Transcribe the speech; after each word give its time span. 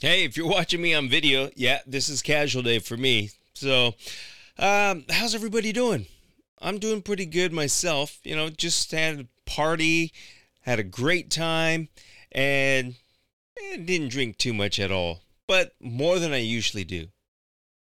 Hey, 0.00 0.22
if 0.22 0.36
you're 0.36 0.46
watching 0.46 0.80
me 0.80 0.94
on 0.94 1.08
video, 1.08 1.50
yeah, 1.56 1.80
this 1.84 2.08
is 2.08 2.22
casual 2.22 2.62
day 2.62 2.78
for 2.78 2.96
me. 2.96 3.30
So, 3.54 3.96
um, 4.56 5.04
how's 5.10 5.34
everybody 5.34 5.72
doing? 5.72 6.06
I'm 6.62 6.78
doing 6.78 7.02
pretty 7.02 7.26
good 7.26 7.52
myself. 7.52 8.20
You 8.22 8.36
know, 8.36 8.48
just 8.48 8.92
had 8.92 9.18
a 9.18 9.26
party, 9.44 10.12
had 10.60 10.78
a 10.78 10.84
great 10.84 11.32
time, 11.32 11.88
and 12.30 12.94
eh, 13.60 13.78
didn't 13.78 14.10
drink 14.10 14.38
too 14.38 14.54
much 14.54 14.78
at 14.78 14.92
all, 14.92 15.22
but 15.48 15.74
more 15.80 16.20
than 16.20 16.32
I 16.32 16.38
usually 16.38 16.84
do. 16.84 17.08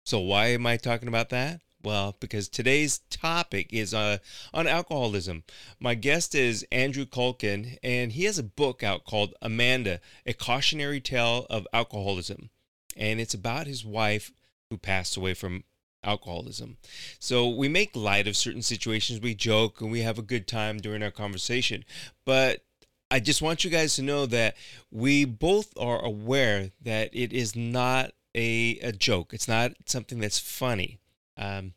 So, 0.07 0.19
why 0.19 0.47
am 0.47 0.67
I 0.67 0.79
talking 0.79 1.09
about 1.09 1.29
that? 1.29 1.61
Well, 1.87 2.17
because 2.19 2.49
today's 2.49 2.99
topic 3.11 3.73
is 3.73 3.95
uh, 3.95 4.19
on 4.53 4.67
alcoholism. 4.67 5.45
My 5.79 5.95
guest 5.95 6.35
is 6.35 6.67
Andrew 6.73 7.05
Culkin, 7.05 7.79
and 7.81 8.11
he 8.11 8.25
has 8.25 8.41
a 8.41 8.43
book 8.43 8.83
out 8.83 9.05
called 9.05 9.35
Amanda, 9.41 10.01
A 10.27 10.33
Cautionary 10.33 11.01
Tale 11.01 11.47
of 11.49 11.65
Alcoholism. 11.73 12.51
And 12.97 13.21
it's 13.21 13.35
about 13.35 13.69
his 13.69 13.85
wife 13.85 14.33
who 14.69 14.79
passed 14.79 15.17
away 15.17 15.33
from 15.33 15.63
alcoholism. 16.03 16.79
So 17.21 17.49
we 17.49 17.69
make 17.69 17.95
light 17.95 18.27
of 18.27 18.37
certain 18.37 18.63
situations, 18.63 19.21
we 19.21 19.37
joke, 19.37 19.81
and 19.81 19.93
we 19.93 20.01
have 20.01 20.19
a 20.19 20.23
good 20.23 20.49
time 20.49 20.79
during 20.79 21.05
our 21.05 21.13
conversation. 21.13 21.85
But 22.25 22.65
I 23.13 23.21
just 23.21 23.43
want 23.43 23.63
you 23.63 23.71
guys 23.71 23.95
to 23.95 24.03
know 24.03 24.27
that 24.27 24.57
we 24.91 25.25
both 25.25 25.73
are 25.79 26.05
aware 26.05 26.73
that 26.83 27.11
it 27.13 27.33
is 27.33 27.55
not 27.55 28.11
a, 28.35 28.77
a 28.81 28.91
joke, 28.91 29.33
it's 29.33 29.47
not 29.47 29.75
something 29.87 30.19
that's 30.19 30.41
funny. 30.41 30.99
Um, 31.37 31.73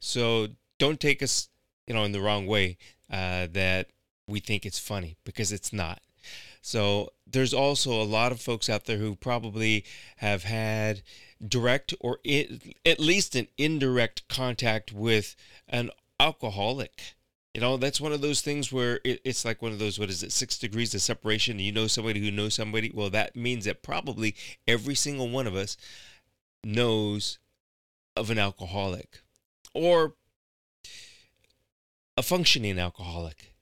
so 0.00 0.48
don't 0.78 1.00
take 1.00 1.22
us, 1.22 1.48
you 1.86 1.94
know, 1.94 2.04
in 2.04 2.12
the 2.12 2.20
wrong 2.20 2.46
way 2.46 2.76
uh, 3.10 3.48
that 3.52 3.88
we 4.26 4.40
think 4.40 4.64
it's 4.64 4.78
funny 4.78 5.16
because 5.24 5.52
it's 5.52 5.72
not. 5.72 6.00
So 6.62 7.12
there's 7.26 7.52
also 7.52 8.00
a 8.00 8.04
lot 8.04 8.32
of 8.32 8.40
folks 8.40 8.70
out 8.70 8.86
there 8.86 8.96
who 8.96 9.16
probably 9.16 9.84
have 10.16 10.44
had 10.44 11.02
direct 11.46 11.92
or 12.00 12.18
at 12.24 12.98
least 12.98 13.34
an 13.34 13.48
indirect 13.58 14.26
contact 14.28 14.92
with 14.92 15.36
an 15.68 15.90
alcoholic. 16.18 17.14
You 17.52 17.60
know, 17.60 17.76
that's 17.76 18.00
one 18.00 18.12
of 18.12 18.20
those 18.20 18.40
things 18.40 18.72
where 18.72 19.00
it, 19.04 19.20
it's 19.24 19.44
like 19.44 19.62
one 19.62 19.72
of 19.72 19.78
those, 19.78 19.98
what 19.98 20.08
is 20.08 20.22
it, 20.22 20.32
six 20.32 20.58
degrees 20.58 20.94
of 20.94 21.02
separation. 21.02 21.58
You 21.58 21.70
know 21.70 21.86
somebody 21.86 22.20
who 22.20 22.30
knows 22.30 22.54
somebody. 22.54 22.90
Well, 22.92 23.10
that 23.10 23.36
means 23.36 23.66
that 23.66 23.82
probably 23.82 24.34
every 24.66 24.94
single 24.94 25.28
one 25.28 25.46
of 25.46 25.54
us 25.54 25.76
knows 26.64 27.38
of 28.16 28.30
an 28.30 28.38
alcoholic 28.38 29.20
or 29.72 30.14
a 32.16 32.22
functioning 32.22 32.78
alcoholic. 32.78 33.52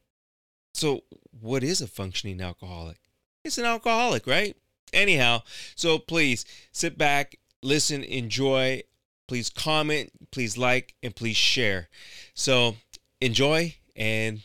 So, 0.75 1.03
what 1.41 1.62
is 1.62 1.81
a 1.81 1.86
functioning 1.86 2.41
alcoholic? 2.41 2.98
It's 3.45 3.58
an 3.58 3.64
alcoholic, 3.64 4.27
right? 4.27 4.56
Anyhow, 4.92 5.42
so 5.75 5.98
please 5.98 6.45
sit 6.70 6.98
back, 6.98 7.36
listen, 7.62 8.03
enjoy. 8.05 8.83
Please 9.28 9.48
comment, 9.48 10.11
please 10.30 10.58
like, 10.58 10.95
and 11.03 11.17
please 11.17 11.36
share. 11.36 11.89
So, 12.34 12.77
enjoy, 13.20 13.77
and 13.97 14.42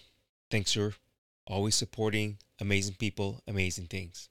thanks 0.49 0.73
for 0.73 0.93
always 1.45 1.75
supporting 1.75 2.37
amazing 2.61 2.95
people, 2.95 3.41
amazing 3.47 3.87
things. 3.87 4.29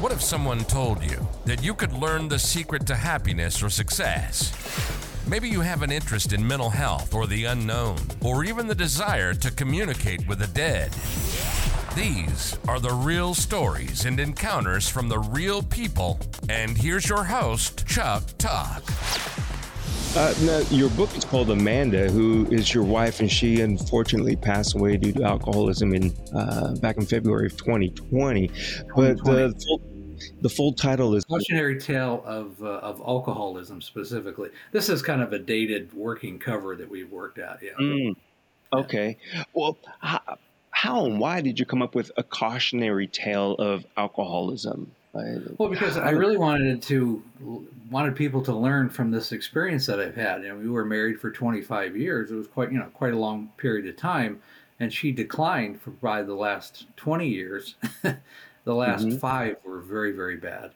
What 0.00 0.12
if 0.12 0.22
someone 0.22 0.64
told 0.64 1.04
you 1.04 1.28
that 1.44 1.62
you 1.62 1.74
could 1.74 1.92
learn 1.92 2.30
the 2.30 2.38
secret 2.38 2.86
to 2.86 2.96
happiness 2.96 3.62
or 3.62 3.68
success? 3.68 4.50
Maybe 5.28 5.50
you 5.50 5.60
have 5.60 5.82
an 5.82 5.92
interest 5.92 6.32
in 6.32 6.46
mental 6.46 6.70
health 6.70 7.12
or 7.12 7.26
the 7.26 7.44
unknown, 7.44 7.98
or 8.22 8.42
even 8.42 8.66
the 8.66 8.74
desire 8.74 9.34
to 9.34 9.50
communicate 9.50 10.26
with 10.26 10.38
the 10.38 10.46
dead. 10.46 10.92
These 11.94 12.58
are 12.66 12.80
the 12.80 12.94
real 12.94 13.34
stories 13.34 14.06
and 14.06 14.18
encounters 14.18 14.88
from 14.88 15.10
the 15.10 15.18
real 15.18 15.62
people. 15.62 16.18
And 16.48 16.78
here's 16.78 17.06
your 17.06 17.24
host, 17.24 17.86
Chuck 17.86 18.22
Tuck. 18.38 18.82
Uh, 20.16 20.34
now, 20.42 20.58
your 20.70 20.88
book 20.90 21.14
is 21.14 21.24
called 21.24 21.50
Amanda, 21.50 22.10
who 22.10 22.44
is 22.50 22.72
your 22.74 22.82
wife, 22.82 23.20
and 23.20 23.30
she 23.30 23.60
unfortunately 23.60 24.34
passed 24.34 24.74
away 24.74 24.96
due 24.96 25.12
to 25.12 25.22
alcoholism 25.22 25.94
in 25.94 26.12
uh, 26.34 26.74
back 26.76 26.96
in 26.96 27.04
February 27.06 27.46
of 27.46 27.56
2020. 27.56 28.48
2020. 28.48 28.88
But 28.96 29.22
the 29.22 29.64
full, 29.64 29.89
the 30.40 30.48
full 30.48 30.72
title 30.72 31.14
is 31.14 31.24
Cautionary 31.24 31.78
Tale 31.80 32.22
of, 32.26 32.62
uh, 32.62 32.66
of 32.66 33.00
Alcoholism, 33.00 33.80
specifically. 33.80 34.50
This 34.72 34.88
is 34.88 35.02
kind 35.02 35.22
of 35.22 35.32
a 35.32 35.38
dated 35.38 35.92
working 35.92 36.38
cover 36.38 36.76
that 36.76 36.90
we've 36.90 37.10
worked 37.10 37.38
out. 37.38 37.58
Yeah. 37.62 37.72
Mm, 37.80 38.16
okay. 38.72 39.16
Well, 39.52 39.78
how, 40.00 40.20
how 40.70 41.04
and 41.06 41.18
why 41.18 41.40
did 41.40 41.58
you 41.58 41.66
come 41.66 41.82
up 41.82 41.94
with 41.94 42.10
a 42.16 42.22
cautionary 42.22 43.06
tale 43.06 43.54
of 43.54 43.84
alcoholism? 43.96 44.92
Well, 45.12 45.68
because 45.68 45.96
I 45.96 46.10
really 46.10 46.36
wanted 46.36 46.82
to 46.82 47.22
wanted 47.90 48.14
people 48.14 48.42
to 48.42 48.54
learn 48.54 48.88
from 48.88 49.10
this 49.10 49.32
experience 49.32 49.86
that 49.86 49.98
I've 49.98 50.14
had. 50.14 50.42
You 50.42 50.50
know, 50.50 50.56
we 50.56 50.68
were 50.68 50.84
married 50.84 51.20
for 51.20 51.32
25 51.32 51.96
years. 51.96 52.30
It 52.30 52.36
was 52.36 52.46
quite 52.46 52.70
you 52.70 52.78
know 52.78 52.86
quite 52.94 53.12
a 53.12 53.18
long 53.18 53.50
period 53.56 53.88
of 53.88 53.96
time, 53.96 54.40
and 54.78 54.92
she 54.92 55.10
declined 55.10 55.80
for 55.82 55.90
by 55.90 56.22
the 56.22 56.34
last 56.34 56.86
20 56.96 57.26
years. 57.26 57.74
The 58.70 58.76
last 58.76 59.04
mm-hmm. 59.04 59.16
five 59.16 59.56
were 59.64 59.80
very, 59.80 60.12
very 60.12 60.36
bad. 60.36 60.70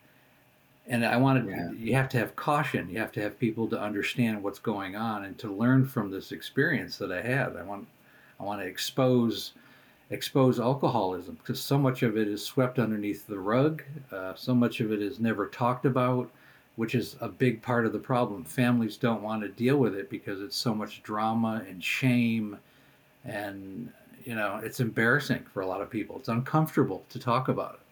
And 0.88 1.06
I 1.06 1.16
wanted, 1.16 1.46
yeah. 1.46 1.70
you 1.70 1.94
have 1.94 2.08
to 2.08 2.18
have 2.18 2.34
caution. 2.34 2.90
You 2.90 2.98
have 2.98 3.12
to 3.12 3.20
have 3.20 3.38
people 3.38 3.68
to 3.68 3.80
understand 3.80 4.42
what's 4.42 4.58
going 4.58 4.96
on 4.96 5.26
and 5.26 5.38
to 5.38 5.48
learn 5.48 5.86
from 5.86 6.10
this 6.10 6.32
experience 6.32 6.98
that 6.98 7.12
I 7.12 7.22
had. 7.22 7.56
I 7.56 7.62
want, 7.62 7.86
I 8.40 8.42
want 8.42 8.60
to 8.60 8.66
expose, 8.66 9.52
expose 10.10 10.58
alcoholism 10.58 11.36
because 11.36 11.60
so 11.60 11.78
much 11.78 12.02
of 12.02 12.16
it 12.16 12.26
is 12.26 12.42
swept 12.42 12.80
underneath 12.80 13.28
the 13.28 13.38
rug. 13.38 13.84
Uh, 14.10 14.34
so 14.34 14.56
much 14.56 14.80
of 14.80 14.90
it 14.90 15.00
is 15.00 15.20
never 15.20 15.46
talked 15.46 15.86
about, 15.86 16.28
which 16.74 16.96
is 16.96 17.14
a 17.20 17.28
big 17.28 17.62
part 17.62 17.86
of 17.86 17.92
the 17.92 18.00
problem. 18.00 18.42
Families 18.42 18.96
don't 18.96 19.22
want 19.22 19.40
to 19.42 19.48
deal 19.50 19.76
with 19.76 19.94
it 19.94 20.10
because 20.10 20.40
it's 20.40 20.56
so 20.56 20.74
much 20.74 21.00
drama 21.04 21.62
and 21.68 21.80
shame 21.80 22.58
and 23.24 23.92
you 24.24 24.34
know, 24.34 24.58
it's 24.64 24.80
embarrassing 24.80 25.44
for 25.52 25.60
a 25.60 25.66
lot 25.66 25.80
of 25.80 25.90
people. 25.90 26.16
It's 26.18 26.28
uncomfortable 26.28 27.04
to 27.10 27.20
talk 27.20 27.48
about 27.48 27.74
it. 27.74 27.83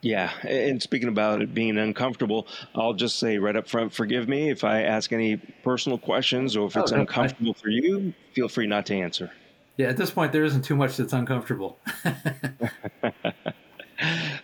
Yeah, 0.00 0.32
and 0.42 0.80
speaking 0.80 1.08
about 1.08 1.42
it 1.42 1.52
being 1.52 1.76
uncomfortable, 1.76 2.46
I'll 2.74 2.94
just 2.94 3.18
say 3.18 3.38
right 3.38 3.56
up 3.56 3.68
front, 3.68 3.92
forgive 3.92 4.28
me 4.28 4.48
if 4.48 4.62
I 4.62 4.82
ask 4.82 5.12
any 5.12 5.38
personal 5.64 5.98
questions 5.98 6.56
or 6.56 6.68
if 6.68 6.76
it's 6.76 6.92
oh, 6.92 7.00
uncomfortable 7.00 7.54
I, 7.56 7.60
for 7.60 7.68
you, 7.68 8.14
feel 8.32 8.48
free 8.48 8.68
not 8.68 8.86
to 8.86 8.94
answer. 8.94 9.32
Yeah, 9.76 9.88
at 9.88 9.96
this 9.96 10.10
point, 10.10 10.32
there 10.32 10.44
isn't 10.44 10.62
too 10.62 10.76
much 10.76 10.96
that's 10.96 11.12
uncomfortable. 11.12 11.78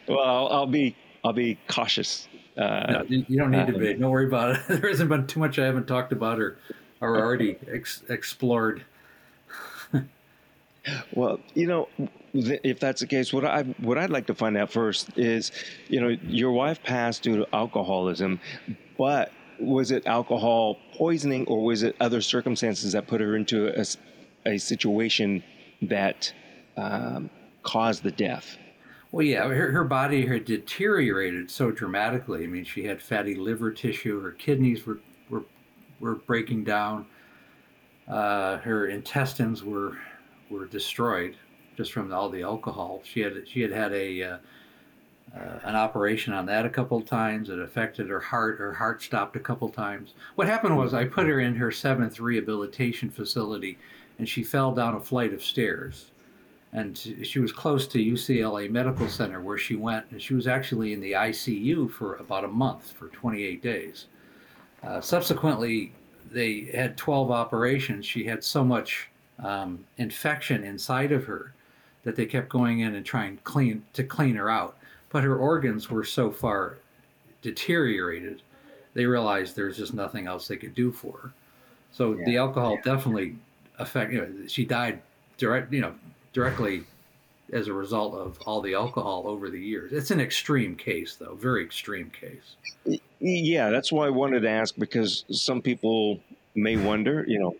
well, 0.09 0.21
I'll, 0.21 0.49
I'll, 0.49 0.67
be 0.67 0.97
I'll 1.25 1.33
be 1.33 1.59
cautious. 1.69 2.29
Uh, 2.57 2.87
no, 2.93 3.05
you 3.09 3.37
don't 3.37 3.51
need 3.51 3.67
to 3.69 3.79
be. 3.79 3.95
Don't 3.95 4.11
worry 4.11 4.27
about 4.27 4.57
it. 4.57 4.61
there 4.81 4.89
hasn't 4.89 5.09
been 5.09 5.27
too 5.27 5.41
much 5.41 5.59
I 5.59 5.67
haven't 5.67 5.87
talked 5.87 6.13
about 6.13 6.41
or 6.41 6.59
or 7.01 7.19
already 7.19 7.59
ex- 7.69 8.03
explored. 8.09 8.85
Well, 11.13 11.41
you 11.55 11.67
know, 11.67 11.89
if 12.33 12.81
that's 12.81 13.01
the 13.01 13.07
case, 13.07 13.33
what 13.33 13.45
I 13.45 13.63
what 13.79 13.99
I'd 13.99 14.11
like 14.11 14.27
to 14.27 14.35
find 14.35 14.57
out 14.57 14.71
first 14.71 15.17
is, 15.17 15.53
you 15.89 16.01
know, 16.01 16.09
your 16.27 16.53
wife 16.53 16.83
passed 16.83 17.23
due 17.23 17.37
to 17.37 17.55
alcoholism, 17.55 18.41
but 18.99 19.33
was 19.61 19.91
it 19.91 20.07
alcohol 20.07 20.79
poisoning 20.93 21.47
or 21.47 21.63
was 21.63 21.83
it 21.83 21.97
other 22.01 22.21
circumstances 22.21 22.93
that 22.93 23.07
put 23.07 23.21
her 23.21 23.37
into 23.37 23.69
a, 23.69 23.85
a 24.47 24.59
situation 24.59 25.43
that 25.83 26.33
um, 26.77 27.31
caused 27.63 28.03
the 28.03 28.11
death? 28.11 28.59
Well, 29.13 29.25
yeah, 29.25 29.47
her, 29.47 29.71
her 29.71 29.85
body 29.85 30.27
had 30.27 30.45
deteriorated 30.45 31.49
so 31.49 31.71
dramatically. 31.71 32.43
I 32.43 32.47
mean, 32.49 32.65
she 32.65 32.85
had 32.85 33.01
fatty 33.01 33.37
liver 33.37 33.71
tissue. 33.71 34.21
Her 34.21 34.33
kidneys 34.33 34.85
were 34.87 34.99
were, 35.31 35.45
were 36.01 36.17
breaking 36.17 36.65
down. 36.65 37.07
Uh, 38.09 38.59
her 38.59 38.89
intestines 38.89 39.63
were 39.63 39.97
were 40.55 40.67
destroyed 40.67 41.37
just 41.77 41.93
from 41.93 42.13
all 42.13 42.31
the 42.31 42.43
alcohol. 42.43 43.01
She 43.05 43.21
had 43.21 43.47
she 43.47 43.61
had 43.61 43.73
had 43.73 43.93
a 43.93 44.23
uh, 44.23 44.37
uh, 45.35 45.59
an 45.65 45.75
operation 45.75 46.33
on 46.33 46.47
that 46.47 46.65
a 46.65 46.71
couple 46.71 46.99
of 46.99 47.07
times. 47.07 47.49
It 47.49 47.59
affected 47.59 48.09
her 48.09 48.21
heart. 48.21 48.59
Her 48.59 48.75
heart 48.75 49.03
stopped 49.03 49.37
a 49.37 49.41
couple 49.41 49.69
of 49.69 49.75
times. 49.75 50.15
What 50.37 50.47
happened 50.47 50.77
was 50.77 50.95
I 50.95 51.07
put 51.07 51.27
her 51.27 51.41
in 51.41 51.57
her 51.57 51.71
seventh 51.71 52.21
rehabilitation 52.21 53.11
facility, 53.11 53.79
and 54.19 54.29
she 54.29 54.45
fell 54.45 54.73
down 54.73 54.95
a 54.95 55.01
flight 55.01 55.33
of 55.33 55.43
stairs. 55.43 56.11
And 56.73 56.99
she 57.23 57.39
was 57.39 57.53
close 57.53 57.87
to 57.89 57.99
UCLA 57.99 58.69
Medical 58.69 59.09
Center 59.09 59.41
where 59.41 59.59
she 59.59 59.77
went, 59.77 60.07
and 60.11 60.21
she 60.21 60.35
was 60.35 60.49
actually 60.49 60.93
in 60.93 61.01
the 61.01 61.13
ICU 61.13 61.89
for 61.89 62.17
about 62.17 62.45
a 62.45 62.49
month, 62.49 62.91
for 62.91 63.09
28 63.09 63.63
days. 63.63 64.07
Uh, 64.83 65.01
subsequently, 65.01 65.93
they 66.31 66.69
had 66.75 66.97
12 66.97 67.31
operations. 67.31 68.05
She 68.05 68.25
had 68.25 68.43
so 68.43 68.65
much 68.65 69.09
um, 69.43 69.85
infection 69.97 70.65
inside 70.65 71.13
of 71.13 71.25
her 71.25 71.53
that 72.05 72.17
they 72.17 72.27
kept 72.27 72.49
going 72.49 72.81
in 72.81 72.95
and 72.95 73.05
trying 73.05 73.39
clean 73.45 73.85
to 73.93 74.05
clean 74.05 74.37
her 74.37 74.51
out. 74.51 74.77
But 75.11 75.25
her 75.25 75.37
organs 75.37 75.91
were 75.91 76.05
so 76.05 76.31
far 76.31 76.79
deteriorated, 77.43 78.43
they 78.95 79.07
realized 79.07 79.55
there's 79.55 79.77
just 79.77 79.95
nothing 79.95 80.27
else 80.27 80.49
they 80.49 80.57
could 80.57 80.75
do 80.75 80.91
for 80.91 81.19
her. 81.19 81.33
So 81.93 82.15
yeah. 82.15 82.25
the 82.25 82.37
alcohol 82.39 82.73
yeah. 82.73 82.95
definitely 82.95 83.37
affected. 83.79 84.15
You 84.15 84.21
know, 84.21 84.47
she 84.49 84.65
died 84.65 85.01
direct. 85.39 85.73
You 85.73 85.83
know, 85.83 85.95
directly 86.33 86.85
as 87.53 87.69
a 87.69 87.73
result 87.73 88.15
of 88.15 88.39
all 88.47 88.61
the 88.61 88.75
alcohol 88.75 89.25
over 89.27 89.51
the 89.51 89.61
years. 89.61 89.93
It's 89.93 90.11
an 90.11 90.21
extreme 90.21 90.75
case, 90.75 91.17
though, 91.17 91.35
very 91.35 91.63
extreme 91.63 92.11
case. 92.11 92.57
Yeah, 93.21 93.71
that's 93.71 93.93
why 93.93 94.07
I 94.07 94.11
wanted 94.11 94.41
to 94.41 94.49
ask 94.49 94.75
because 94.77 95.25
some 95.31 95.63
people 95.63 96.21
may 96.55 96.77
wonder, 96.77 97.25
you 97.29 97.39
know, 97.39 97.55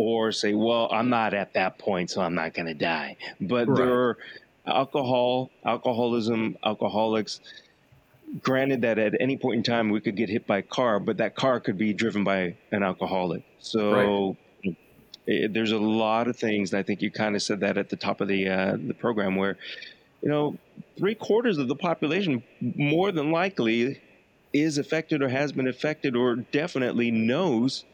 or 0.00 0.32
say, 0.32 0.54
well, 0.54 0.88
I'm 0.90 1.10
not 1.10 1.34
at 1.34 1.52
that 1.52 1.78
point, 1.78 2.08
so 2.08 2.22
I'm 2.22 2.34
not 2.34 2.54
going 2.54 2.64
to 2.64 2.74
die. 2.74 3.18
But 3.38 3.68
right. 3.68 3.76
there 3.76 3.92
are 3.92 4.18
alcohol, 4.66 5.50
alcoholism, 5.62 6.56
alcoholics. 6.64 7.40
Granted 8.42 8.80
that 8.80 8.98
at 8.98 9.12
any 9.20 9.36
point 9.36 9.58
in 9.58 9.62
time 9.62 9.90
we 9.90 10.00
could 10.00 10.16
get 10.16 10.30
hit 10.30 10.46
by 10.46 10.58
a 10.58 10.62
car, 10.62 11.00
but 11.00 11.18
that 11.18 11.34
car 11.34 11.60
could 11.60 11.76
be 11.76 11.92
driven 11.92 12.24
by 12.24 12.56
an 12.72 12.82
alcoholic. 12.82 13.42
So 13.58 14.36
right. 14.64 14.76
it, 15.26 15.52
there's 15.52 15.72
a 15.72 15.78
lot 15.78 16.28
of 16.28 16.36
things. 16.38 16.72
I 16.72 16.82
think 16.82 17.02
you 17.02 17.10
kind 17.10 17.36
of 17.36 17.42
said 17.42 17.60
that 17.60 17.76
at 17.76 17.90
the 17.90 17.96
top 17.96 18.22
of 18.22 18.28
the 18.28 18.48
uh, 18.48 18.78
the 18.82 18.94
program, 18.94 19.36
where 19.36 19.58
you 20.22 20.30
know 20.30 20.56
three 20.96 21.14
quarters 21.14 21.58
of 21.58 21.68
the 21.68 21.76
population 21.76 22.42
more 22.62 23.12
than 23.12 23.32
likely 23.32 24.00
is 24.54 24.78
affected 24.78 25.20
or 25.20 25.28
has 25.28 25.52
been 25.52 25.68
affected 25.68 26.16
or 26.16 26.36
definitely 26.36 27.10
knows 27.10 27.84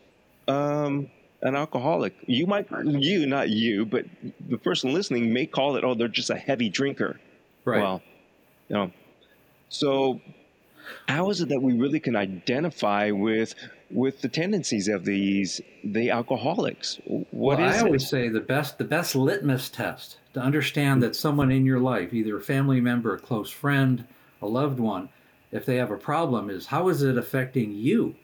um, 0.46 1.10
an 1.42 1.54
alcoholic. 1.54 2.14
You 2.26 2.46
might, 2.46 2.68
you, 2.84 3.26
not 3.26 3.50
you, 3.50 3.86
but 3.86 4.06
the 4.48 4.58
person 4.58 4.92
listening 4.92 5.32
may 5.32 5.46
call 5.46 5.76
it, 5.76 5.84
oh, 5.84 5.94
they're 5.94 6.08
just 6.08 6.30
a 6.30 6.36
heavy 6.36 6.68
drinker. 6.68 7.20
Right. 7.64 7.80
Well, 7.80 8.02
you 8.68 8.76
know, 8.76 8.92
so 9.68 10.20
how 11.08 11.30
is 11.30 11.40
it 11.40 11.48
that 11.48 11.60
we 11.60 11.72
really 11.74 12.00
can 12.00 12.16
identify 12.16 13.10
with 13.10 13.54
with 13.90 14.20
the 14.20 14.28
tendencies 14.28 14.88
of 14.88 15.04
these 15.04 15.60
the 15.84 16.10
alcoholics? 16.10 17.00
What 17.06 17.58
well, 17.58 17.60
I 17.60 17.80
always 17.80 18.04
it? 18.04 18.08
say 18.08 18.28
the 18.28 18.40
best 18.40 18.78
the 18.78 18.84
best 18.84 19.14
litmus 19.14 19.68
test 19.68 20.18
to 20.34 20.40
understand 20.40 21.02
that 21.02 21.16
someone 21.16 21.50
in 21.50 21.64
your 21.64 21.80
life, 21.80 22.12
either 22.12 22.36
a 22.36 22.40
family 22.40 22.80
member, 22.80 23.14
a 23.14 23.18
close 23.18 23.50
friend, 23.50 24.06
a 24.42 24.46
loved 24.46 24.78
one, 24.78 25.08
if 25.52 25.64
they 25.64 25.76
have 25.76 25.90
a 25.90 25.96
problem, 25.96 26.50
is 26.50 26.66
how 26.66 26.88
is 26.88 27.02
it 27.02 27.16
affecting 27.16 27.72
you? 27.72 28.14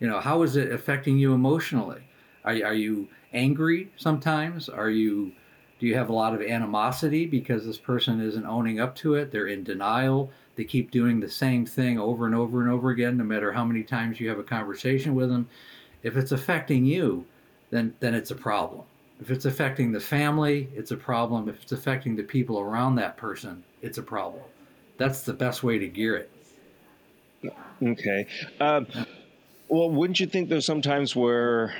You 0.00 0.08
know, 0.08 0.20
how 0.20 0.42
is 0.42 0.56
it 0.56 0.72
affecting 0.72 1.18
you 1.18 1.32
emotionally? 1.32 2.02
Are, 2.44 2.52
are 2.52 2.74
you 2.74 3.08
angry 3.32 3.90
sometimes? 3.96 4.68
Are 4.68 4.90
you 4.90 5.32
do 5.78 5.86
you 5.86 5.96
have 5.96 6.08
a 6.08 6.14
lot 6.14 6.34
of 6.34 6.40
animosity 6.40 7.26
because 7.26 7.66
this 7.66 7.78
person 7.78 8.20
isn't 8.20 8.46
owning 8.46 8.80
up 8.80 8.94
to 8.96 9.14
it? 9.16 9.30
They're 9.32 9.48
in 9.48 9.64
denial. 9.64 10.30
They 10.56 10.64
keep 10.64 10.90
doing 10.90 11.18
the 11.18 11.28
same 11.28 11.66
thing 11.66 11.98
over 11.98 12.26
and 12.26 12.34
over 12.34 12.62
and 12.62 12.70
over 12.70 12.90
again, 12.90 13.16
no 13.16 13.24
matter 13.24 13.52
how 13.52 13.64
many 13.64 13.82
times 13.82 14.20
you 14.20 14.28
have 14.28 14.38
a 14.38 14.44
conversation 14.44 15.14
with 15.14 15.28
them. 15.28 15.48
If 16.02 16.16
it's 16.16 16.32
affecting 16.32 16.84
you, 16.86 17.26
then 17.70 17.94
then 18.00 18.14
it's 18.14 18.30
a 18.30 18.36
problem. 18.36 18.82
If 19.20 19.30
it's 19.30 19.44
affecting 19.44 19.92
the 19.92 20.00
family, 20.00 20.68
it's 20.74 20.90
a 20.90 20.96
problem. 20.96 21.48
If 21.48 21.62
it's 21.62 21.72
affecting 21.72 22.16
the 22.16 22.22
people 22.22 22.58
around 22.58 22.96
that 22.96 23.16
person, 23.16 23.64
it's 23.82 23.98
a 23.98 24.02
problem. 24.02 24.42
That's 24.96 25.22
the 25.22 25.32
best 25.32 25.62
way 25.62 25.78
to 25.78 25.88
gear 25.88 26.16
it. 26.16 26.30
Okay. 27.82 28.26
Um, 28.60 28.86
well, 29.68 29.90
wouldn't 29.90 30.20
you 30.20 30.26
think 30.26 30.48
there's 30.48 30.66
sometimes 30.66 31.14
where 31.16 31.74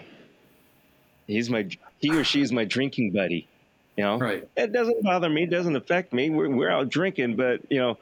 he's 1.26 1.50
my 1.50 1.68
he 1.98 2.10
or 2.10 2.24
she 2.24 2.40
is 2.40 2.52
my 2.52 2.64
drinking 2.64 3.12
buddy? 3.12 3.48
You 3.96 4.04
know, 4.04 4.18
right? 4.18 4.48
It 4.56 4.72
doesn't 4.72 5.02
bother 5.02 5.28
me. 5.28 5.44
It 5.44 5.50
doesn't 5.50 5.76
affect 5.76 6.12
me. 6.12 6.30
We're 6.30 6.50
we're 6.50 6.70
out 6.70 6.88
drinking, 6.88 7.36
but 7.36 7.60
you 7.70 7.78
know, 7.78 7.98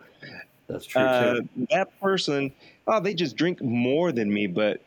that's 0.69 0.87
true. 0.87 1.03
Uh, 1.03 1.41
that 1.71 2.01
person, 2.01 2.53
oh, 2.87 3.01
they 3.01 3.15
just 3.15 3.37
drink 3.37 3.61
more 3.63 4.13
than 4.13 4.33
me, 4.33 4.47
but 4.47 4.81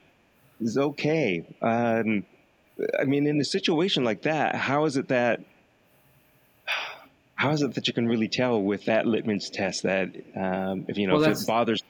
it's 0.59 0.77
okay. 0.77 1.45
Um, 1.61 2.25
I 2.99 3.03
mean, 3.05 3.27
in 3.27 3.39
a 3.39 3.45
situation 3.45 4.03
like 4.03 4.23
that, 4.23 4.55
how 4.55 4.85
is 4.85 4.97
it 4.97 5.09
that 5.09 5.41
how 7.35 7.51
is 7.51 7.61
it 7.61 7.75
that 7.75 7.87
you 7.87 7.93
can 7.93 8.07
really 8.07 8.27
tell 8.27 8.61
with 8.61 8.85
that 8.85 9.05
litmus 9.05 9.49
test 9.49 9.83
that 9.83 10.09
um, 10.35 10.85
if 10.87 10.97
you 10.97 11.07
know 11.07 11.17
well, 11.17 11.31
if 11.31 11.41
it 11.41 11.47
bothers 11.47 11.81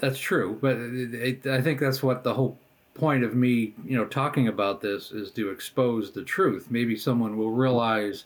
that's 0.00 0.18
true, 0.18 0.58
but 0.60 0.78
it, 0.78 1.14
it, 1.14 1.46
I 1.46 1.60
think 1.60 1.78
that's 1.78 2.02
what 2.02 2.24
the 2.24 2.32
whole 2.32 2.58
point 2.94 3.24
of 3.24 3.34
me, 3.34 3.74
you 3.84 3.96
know, 3.96 4.04
talking 4.04 4.48
about 4.48 4.80
this 4.80 5.12
is 5.12 5.30
to 5.32 5.50
expose 5.50 6.10
the 6.10 6.24
truth. 6.24 6.68
Maybe 6.70 6.96
someone 6.96 7.36
will 7.36 7.52
realize, 7.52 8.24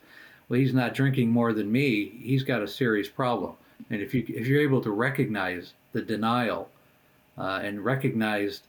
well, 0.49 0.59
he's 0.59 0.75
not 0.75 0.95
drinking 0.95 1.31
more 1.31 1.53
than 1.53 1.71
me. 1.71 2.11
He's 2.23 2.43
got 2.43 2.63
a 2.63 2.69
serious 2.69 3.09
problem. 3.09 3.55
And 3.91 4.01
if 4.01 4.15
you 4.15 4.25
if 4.29 4.47
you're 4.47 4.63
able 4.63 4.81
to 4.81 4.91
recognize 4.91 5.75
the 5.93 6.03
denial 6.03 6.71
uh, 7.37 7.61
and 7.63 7.85
recognize 7.85 8.63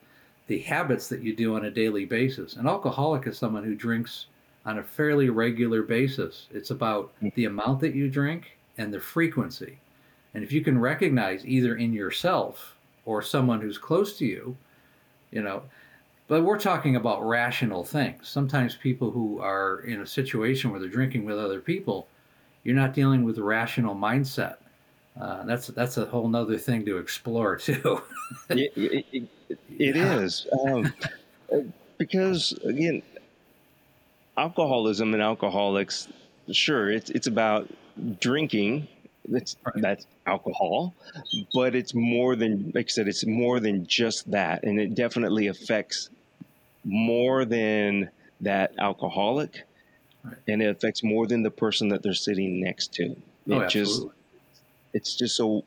the 0.48 0.60
habits 0.60 1.08
that 1.10 1.22
you 1.22 1.36
do 1.36 1.56
on 1.56 1.66
a 1.66 1.72
daily 1.72 2.06
basis, 2.06 2.56
an 2.56 2.68
alcoholic 2.68 3.26
is 3.28 3.38
someone 3.38 3.64
who 3.64 3.76
drinks 3.76 4.28
on 4.66 4.80
a 4.80 4.84
fairly 4.84 5.30
regular 5.30 5.82
basis. 5.82 6.48
It's 6.52 6.72
about 6.72 7.14
the 7.36 7.46
amount 7.46 7.80
that 7.82 7.96
you 7.96 8.10
drink 8.10 8.58
and 8.78 8.94
the 8.94 9.00
frequency. 9.00 9.78
And 10.34 10.44
if 10.44 10.52
you 10.52 10.62
can 10.62 10.78
recognize 10.78 11.46
either 11.46 11.78
in 11.78 11.94
yourself 11.94 12.76
or 13.06 13.22
someone 13.22 13.62
who's 13.62 13.78
close 13.78 14.18
to 14.18 14.26
you, 14.26 14.58
you 15.32 15.42
know. 15.42 15.64
But 16.28 16.44
we're 16.44 16.60
talking 16.60 16.96
about 16.96 17.28
rational 17.28 17.84
things. 17.84 18.28
Sometimes 18.28 18.76
people 18.76 19.12
who 19.12 19.40
are 19.40 19.82
in 19.82 20.02
a 20.02 20.08
situation 20.08 20.72
where 20.72 20.80
they're 20.80 20.90
drinking 20.90 21.26
with 21.26 21.38
other 21.38 21.60
people, 21.60 22.08
you're 22.64 22.76
not 22.76 22.94
dealing 22.94 23.24
with 23.24 23.38
a 23.38 23.44
rational 23.44 23.96
mindset. 23.96 24.56
Uh, 25.20 25.46
that's 25.46 25.68
that's 25.68 25.98
a 25.98 26.06
whole 26.06 26.28
nother 26.28 26.58
thing 26.58 26.84
to 26.86 26.98
explore 26.98 27.56
too. 27.58 28.02
it, 28.50 28.72
it, 28.76 29.06
it, 29.12 29.60
it 29.78 29.96
is 29.96 30.48
um, 30.68 30.94
because 31.98 32.54
again, 32.64 33.02
alcoholism 34.36 35.14
and 35.14 35.22
alcoholics. 35.22 36.08
Sure, 36.52 36.92
it's 36.92 37.10
it's 37.12 37.28
about 37.28 37.70
drinking 38.20 38.88
that's 39.28 39.56
right. 39.66 39.82
that's 39.82 40.06
alcohol, 40.26 40.94
but 41.54 41.76
it's 41.76 41.94
more 41.94 42.36
than 42.36 42.72
like 42.76 42.88
I 42.88 42.90
said. 42.90 43.08
It's 43.08 43.26
more 43.26 43.60
than 43.60 43.86
just 43.88 44.30
that, 44.32 44.64
and 44.64 44.80
it 44.80 44.96
definitely 44.96 45.48
affects 45.48 46.10
more 46.86 47.44
than 47.44 48.10
that 48.42 48.74
alcoholic, 48.78 49.64
right. 50.24 50.36
and 50.48 50.62
it 50.62 50.70
affects 50.70 51.04
more 51.04 51.28
than 51.28 51.44
the 51.44 51.52
person 51.52 51.90
that 51.90 52.04
they're 52.04 52.14
sitting 52.14 52.62
next 52.62 52.94
to. 52.94 53.16
Oh, 53.50 53.62
it 53.62 53.70
just 53.70 54.06
it's 54.94 55.16
just 55.16 55.36
so 55.36 55.64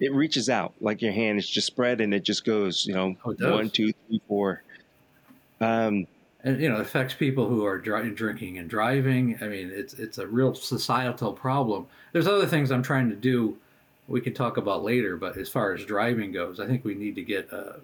it 0.00 0.12
reaches 0.12 0.48
out 0.48 0.72
like 0.80 1.02
your 1.02 1.12
hand 1.12 1.38
is 1.38 1.48
just 1.48 1.66
spread 1.66 2.00
and 2.00 2.14
it 2.14 2.24
just 2.24 2.44
goes. 2.44 2.86
You 2.86 2.94
know, 2.94 3.16
oh, 3.24 3.34
one, 3.38 3.70
two, 3.70 3.92
three, 4.08 4.20
four. 4.28 4.62
Um, 5.60 6.06
and 6.44 6.60
you 6.60 6.68
know 6.68 6.76
affects 6.76 7.14
people 7.14 7.48
who 7.48 7.64
are 7.64 7.78
dry, 7.78 8.08
drinking 8.08 8.58
and 8.58 8.68
driving. 8.68 9.38
I 9.40 9.46
mean, 9.46 9.70
it's 9.72 9.94
it's 9.94 10.18
a 10.18 10.26
real 10.26 10.54
societal 10.54 11.32
problem. 11.32 11.86
There's 12.12 12.26
other 12.26 12.46
things 12.46 12.70
I'm 12.70 12.82
trying 12.82 13.10
to 13.10 13.16
do. 13.16 13.58
We 14.08 14.20
can 14.20 14.34
talk 14.34 14.56
about 14.56 14.82
later, 14.82 15.16
but 15.16 15.36
as 15.36 15.48
far 15.48 15.72
as 15.72 15.84
driving 15.84 16.32
goes, 16.32 16.58
I 16.58 16.66
think 16.66 16.84
we 16.84 16.94
need 16.94 17.14
to 17.14 17.22
get 17.22 17.52
uh, 17.52 17.74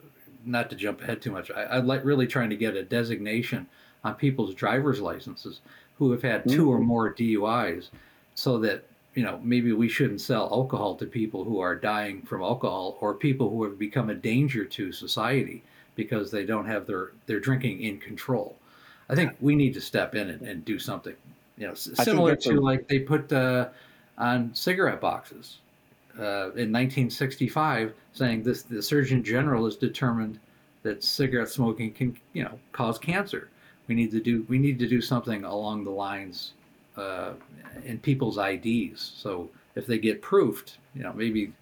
not 0.48 0.70
to 0.70 0.76
jump 0.76 1.02
ahead 1.02 1.20
too 1.20 1.30
much. 1.30 1.50
I, 1.50 1.78
like 1.78 2.04
really 2.04 2.26
trying 2.26 2.50
to 2.50 2.56
get 2.56 2.76
a 2.76 2.82
designation 2.82 3.66
on 4.04 4.14
people's 4.14 4.54
driver's 4.54 5.00
licenses 5.00 5.60
who 5.96 6.10
have 6.12 6.22
had 6.22 6.48
2 6.48 6.50
mm-hmm. 6.50 6.68
or 6.68 6.78
more 6.78 7.12
DUIs, 7.12 7.90
so 8.34 8.58
that 8.58 8.84
you 9.14 9.22
know 9.22 9.40
maybe 9.42 9.72
we 9.72 9.88
shouldn't 9.88 10.20
sell 10.20 10.48
alcohol 10.52 10.94
to 10.96 11.06
people 11.06 11.44
who 11.44 11.60
are 11.60 11.74
dying 11.74 12.22
from 12.22 12.42
alcohol 12.42 12.96
or 13.00 13.14
people 13.14 13.50
who 13.50 13.64
have 13.64 13.78
become 13.78 14.10
a 14.10 14.14
danger 14.14 14.64
to 14.64 14.92
society 14.92 15.62
because 15.94 16.30
they 16.30 16.44
don't 16.44 16.66
have 16.66 16.86
their 16.86 17.12
their 17.26 17.40
drinking 17.40 17.82
in 17.82 17.98
control. 17.98 18.56
I 19.08 19.14
think 19.14 19.32
we 19.40 19.54
need 19.54 19.74
to 19.74 19.80
step 19.80 20.14
in 20.14 20.30
and, 20.30 20.42
and 20.42 20.64
do 20.64 20.78
something. 20.78 21.16
You 21.56 21.68
know, 21.68 21.74
similar 21.74 22.36
to 22.36 22.58
a, 22.58 22.60
like 22.60 22.86
they 22.88 23.00
put 23.00 23.32
uh, 23.32 23.68
on 24.16 24.54
cigarette 24.54 25.00
boxes 25.00 25.58
uh, 26.18 26.50
in 26.56 26.72
1965, 26.72 27.94
saying 28.12 28.42
this 28.42 28.62
the 28.62 28.82
Surgeon 28.82 29.22
General 29.22 29.64
has 29.64 29.76
determined 29.76 30.38
that 30.82 31.02
cigarette 31.02 31.48
smoking 31.48 31.92
can 31.92 32.16
you 32.32 32.44
know 32.44 32.58
cause 32.72 32.98
cancer. 32.98 33.48
We 33.86 33.94
need 33.94 34.10
to 34.12 34.20
do 34.20 34.44
we 34.48 34.58
need 34.58 34.78
to 34.80 34.88
do 34.88 35.00
something 35.00 35.44
along 35.44 35.84
the 35.84 35.90
lines 35.90 36.52
uh, 36.96 37.32
in 37.84 37.98
people's 37.98 38.38
IDs. 38.38 39.12
So 39.16 39.48
if 39.74 39.86
they 39.86 39.98
get 39.98 40.22
proofed, 40.22 40.78
you 40.94 41.02
know 41.02 41.12
maybe 41.12 41.52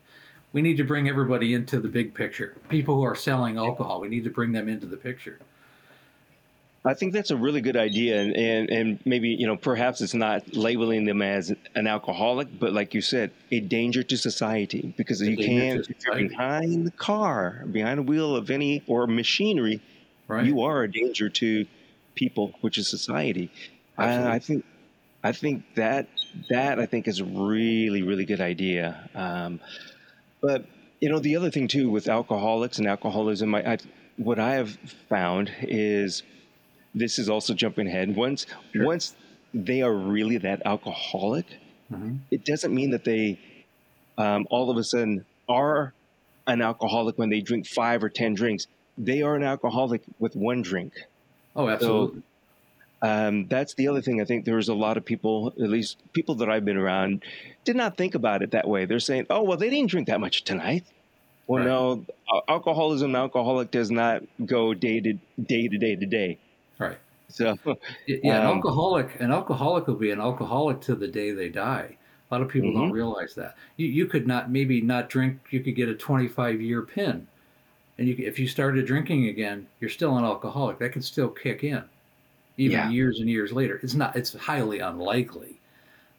we 0.52 0.62
need 0.62 0.76
to 0.78 0.84
bring 0.84 1.08
everybody 1.08 1.54
into 1.54 1.80
the 1.80 1.88
big 1.88 2.14
picture. 2.14 2.56
People 2.68 2.94
who 2.94 3.02
are 3.02 3.14
selling 3.14 3.58
alcohol, 3.58 4.00
we 4.00 4.08
need 4.08 4.24
to 4.24 4.30
bring 4.30 4.52
them 4.52 4.68
into 4.68 4.86
the 4.86 4.96
picture. 4.96 5.38
I 6.86 6.94
think 6.94 7.12
that's 7.12 7.32
a 7.32 7.36
really 7.36 7.60
good 7.60 7.76
idea, 7.76 8.20
and, 8.20 8.36
and, 8.36 8.70
and 8.70 8.98
maybe 9.04 9.30
you 9.30 9.46
know 9.46 9.56
perhaps 9.56 10.00
it's 10.00 10.14
not 10.14 10.54
labeling 10.54 11.04
them 11.04 11.20
as 11.20 11.52
an 11.74 11.86
alcoholic, 11.88 12.60
but 12.60 12.72
like 12.72 12.94
you 12.94 13.00
said, 13.00 13.32
a 13.50 13.58
danger 13.58 14.04
to 14.04 14.16
society 14.16 14.94
because 14.96 15.20
a 15.20 15.30
you 15.30 15.36
can't 15.36 15.80
if 15.90 15.96
you're 16.06 16.28
behind 16.28 16.86
the 16.86 16.92
car, 16.92 17.64
behind 17.70 17.98
the 17.98 18.02
wheel 18.04 18.36
of 18.36 18.50
any 18.50 18.84
or 18.86 19.08
machinery, 19.08 19.82
right. 20.28 20.46
you 20.46 20.62
are 20.62 20.84
a 20.84 20.90
danger 20.90 21.28
to 21.28 21.66
people, 22.14 22.54
which 22.60 22.78
is 22.78 22.88
society. 22.88 23.50
I, 23.98 24.36
I 24.36 24.38
think 24.38 24.64
I 25.24 25.32
think 25.32 25.64
that 25.74 26.06
that 26.50 26.78
I 26.78 26.86
think 26.86 27.08
is 27.08 27.18
a 27.18 27.24
really 27.24 28.02
really 28.02 28.24
good 28.24 28.40
idea. 28.40 29.10
Um, 29.12 29.58
but 30.40 30.66
you 31.00 31.08
know, 31.08 31.18
the 31.18 31.34
other 31.34 31.50
thing 31.50 31.66
too 31.66 31.90
with 31.90 32.08
alcoholics 32.08 32.78
and 32.78 32.86
alcoholism, 32.86 33.56
I, 33.56 33.72
I 33.72 33.78
what 34.18 34.38
I 34.38 34.54
have 34.54 34.78
found 35.08 35.50
is 35.62 36.22
this 36.96 37.18
is 37.18 37.28
also 37.28 37.54
jumping 37.54 37.86
ahead. 37.86 38.16
Once 38.16 38.46
sure. 38.72 38.84
once 38.84 39.14
they 39.54 39.82
are 39.82 39.92
really 39.92 40.38
that 40.38 40.62
alcoholic, 40.64 41.46
mm-hmm. 41.92 42.16
it 42.30 42.44
doesn't 42.44 42.74
mean 42.74 42.90
that 42.90 43.04
they 43.04 43.38
um, 44.18 44.46
all 44.50 44.70
of 44.70 44.76
a 44.78 44.82
sudden 44.82 45.24
are 45.48 45.92
an 46.46 46.62
alcoholic 46.62 47.18
when 47.18 47.28
they 47.28 47.40
drink 47.40 47.66
five 47.66 48.02
or 48.02 48.08
ten 48.08 48.34
drinks. 48.34 48.66
They 48.98 49.22
are 49.22 49.36
an 49.36 49.42
alcoholic 49.42 50.02
with 50.18 50.34
one 50.34 50.62
drink. 50.62 50.94
Oh, 51.54 51.68
absolutely. 51.68 52.22
So, 53.02 53.08
um, 53.08 53.46
that's 53.46 53.74
the 53.74 53.88
other 53.88 54.00
thing. 54.00 54.22
I 54.22 54.24
think 54.24 54.46
there's 54.46 54.70
a 54.70 54.74
lot 54.74 54.96
of 54.96 55.04
people, 55.04 55.48
at 55.48 55.68
least 55.68 55.98
people 56.14 56.36
that 56.36 56.48
I've 56.48 56.64
been 56.64 56.78
around, 56.78 57.24
did 57.64 57.76
not 57.76 57.98
think 57.98 58.14
about 58.14 58.42
it 58.42 58.52
that 58.52 58.66
way. 58.66 58.86
They're 58.86 59.00
saying, 59.00 59.26
"Oh, 59.28 59.42
well, 59.42 59.58
they 59.58 59.68
didn't 59.68 59.90
drink 59.90 60.06
that 60.08 60.18
much 60.18 60.44
tonight." 60.44 60.84
Well, 61.46 61.60
right. 61.60 61.68
no, 61.68 62.06
alcoholism, 62.48 63.14
alcoholic 63.14 63.70
does 63.70 63.90
not 63.90 64.22
go 64.44 64.74
day 64.74 65.00
to 65.00 65.12
day 65.40 65.68
to 65.68 65.78
day 65.78 65.94
to 65.94 66.06
day. 66.06 66.38
So, 67.28 67.56
yeah, 68.06 68.38
um, 68.38 68.40
an 68.40 68.56
alcoholic, 68.56 69.20
an 69.20 69.32
alcoholic 69.32 69.86
will 69.86 69.94
be 69.94 70.10
an 70.10 70.20
alcoholic 70.20 70.80
to 70.82 70.94
the 70.94 71.08
day 71.08 71.32
they 71.32 71.48
die. 71.48 71.96
A 72.30 72.34
lot 72.34 72.42
of 72.42 72.48
people 72.48 72.70
mm-hmm. 72.70 72.80
don't 72.80 72.92
realize 72.92 73.34
that. 73.34 73.56
You, 73.76 73.86
you 73.86 74.06
could 74.06 74.26
not 74.26 74.50
maybe 74.50 74.80
not 74.80 75.08
drink. 75.08 75.38
You 75.50 75.60
could 75.60 75.76
get 75.76 75.88
a 75.88 75.94
25 75.94 76.60
year 76.60 76.82
pin, 76.82 77.26
and 77.98 78.08
you, 78.08 78.16
if 78.18 78.38
you 78.38 78.48
started 78.48 78.86
drinking 78.86 79.26
again, 79.26 79.66
you're 79.80 79.90
still 79.90 80.16
an 80.16 80.24
alcoholic. 80.24 80.78
That 80.78 80.92
could 80.92 81.04
still 81.04 81.28
kick 81.28 81.62
in, 81.62 81.84
even 82.56 82.78
yeah. 82.78 82.90
years 82.90 83.20
and 83.20 83.28
years 83.28 83.52
later. 83.52 83.78
It's 83.82 83.94
not. 83.94 84.16
It's 84.16 84.34
highly 84.34 84.80
unlikely, 84.80 85.60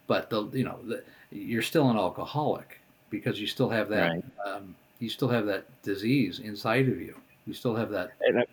but 0.06 0.30
the 0.30 0.46
you 0.52 0.64
know 0.64 0.78
the, 0.86 1.04
you're 1.30 1.62
still 1.62 1.90
an 1.90 1.98
alcoholic 1.98 2.80
because 3.10 3.38
you 3.38 3.46
still 3.46 3.68
have 3.68 3.88
that. 3.90 4.10
Right. 4.10 4.24
Um, 4.46 4.74
you 4.98 5.08
still 5.08 5.28
have 5.28 5.46
that 5.46 5.64
disease 5.82 6.40
inside 6.40 6.88
of 6.88 7.00
you. 7.00 7.14
You 7.46 7.54
still 7.54 7.74
have 7.74 7.90
that. 7.90 8.12
And 8.20 8.40
I, 8.40 8.44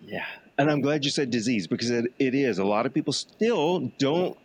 yeah, 0.00 0.26
and 0.58 0.70
I'm 0.70 0.80
glad 0.80 1.04
you 1.04 1.10
said 1.10 1.30
disease 1.30 1.66
because 1.66 1.90
it, 1.90 2.12
it 2.18 2.34
is. 2.34 2.58
A 2.58 2.64
lot 2.64 2.86
of 2.86 2.94
people 2.94 3.12
still 3.12 3.92
don't 3.98 4.36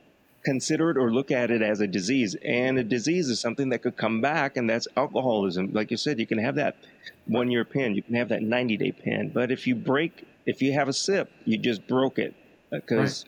consider 0.48 0.90
it 0.90 0.98
or 0.98 1.12
look 1.12 1.30
at 1.30 1.52
it 1.52 1.62
as 1.62 1.82
a 1.82 1.88
disease. 1.88 2.36
And 2.36 2.80
a 2.80 2.84
disease 2.84 3.30
is 3.30 3.40
something 3.40 3.70
that 3.70 3.82
could 3.82 3.98
come 3.98 4.22
back, 4.22 4.56
and 4.56 4.70
that's 4.70 4.88
alcoholism. 4.96 5.74
Like 5.74 5.92
you 5.92 5.98
said, 5.98 6.20
you 6.20 6.26
can 6.26 6.38
have 6.38 6.56
that 6.56 6.78
one 7.26 7.52
year 7.52 7.66
pin, 7.66 7.96
you 7.96 8.02
can 8.02 8.16
have 8.16 8.30
that 8.30 8.42
90 8.42 8.78
day 8.78 8.92
pin. 8.94 9.32
But 9.34 9.52
if 9.52 9.68
you 9.68 9.76
break, 9.76 10.26
if 10.46 10.62
you 10.62 10.72
have 10.72 10.88
a 10.88 10.94
sip, 10.94 11.30
you 11.44 11.58
just 11.58 11.86
broke 11.86 12.18
it. 12.18 12.34
Uh, 12.72 12.78
because, 12.78 13.26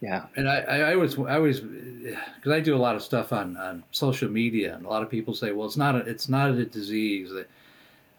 right. 0.00 0.10
yeah. 0.10 0.26
And 0.36 0.48
I, 0.48 0.60
I 0.60 0.94
always, 0.94 1.18
I 1.18 1.34
always, 1.34 1.60
because 1.60 2.52
I 2.52 2.60
do 2.60 2.74
a 2.74 2.78
lot 2.78 2.96
of 2.96 3.02
stuff 3.02 3.30
on, 3.30 3.58
on 3.58 3.84
social 3.92 4.30
media, 4.30 4.74
and 4.74 4.86
a 4.86 4.88
lot 4.88 5.02
of 5.02 5.10
people 5.10 5.34
say, 5.34 5.52
well, 5.52 5.66
it's 5.66 5.76
not 5.76 5.96
a, 5.96 5.98
it's 5.98 6.30
not 6.30 6.50
a 6.50 6.64
disease. 6.64 7.30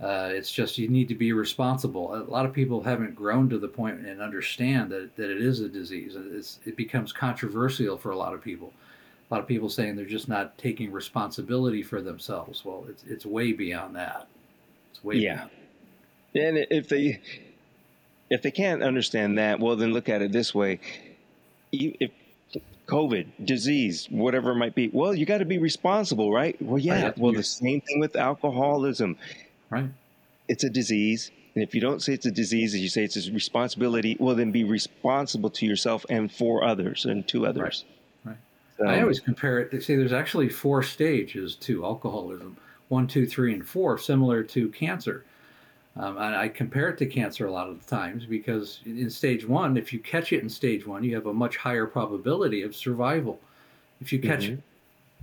Uh, 0.02 0.30
it's 0.32 0.52
just 0.52 0.78
you 0.78 0.88
need 0.88 1.10
to 1.10 1.16
be 1.16 1.34
responsible. 1.34 2.16
A 2.16 2.24
lot 2.24 2.46
of 2.46 2.54
people 2.54 2.82
haven't 2.82 3.16
grown 3.16 3.50
to 3.50 3.58
the 3.58 3.68
point 3.68 4.00
and 4.00 4.22
understand 4.22 4.90
that, 4.92 5.14
that 5.18 5.30
it 5.30 5.42
is 5.42 5.60
a 5.60 5.68
disease. 5.68 6.16
It's, 6.16 6.60
it 6.66 6.78
becomes 6.78 7.12
controversial 7.12 7.98
for 7.98 8.12
a 8.12 8.18
lot 8.18 8.34
of 8.34 8.42
people. 8.42 8.72
A 9.30 9.34
lot 9.34 9.42
of 9.42 9.48
people 9.48 9.68
saying 9.68 9.98
they're 9.98 10.06
just 10.06 10.30
not 10.30 10.58
taking 10.58 10.92
responsibility 10.92 11.84
for 11.84 12.02
themselves. 12.02 12.64
Well, 12.64 12.86
it's 12.90 13.04
it's 13.04 13.26
way 13.26 13.52
beyond 13.52 13.96
that. 13.96 14.28
It's 14.92 15.04
way 15.04 15.18
yeah. 15.18 15.48
Beyond. 16.34 16.58
And 16.58 16.68
if 16.72 16.88
they 16.88 17.22
if 18.30 18.42
they 18.42 18.52
can't 18.52 18.82
understand 18.82 19.38
that, 19.38 19.60
well, 19.60 19.76
then 19.76 19.94
look 19.94 20.10
at 20.10 20.22
it 20.22 20.32
this 20.32 20.56
way: 20.56 20.80
if 21.72 22.10
COVID, 22.88 23.28
disease, 23.46 24.08
whatever 24.10 24.52
it 24.52 24.56
might 24.56 24.74
be, 24.74 24.90
well, 24.92 25.14
you 25.14 25.28
got 25.28 25.40
to 25.40 25.46
be 25.46 25.60
responsible, 25.60 26.32
right? 26.32 26.60
Well, 26.60 26.80
yeah. 26.80 27.12
Well, 27.18 27.34
the 27.34 27.44
same 27.44 27.82
thing 27.82 28.00
with 28.00 28.16
alcoholism 28.16 29.16
Right. 29.70 29.90
It's 30.48 30.64
a 30.64 30.70
disease. 30.70 31.32
And 31.56 31.64
if 31.64 31.74
you 31.74 31.82
don't 31.82 32.02
say 32.02 32.14
it's 32.14 32.26
a 32.26 32.32
disease, 32.32 32.74
and 32.74 32.82
you 32.82 32.90
say 32.90 33.04
it's 33.04 33.28
a 33.28 33.32
responsibility, 33.32 34.16
well, 34.20 34.36
then 34.36 34.52
be 34.52 34.64
responsible 34.64 35.50
to 35.52 35.66
yourself 35.66 36.06
and 36.10 36.32
for 36.32 36.64
others 36.64 37.06
and 37.06 37.28
to 37.30 37.46
others. 37.46 37.86
Right. 38.24 38.32
right. 38.32 38.38
So, 38.78 38.86
I 38.86 39.02
always 39.02 39.20
compare 39.20 39.60
it. 39.60 39.72
They 39.72 39.80
say 39.80 39.96
there's 39.96 40.14
actually 40.14 40.50
four 40.50 40.84
stages 40.84 41.56
to 41.56 41.84
alcoholism 41.86 42.58
one, 42.88 43.08
two, 43.08 43.28
three, 43.28 43.54
and 43.54 43.68
four, 43.68 43.98
similar 43.98 44.42
to 44.42 44.70
cancer. 44.70 45.24
Um, 45.96 46.18
and 46.18 46.36
I 46.36 46.48
compare 46.48 46.90
it 46.90 46.98
to 47.00 47.06
cancer 47.06 47.46
a 47.46 47.52
lot 47.52 47.68
of 47.68 47.80
the 47.84 47.96
times 47.96 48.26
because 48.26 48.80
in 48.86 49.10
stage 49.10 49.48
one, 49.48 49.78
if 49.78 49.92
you 49.92 50.00
catch 50.00 50.34
it 50.34 50.42
in 50.42 50.50
stage 50.50 50.88
one, 50.88 51.04
you 51.04 51.14
have 51.16 51.26
a 51.26 51.34
much 51.34 51.58
higher 51.58 51.86
probability 51.86 52.62
of 52.62 52.76
survival. 52.76 53.40
If 54.02 54.14
you 54.14 54.20
catch 54.20 54.46
mm-hmm 54.46 54.62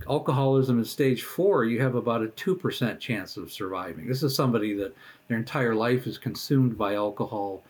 alcoholism 0.09 0.79
in 0.79 0.85
stage 0.85 1.23
four, 1.23 1.65
you 1.65 1.81
have 1.81 1.95
about 1.95 2.23
a 2.23 2.29
2% 2.29 3.00
chance 3.00 3.37
of 3.37 3.53
surviving. 3.53 4.07
This 4.07 4.23
is 4.23 4.35
somebody 4.35 4.75
that 4.75 4.95
their 5.29 5.38
entire 5.38 5.75
life 5.75 6.07
is 6.07 6.19
consumed 6.19 6.76
by 6.76 6.95
alcohol. 6.95 7.62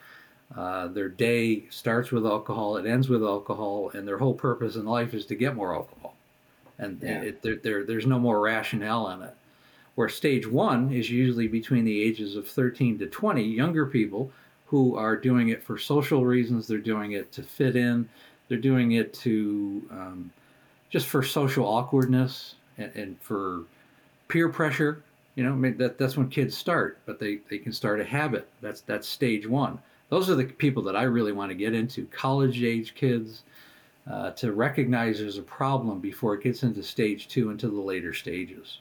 Uh, 0.55 0.89
their 0.89 1.09
day 1.09 1.65
starts 1.71 2.13
with 2.13 2.27
alcohol, 2.27 2.77
it 2.77 2.87
ends 2.87 3.09
with 3.09 3.23
alcohol, 3.23 3.91
and 3.95 4.07
their 4.07 4.19
whole 4.19 4.35
purpose 4.35 4.77
in 4.77 4.85
life 4.85 5.15
is 5.15 5.27
to 5.27 5.35
get 5.35 5.57
more 5.57 5.75
alcohol. 5.75 6.15
And 6.79 7.01
yeah. 7.03 7.23
it, 7.23 7.43
there, 7.43 7.57
there, 7.57 7.85
there's 7.85 8.07
no 8.07 8.19
more 8.19 8.41
rationale 8.41 9.11
in 9.11 9.23
it. 9.23 9.35
Where 9.95 10.09
stage 10.09 10.47
one 10.47 10.93
is 10.93 11.11
usually 11.11 11.49
between 11.49 11.85
the 11.85 12.03
ages 12.03 12.37
of 12.37 12.47
13 12.47 12.99
to 12.99 13.07
20, 13.07 13.43
younger 13.43 13.87
people 13.87 14.31
who 14.67 14.97
are 14.97 15.17
doing 15.17 15.49
it 15.49 15.63
for 15.63 15.79
social 15.79 16.25
reasons, 16.25 16.67
they're 16.67 16.79
doing 16.79 17.13
it 17.13 17.33
to 17.33 17.43
fit 17.43 17.77
in, 17.77 18.09
they're 18.49 18.59
doing 18.59 18.93
it 18.93 19.15
to 19.15 19.89
um, 19.91 20.31
just 20.91 21.07
for 21.07 21.23
social 21.23 21.67
awkwardness 21.67 22.55
and, 22.79 22.93
and 22.95 23.21
for 23.21 23.63
peer 24.29 24.49
pressure. 24.49 25.03
You 25.35 25.45
know, 25.45 25.69
i 25.69 25.71
that 25.73 25.99
that's 25.99 26.17
when 26.17 26.31
kids 26.31 26.57
start, 26.57 26.99
but 27.05 27.21
they, 27.21 27.41
they 27.51 27.59
can 27.59 27.73
start 27.73 28.01
a 28.01 28.05
habit. 28.05 28.49
That's 28.63 28.81
that's 28.81 29.07
stage 29.07 29.47
one. 29.47 29.79
Those 30.09 30.31
are 30.31 30.35
the 30.35 30.45
people 30.45 30.83
that 30.85 30.97
I 30.97 31.03
really 31.03 31.33
want 31.33 31.51
to 31.51 31.55
get 31.55 31.75
into. 31.75 32.07
College 32.07 32.63
age 32.63 32.95
kids, 32.95 33.43
uh, 34.11 34.31
to 34.33 34.53
recognize 34.53 35.19
there's 35.19 35.39
a 35.39 35.43
problem 35.43 35.99
before 36.01 36.35
it 36.35 36.43
gets 36.43 36.63
into 36.63 36.83
stage 36.83 37.29
two 37.29 37.51
into 37.51 37.69
the 37.69 37.81
later 37.81 38.15
stages, 38.15 38.79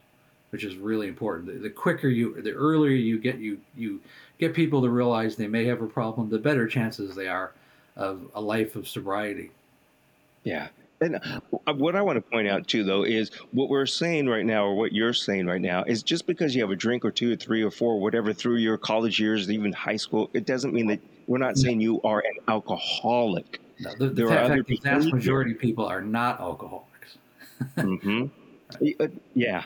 which 0.51 0.63
is 0.63 0.77
really 0.77 1.07
important. 1.07 1.47
The, 1.47 1.53
the 1.53 1.69
quicker 1.69 2.07
you, 2.07 2.39
the 2.41 2.51
earlier 2.51 2.91
you 2.91 3.17
get 3.19 3.37
you 3.39 3.59
you 3.75 3.99
get 4.37 4.53
people 4.53 4.81
to 4.81 4.89
realize 4.89 5.35
they 5.35 5.47
may 5.47 5.65
have 5.65 5.81
a 5.81 5.87
problem, 5.87 6.29
the 6.29 6.37
better 6.37 6.67
chances 6.67 7.15
they 7.15 7.27
are 7.27 7.53
of 7.95 8.29
a 8.35 8.41
life 8.41 8.75
of 8.75 8.87
sobriety. 8.87 9.51
Yeah, 10.43 10.67
and 11.05 11.41
uh, 11.67 11.73
what 11.73 11.95
I 11.95 12.01
want 12.01 12.17
to 12.17 12.21
point 12.21 12.47
out 12.47 12.67
too, 12.67 12.83
though, 12.83 13.03
is 13.03 13.31
what 13.51 13.69
we're 13.69 13.85
saying 13.85 14.27
right 14.27 14.45
now, 14.45 14.65
or 14.65 14.75
what 14.75 14.91
you're 14.91 15.13
saying 15.13 15.45
right 15.45 15.61
now, 15.61 15.83
is 15.83 16.03
just 16.03 16.27
because 16.27 16.55
you 16.55 16.61
have 16.61 16.71
a 16.71 16.75
drink 16.75 17.05
or 17.05 17.11
two 17.11 17.33
or 17.33 17.35
three 17.35 17.63
or 17.63 17.71
four, 17.71 17.93
or 17.93 18.01
whatever, 18.01 18.33
through 18.33 18.57
your 18.57 18.77
college 18.77 19.19
years, 19.19 19.49
even 19.49 19.71
high 19.71 19.95
school, 19.95 20.29
it 20.33 20.45
doesn't 20.45 20.73
mean 20.73 20.87
that 20.87 20.99
we're 21.27 21.37
not 21.37 21.57
saying 21.57 21.81
you 21.81 22.01
are 22.03 22.19
an 22.19 22.35
alcoholic. 22.47 23.61
No, 23.79 23.91
the, 23.97 24.09
there 24.09 24.27
the, 24.27 24.33
are 24.33 24.43
other 24.43 24.63
the 24.63 24.79
vast 24.83 25.13
majority 25.13 25.51
of 25.51 25.59
people 25.59 25.85
are 25.85 26.01
not 26.01 26.39
alcoholics. 26.39 27.17
mm-hmm. 27.77 28.25
Uh, 28.99 29.07
yeah. 29.33 29.63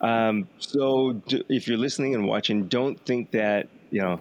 Um, 0.00 0.48
so 0.58 1.20
if 1.28 1.68
you're 1.68 1.78
listening 1.78 2.14
and 2.14 2.26
watching, 2.26 2.68
don't 2.68 2.98
think 3.04 3.30
that 3.32 3.68
you 3.90 4.02
know 4.02 4.20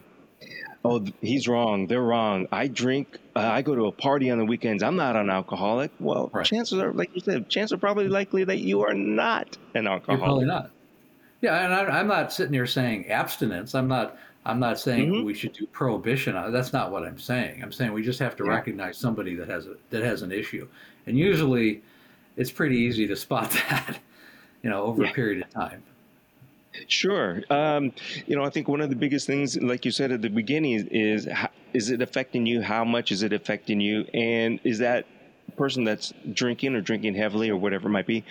oh, 0.85 1.05
he's 1.21 1.47
wrong. 1.47 1.87
They're 1.87 2.01
wrong. 2.01 2.47
I 2.51 2.67
drink. 2.67 3.17
Uh, 3.35 3.39
I 3.39 3.61
go 3.61 3.75
to 3.75 3.85
a 3.85 3.91
party 3.91 4.29
on 4.29 4.37
the 4.37 4.45
weekends. 4.45 4.83
I'm 4.83 4.95
not 4.95 5.15
an 5.15 5.29
alcoholic. 5.29 5.91
Well, 5.99 6.29
right. 6.33 6.45
chances 6.45 6.79
are, 6.79 6.93
like 6.93 7.13
you 7.13 7.21
said, 7.21 7.49
chances 7.49 7.73
are 7.73 7.77
probably 7.77 8.07
likely 8.07 8.43
that 8.43 8.59
you 8.59 8.81
are 8.81 8.93
not 8.93 9.57
an 9.73 9.87
alcoholic. 9.87 10.19
You're 10.19 10.27
probably 10.27 10.45
not. 10.45 10.71
Yeah, 11.41 11.65
and 11.65 11.73
I, 11.73 11.99
am 11.99 12.07
not 12.07 12.31
sitting 12.31 12.53
here 12.53 12.65
saying 12.65 13.09
abstinence. 13.09 13.75
I'm 13.75 13.87
not. 13.87 14.17
I'm 14.47 14.59
not 14.59 14.79
saying 14.79 15.11
mm-hmm. 15.11 15.25
we 15.25 15.33
should 15.33 15.53
do 15.53 15.65
prohibition. 15.65 16.35
That's 16.51 16.71
not 16.71 16.91
what 16.91 17.03
I'm 17.03 17.17
saying. 17.17 17.63
I'm 17.63 17.71
saying 17.71 17.93
we 17.93 18.03
just 18.03 18.19
have 18.19 18.35
to 18.35 18.45
yeah. 18.45 18.51
recognize 18.51 18.97
somebody 18.97 19.33
that 19.35 19.49
has 19.49 19.65
a 19.65 19.75
that 19.89 20.03
has 20.03 20.21
an 20.21 20.31
issue, 20.31 20.67
and 21.07 21.17
usually, 21.17 21.81
it's 22.37 22.51
pretty 22.51 22.77
easy 22.77 23.07
to 23.07 23.15
spot 23.15 23.51
that, 23.69 23.99
you 24.63 24.69
know, 24.69 24.83
over 24.83 25.03
yeah. 25.03 25.09
a 25.09 25.13
period 25.13 25.43
of 25.43 25.49
time. 25.49 25.83
Sure. 26.87 27.43
Um, 27.49 27.91
you 28.27 28.35
know, 28.35 28.43
I 28.43 28.49
think 28.49 28.67
one 28.67 28.81
of 28.81 28.89
the 28.89 28.95
biggest 28.95 29.27
things, 29.27 29.57
like 29.61 29.85
you 29.85 29.91
said 29.91 30.11
at 30.11 30.21
the 30.21 30.29
beginning, 30.29 30.73
is, 30.73 30.85
is 31.25 31.31
how, 31.31 31.49
is 31.73 31.89
it 31.89 32.01
affecting 32.01 32.45
you? 32.45 32.61
How 32.61 32.85
much 32.85 33.11
is 33.11 33.23
it 33.23 33.33
affecting 33.33 33.81
you? 33.81 34.05
And 34.13 34.59
is 34.63 34.79
that 34.79 35.05
person 35.57 35.83
that's 35.83 36.13
drinking 36.33 36.75
or 36.75 36.81
drinking 36.81 37.15
heavily 37.15 37.49
or 37.49 37.57
whatever 37.57 37.87
it 37.87 37.91
might 37.91 38.07
be, 38.07 38.23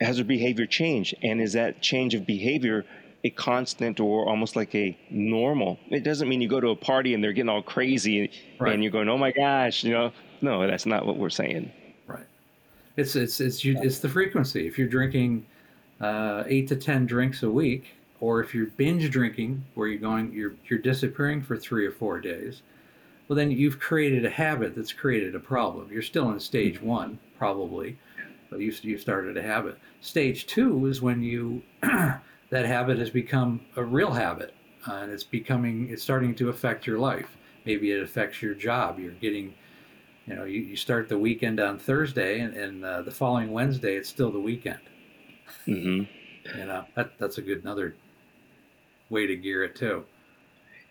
has 0.00 0.16
their 0.16 0.24
behavior 0.24 0.66
changed? 0.66 1.14
And 1.22 1.40
is 1.40 1.52
that 1.54 1.80
change 1.80 2.14
of 2.14 2.26
behavior 2.26 2.84
a 3.22 3.30
constant 3.30 4.00
or 4.00 4.28
almost 4.28 4.56
like 4.56 4.74
a 4.74 4.96
normal? 5.10 5.78
It 5.90 6.04
doesn't 6.04 6.28
mean 6.28 6.40
you 6.40 6.48
go 6.48 6.60
to 6.60 6.68
a 6.68 6.76
party 6.76 7.14
and 7.14 7.24
they're 7.24 7.32
getting 7.32 7.48
all 7.48 7.62
crazy 7.62 8.30
right. 8.58 8.74
and 8.74 8.82
you're 8.82 8.92
going, 8.92 9.08
oh 9.08 9.18
my 9.18 9.32
gosh, 9.32 9.84
you 9.84 9.92
know. 9.92 10.12
No, 10.42 10.66
that's 10.66 10.84
not 10.84 11.06
what 11.06 11.16
we're 11.16 11.30
saying. 11.30 11.72
Right. 12.06 12.26
It's 12.98 13.16
it's 13.16 13.40
it's 13.40 13.64
you, 13.64 13.78
it's 13.80 14.00
the 14.00 14.10
frequency. 14.10 14.66
If 14.66 14.76
you're 14.78 14.88
drinking 14.88 15.46
uh, 16.00 16.44
eight 16.46 16.68
to 16.68 16.76
ten 16.76 17.06
drinks 17.06 17.42
a 17.42 17.50
week, 17.50 17.94
or 18.20 18.40
if 18.42 18.54
you're 18.54 18.66
binge 18.66 19.10
drinking, 19.10 19.64
where 19.74 19.88
you're 19.88 20.00
going, 20.00 20.32
you're 20.32 20.54
you're 20.68 20.78
disappearing 20.78 21.42
for 21.42 21.56
three 21.56 21.86
or 21.86 21.92
four 21.92 22.20
days, 22.20 22.62
well 23.28 23.36
then 23.36 23.50
you've 23.50 23.80
created 23.80 24.24
a 24.24 24.30
habit 24.30 24.74
that's 24.74 24.92
created 24.92 25.34
a 25.34 25.40
problem. 25.40 25.90
You're 25.92 26.02
still 26.02 26.30
in 26.30 26.40
stage 26.40 26.80
one, 26.82 27.18
probably, 27.38 27.98
but 28.50 28.60
you 28.60 28.72
you 28.82 28.98
started 28.98 29.36
a 29.36 29.42
habit. 29.42 29.78
Stage 30.00 30.46
two 30.46 30.86
is 30.86 31.02
when 31.02 31.22
you 31.22 31.62
that 31.82 32.66
habit 32.66 32.98
has 32.98 33.10
become 33.10 33.60
a 33.76 33.84
real 33.84 34.12
habit, 34.12 34.54
uh, 34.88 34.94
and 34.94 35.12
it's 35.12 35.24
becoming 35.24 35.88
it's 35.90 36.02
starting 36.02 36.34
to 36.36 36.48
affect 36.50 36.86
your 36.86 36.98
life. 36.98 37.36
Maybe 37.66 37.90
it 37.92 38.02
affects 38.02 38.42
your 38.42 38.54
job. 38.54 38.98
You're 38.98 39.12
getting 39.12 39.54
You 40.26 40.36
know, 40.36 40.44
you, 40.44 40.60
you 40.60 40.76
start 40.76 41.08
the 41.08 41.18
weekend 41.18 41.60
on 41.60 41.78
Thursday, 41.78 42.40
and, 42.40 42.54
and 42.54 42.84
uh, 42.84 43.02
the 43.02 43.10
following 43.10 43.52
Wednesday, 43.52 43.96
it's 43.96 44.08
still 44.08 44.30
the 44.32 44.40
weekend. 44.40 44.80
Mm-hmm. 45.66 46.58
You 46.58 46.66
know, 46.66 46.84
that 46.94 47.12
that's 47.18 47.38
a 47.38 47.42
good 47.42 47.62
another 47.62 47.94
way 49.10 49.26
to 49.26 49.36
gear 49.36 49.64
it 49.64 49.76
too. 49.76 50.04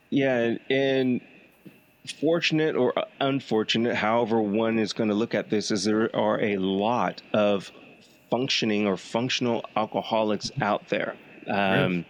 Yeah, 0.10 0.38
and, 0.38 0.60
and 0.70 1.22
fortunate 2.20 2.76
or 2.76 2.94
unfortunate, 3.20 3.96
however 3.96 4.42
one 4.42 4.80
is 4.80 4.94
going 4.94 5.10
to 5.10 5.16
look 5.16 5.34
at 5.34 5.50
this, 5.50 5.72
is 5.72 5.84
there 5.86 6.16
are 6.16 6.42
a 6.42 6.58
lot 6.58 7.22
of 7.34 7.72
functioning 8.30 8.88
or 8.88 8.98
functional 8.98 9.66
alcoholics 9.76 10.52
out 10.62 10.90
there. 10.90 11.16
Um, 11.48 12.06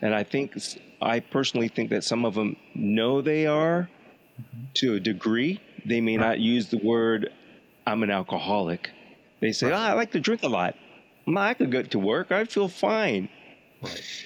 And 0.00 0.14
I 0.14 0.22
think, 0.22 0.56
I 1.00 1.20
personally 1.20 1.68
think 1.68 1.90
that 1.90 2.04
some 2.04 2.24
of 2.24 2.34
them 2.34 2.56
know 2.74 3.20
they 3.20 3.46
are 3.46 3.88
mm-hmm. 4.40 4.64
to 4.74 4.94
a 4.94 5.00
degree. 5.00 5.60
They 5.84 6.00
may 6.00 6.16
right. 6.16 6.26
not 6.26 6.40
use 6.40 6.68
the 6.68 6.78
word, 6.78 7.30
I'm 7.86 8.02
an 8.02 8.10
alcoholic. 8.10 8.90
They 9.40 9.52
say, 9.52 9.70
right. 9.70 9.74
oh, 9.74 9.92
I 9.92 9.92
like 9.92 10.12
to 10.12 10.20
drink 10.20 10.42
a 10.42 10.48
lot. 10.48 10.74
I 11.26 11.54
could 11.54 11.70
go 11.70 11.82
to 11.82 11.98
work. 11.98 12.32
I 12.32 12.44
feel 12.44 12.68
fine. 12.68 13.28
Right 13.82 14.24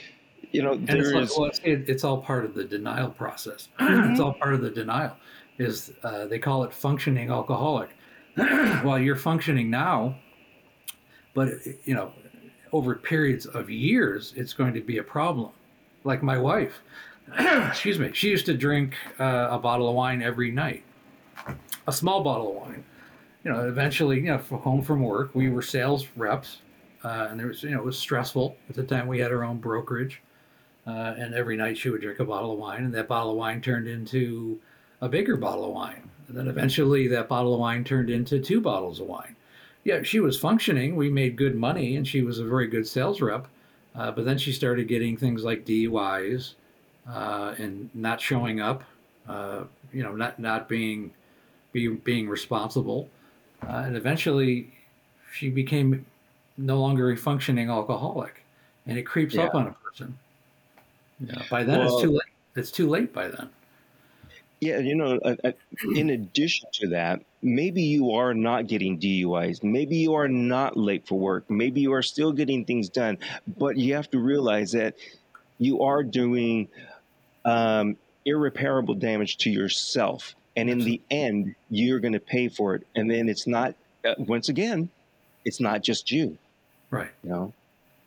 you 0.52 0.62
know, 0.62 0.72
and 0.72 0.90
it's, 0.90 1.08
is... 1.08 1.38
well, 1.38 1.48
it's, 1.48 1.60
it's, 1.64 2.04
all 2.04 2.18
part 2.18 2.44
of 2.44 2.54
the 2.54 2.64
denial 2.64 3.10
process. 3.10 3.68
It's 3.80 4.20
all 4.20 4.34
part 4.34 4.54
of 4.54 4.62
the 4.62 4.70
denial. 4.70 5.16
Is 5.58 5.92
uh, 6.02 6.26
they 6.26 6.38
call 6.38 6.64
it 6.64 6.72
functioning 6.72 7.30
alcoholic. 7.30 7.90
While 8.36 8.98
you're 8.98 9.16
functioning 9.16 9.70
now, 9.70 10.16
but 11.34 11.48
you 11.84 11.94
know, 11.94 12.12
over 12.72 12.94
periods 12.94 13.46
of 13.46 13.68
years, 13.68 14.32
it's 14.36 14.52
going 14.52 14.74
to 14.74 14.80
be 14.80 14.98
a 14.98 15.02
problem. 15.02 15.50
Like 16.04 16.22
my 16.22 16.38
wife, 16.38 16.80
excuse 17.38 17.98
me, 17.98 18.10
she 18.12 18.28
used 18.28 18.46
to 18.46 18.54
drink 18.54 18.94
uh, 19.18 19.48
a 19.50 19.58
bottle 19.58 19.88
of 19.88 19.96
wine 19.96 20.22
every 20.22 20.52
night, 20.52 20.84
a 21.88 21.92
small 21.92 22.22
bottle 22.22 22.50
of 22.50 22.56
wine. 22.56 22.84
You 23.44 23.52
know, 23.52 23.68
eventually, 23.68 24.16
you 24.16 24.22
know, 24.22 24.38
home 24.38 24.82
from 24.82 25.02
work, 25.02 25.34
we 25.34 25.48
were 25.50 25.62
sales 25.62 26.06
reps, 26.16 26.58
uh, 27.04 27.28
and 27.30 27.38
there 27.38 27.46
was, 27.46 27.62
you 27.62 27.70
know, 27.70 27.78
it 27.78 27.84
was 27.84 27.98
stressful 27.98 28.56
at 28.68 28.74
the 28.74 28.82
time. 28.82 29.06
We 29.06 29.18
had 29.18 29.32
our 29.32 29.44
own 29.44 29.58
brokerage, 29.58 30.22
uh, 30.86 31.14
and 31.16 31.34
every 31.34 31.56
night 31.56 31.78
she 31.78 31.90
would 31.90 32.00
drink 32.00 32.18
a 32.20 32.24
bottle 32.24 32.52
of 32.52 32.58
wine, 32.58 32.84
and 32.84 32.94
that 32.94 33.08
bottle 33.08 33.32
of 33.32 33.36
wine 33.36 33.60
turned 33.60 33.88
into 33.88 34.60
a 35.00 35.08
bigger 35.08 35.36
bottle 35.36 35.66
of 35.66 35.72
wine. 35.72 36.08
And 36.28 36.36
then 36.36 36.48
eventually 36.48 37.08
that 37.08 37.28
bottle 37.28 37.54
of 37.54 37.60
wine 37.60 37.84
turned 37.84 38.10
into 38.10 38.40
two 38.40 38.60
bottles 38.60 39.00
of 39.00 39.06
wine. 39.06 39.36
Yeah, 39.84 40.02
she 40.02 40.20
was 40.20 40.38
functioning. 40.38 40.96
We 40.96 41.08
made 41.08 41.36
good 41.36 41.54
money, 41.54 41.96
and 41.96 42.06
she 42.06 42.22
was 42.22 42.38
a 42.38 42.44
very 42.44 42.66
good 42.66 42.86
sales 42.86 43.20
rep. 43.20 43.46
Uh, 43.94 44.10
but 44.12 44.24
then 44.24 44.38
she 44.38 44.52
started 44.52 44.86
getting 44.86 45.16
things 45.16 45.44
like 45.44 45.64
DUIs 45.64 46.54
uh, 47.08 47.54
and 47.58 47.90
not 47.94 48.20
showing 48.20 48.60
up, 48.60 48.84
uh, 49.28 49.64
you 49.92 50.02
know, 50.02 50.14
not 50.14 50.38
not 50.38 50.68
being 50.68 51.10
be, 51.72 51.88
being 51.88 52.28
responsible, 52.28 53.08
uh, 53.66 53.82
and 53.86 53.96
eventually 53.96 54.72
she 55.32 55.48
became 55.48 56.04
no 56.58 56.80
longer 56.80 57.10
a 57.10 57.16
functioning 57.16 57.70
alcoholic, 57.70 58.44
and 58.86 58.98
it 58.98 59.04
creeps 59.04 59.34
yeah. 59.34 59.44
up 59.44 59.54
on 59.54 59.68
a 59.68 59.72
person. 59.72 60.18
Yeah, 61.20 61.42
by 61.50 61.64
then 61.64 61.78
well, 61.78 61.94
it's 61.94 62.02
too 62.02 62.10
late. 62.10 62.22
It's 62.56 62.70
too 62.70 62.88
late 62.88 63.12
by 63.12 63.28
then. 63.28 63.48
Yeah, 64.60 64.78
you 64.78 64.96
know, 64.96 65.20
in 65.94 66.10
addition 66.10 66.68
to 66.74 66.88
that, 66.88 67.20
maybe 67.42 67.82
you 67.82 68.10
are 68.12 68.34
not 68.34 68.66
getting 68.66 68.98
DUIs. 68.98 69.62
Maybe 69.62 69.98
you 69.98 70.14
are 70.14 70.26
not 70.26 70.76
late 70.76 71.06
for 71.06 71.16
work. 71.16 71.48
Maybe 71.48 71.80
you 71.80 71.92
are 71.92 72.02
still 72.02 72.32
getting 72.32 72.64
things 72.64 72.88
done. 72.88 73.18
But 73.56 73.76
you 73.76 73.94
have 73.94 74.10
to 74.10 74.18
realize 74.18 74.72
that 74.72 74.96
you 75.58 75.82
are 75.82 76.02
doing 76.02 76.66
um, 77.44 77.96
irreparable 78.24 78.94
damage 78.94 79.36
to 79.38 79.50
yourself. 79.50 80.34
And 80.56 80.68
in 80.68 80.80
the 80.80 81.00
end, 81.08 81.54
you're 81.70 82.00
going 82.00 82.14
to 82.14 82.20
pay 82.20 82.48
for 82.48 82.74
it. 82.74 82.84
And 82.96 83.08
then 83.08 83.28
it's 83.28 83.46
not, 83.46 83.76
uh, 84.04 84.14
once 84.18 84.48
again, 84.48 84.90
it's 85.44 85.60
not 85.60 85.82
just 85.84 86.10
you. 86.10 86.36
Right. 86.90 87.10
You 87.22 87.30
know, 87.30 87.52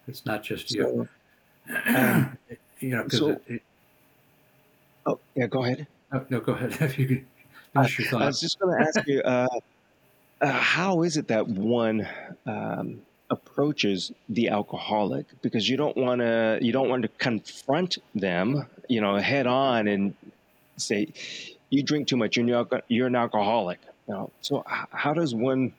it's 0.07 0.25
not 0.25 0.43
just 0.43 0.71
you. 0.71 1.07
um, 1.85 2.37
you 2.79 2.89
know, 2.89 3.03
because 3.03 3.19
so, 3.19 3.29
it, 3.29 3.43
it, 3.47 3.61
oh 5.05 5.19
yeah, 5.35 5.47
go 5.47 5.63
ahead. 5.63 5.87
No, 6.11 6.25
no 6.29 6.39
go 6.39 6.53
ahead. 6.53 6.77
If 6.81 6.97
you 6.97 7.07
could 7.07 7.25
finish 7.73 7.99
your 7.99 8.07
thought. 8.09 8.21
I 8.23 8.25
was 8.25 8.41
just 8.41 8.59
going 8.59 8.77
to 8.77 8.87
ask 8.87 9.07
you, 9.07 9.21
uh, 9.21 9.47
uh, 10.41 10.51
how 10.51 11.03
is 11.03 11.17
it 11.17 11.27
that 11.27 11.47
one 11.47 12.07
um, 12.45 13.01
approaches 13.29 14.11
the 14.29 14.49
alcoholic? 14.49 15.25
Because 15.41 15.69
you 15.69 15.77
don't 15.77 15.95
want 15.95 16.21
to, 16.21 16.59
you 16.61 16.71
don't 16.71 16.89
want 16.89 17.03
to 17.03 17.07
confront 17.07 17.99
them, 18.15 18.65
you 18.89 19.01
know, 19.01 19.17
head 19.17 19.47
on 19.47 19.87
and 19.87 20.15
say, 20.77 21.09
"You 21.69 21.83
drink 21.83 22.07
too 22.07 22.17
much. 22.17 22.37
You're 22.37 22.67
you're 22.87 23.07
an 23.07 23.15
alcoholic." 23.15 23.79
You 24.07 24.15
know, 24.15 24.31
so 24.41 24.63
how 24.65 25.13
does 25.13 25.35
one 25.35 25.73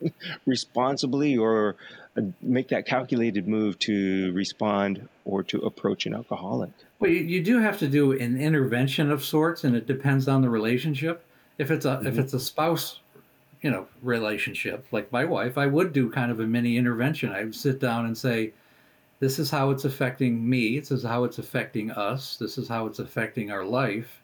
responsibly 0.46 1.36
or 1.36 1.68
uh, 1.68 2.07
make 2.40 2.68
that 2.68 2.86
calculated 2.86 3.46
move 3.48 3.78
to 3.80 4.32
respond 4.32 5.08
or 5.24 5.42
to 5.44 5.58
approach 5.58 6.06
an 6.06 6.14
alcoholic. 6.14 6.70
Well, 6.98 7.10
you, 7.10 7.20
you 7.20 7.42
do 7.42 7.60
have 7.60 7.78
to 7.78 7.88
do 7.88 8.12
an 8.12 8.40
intervention 8.40 9.10
of 9.10 9.24
sorts, 9.24 9.64
and 9.64 9.76
it 9.76 9.86
depends 9.86 10.28
on 10.28 10.42
the 10.42 10.50
relationship. 10.50 11.24
If 11.58 11.70
it's 11.70 11.84
a 11.84 11.96
mm-hmm. 11.96 12.06
if 12.06 12.18
it's 12.18 12.34
a 12.34 12.40
spouse, 12.40 13.00
you 13.62 13.70
know, 13.70 13.86
relationship 14.02 14.86
like 14.92 15.10
my 15.12 15.24
wife, 15.24 15.58
I 15.58 15.66
would 15.66 15.92
do 15.92 16.10
kind 16.10 16.30
of 16.30 16.40
a 16.40 16.46
mini 16.46 16.76
intervention. 16.76 17.32
I 17.32 17.44
would 17.44 17.54
sit 17.54 17.80
down 17.80 18.06
and 18.06 18.16
say, 18.16 18.52
"This 19.20 19.38
is 19.38 19.50
how 19.50 19.70
it's 19.70 19.84
affecting 19.84 20.48
me. 20.48 20.78
This 20.78 20.90
is 20.90 21.02
how 21.02 21.24
it's 21.24 21.38
affecting 21.38 21.90
us. 21.90 22.36
This 22.36 22.58
is 22.58 22.68
how 22.68 22.86
it's 22.86 22.98
affecting 22.98 23.50
our 23.50 23.64
life." 23.64 24.22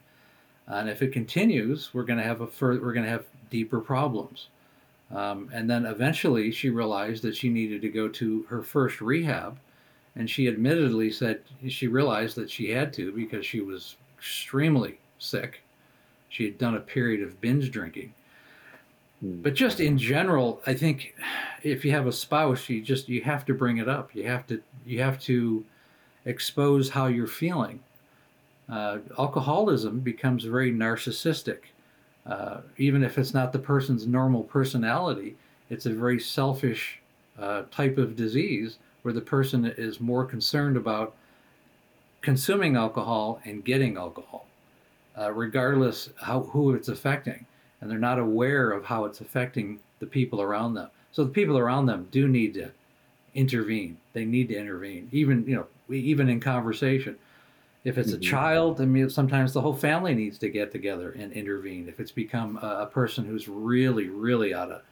And 0.66 0.88
if 0.88 1.02
it 1.02 1.12
continues, 1.12 1.92
we're 1.92 2.04
going 2.04 2.18
to 2.18 2.24
have 2.24 2.40
a 2.40 2.46
further, 2.46 2.80
we're 2.80 2.94
going 2.94 3.04
to 3.04 3.10
have 3.10 3.26
deeper 3.50 3.80
problems. 3.80 4.48
Um, 5.10 5.50
and 5.52 5.68
then 5.68 5.86
eventually 5.86 6.50
she 6.50 6.70
realized 6.70 7.22
that 7.22 7.36
she 7.36 7.48
needed 7.48 7.82
to 7.82 7.88
go 7.88 8.08
to 8.08 8.42
her 8.44 8.62
first 8.62 9.00
rehab 9.00 9.58
and 10.16 10.30
she 10.30 10.48
admittedly 10.48 11.10
said 11.10 11.42
she 11.68 11.88
realized 11.88 12.36
that 12.36 12.50
she 12.50 12.70
had 12.70 12.92
to 12.94 13.12
because 13.12 13.44
she 13.44 13.60
was 13.60 13.96
extremely 14.16 14.98
sick. 15.18 15.62
She 16.28 16.44
had 16.44 16.58
done 16.58 16.76
a 16.76 16.80
period 16.80 17.22
of 17.22 17.40
binge 17.40 17.70
drinking. 17.70 18.14
Hmm. 19.20 19.42
But 19.42 19.54
just 19.54 19.80
in 19.80 19.98
general, 19.98 20.62
I 20.66 20.74
think 20.74 21.14
if 21.62 21.84
you 21.84 21.90
have 21.92 22.06
a 22.06 22.12
spouse, 22.12 22.68
you 22.68 22.80
just 22.80 23.08
you 23.08 23.22
have 23.22 23.44
to 23.46 23.54
bring 23.54 23.78
it 23.78 23.88
up. 23.88 24.14
You 24.14 24.26
have 24.28 24.46
to 24.48 24.62
you 24.86 25.00
have 25.00 25.18
to 25.20 25.64
expose 26.24 26.90
how 26.90 27.06
you're 27.06 27.26
feeling. 27.26 27.80
Uh, 28.68 28.98
alcoholism 29.18 30.00
becomes 30.00 30.44
very 30.44 30.72
narcissistic. 30.72 31.58
Uh, 32.26 32.60
even 32.78 33.02
if 33.02 33.18
it's 33.18 33.34
not 33.34 33.52
the 33.52 33.58
person's 33.58 34.06
normal 34.06 34.42
personality, 34.42 35.36
it's 35.70 35.86
a 35.86 35.92
very 35.92 36.18
selfish 36.18 37.00
uh, 37.38 37.62
type 37.70 37.98
of 37.98 38.16
disease 38.16 38.78
where 39.02 39.14
the 39.14 39.20
person 39.20 39.66
is 39.76 40.00
more 40.00 40.24
concerned 40.24 40.76
about 40.76 41.14
consuming 42.22 42.76
alcohol 42.76 43.40
and 43.44 43.64
getting 43.64 43.98
alcohol, 43.98 44.46
uh, 45.18 45.30
regardless 45.32 46.08
how 46.22 46.40
who 46.40 46.74
it's 46.74 46.88
affecting, 46.88 47.44
and 47.80 47.90
they're 47.90 47.98
not 47.98 48.18
aware 48.18 48.70
of 48.70 48.84
how 48.86 49.04
it's 49.04 49.20
affecting 49.20 49.78
the 49.98 50.06
people 50.06 50.40
around 50.40 50.72
them. 50.72 50.88
So 51.12 51.24
the 51.24 51.30
people 51.30 51.58
around 51.58 51.86
them 51.86 52.08
do 52.10 52.26
need 52.26 52.54
to 52.54 52.70
intervene. 53.34 53.98
They 54.14 54.24
need 54.24 54.48
to 54.48 54.56
intervene, 54.56 55.08
even 55.12 55.44
you 55.46 55.56
know, 55.56 55.94
even 55.94 56.30
in 56.30 56.40
conversation. 56.40 57.16
If 57.84 57.98
it's 57.98 58.12
a 58.12 58.16
mm-hmm. 58.16 58.30
child, 58.30 58.80
I 58.80 58.86
mean, 58.86 59.10
sometimes 59.10 59.52
the 59.52 59.60
whole 59.60 59.74
family 59.74 60.14
needs 60.14 60.38
to 60.38 60.48
get 60.48 60.72
together 60.72 61.12
and 61.12 61.32
intervene. 61.32 61.86
If 61.86 62.00
it's 62.00 62.10
become 62.10 62.58
a, 62.62 62.82
a 62.82 62.86
person 62.86 63.26
who's 63.26 63.46
really, 63.46 64.08
really 64.08 64.54
out 64.54 64.70
of 64.70 64.82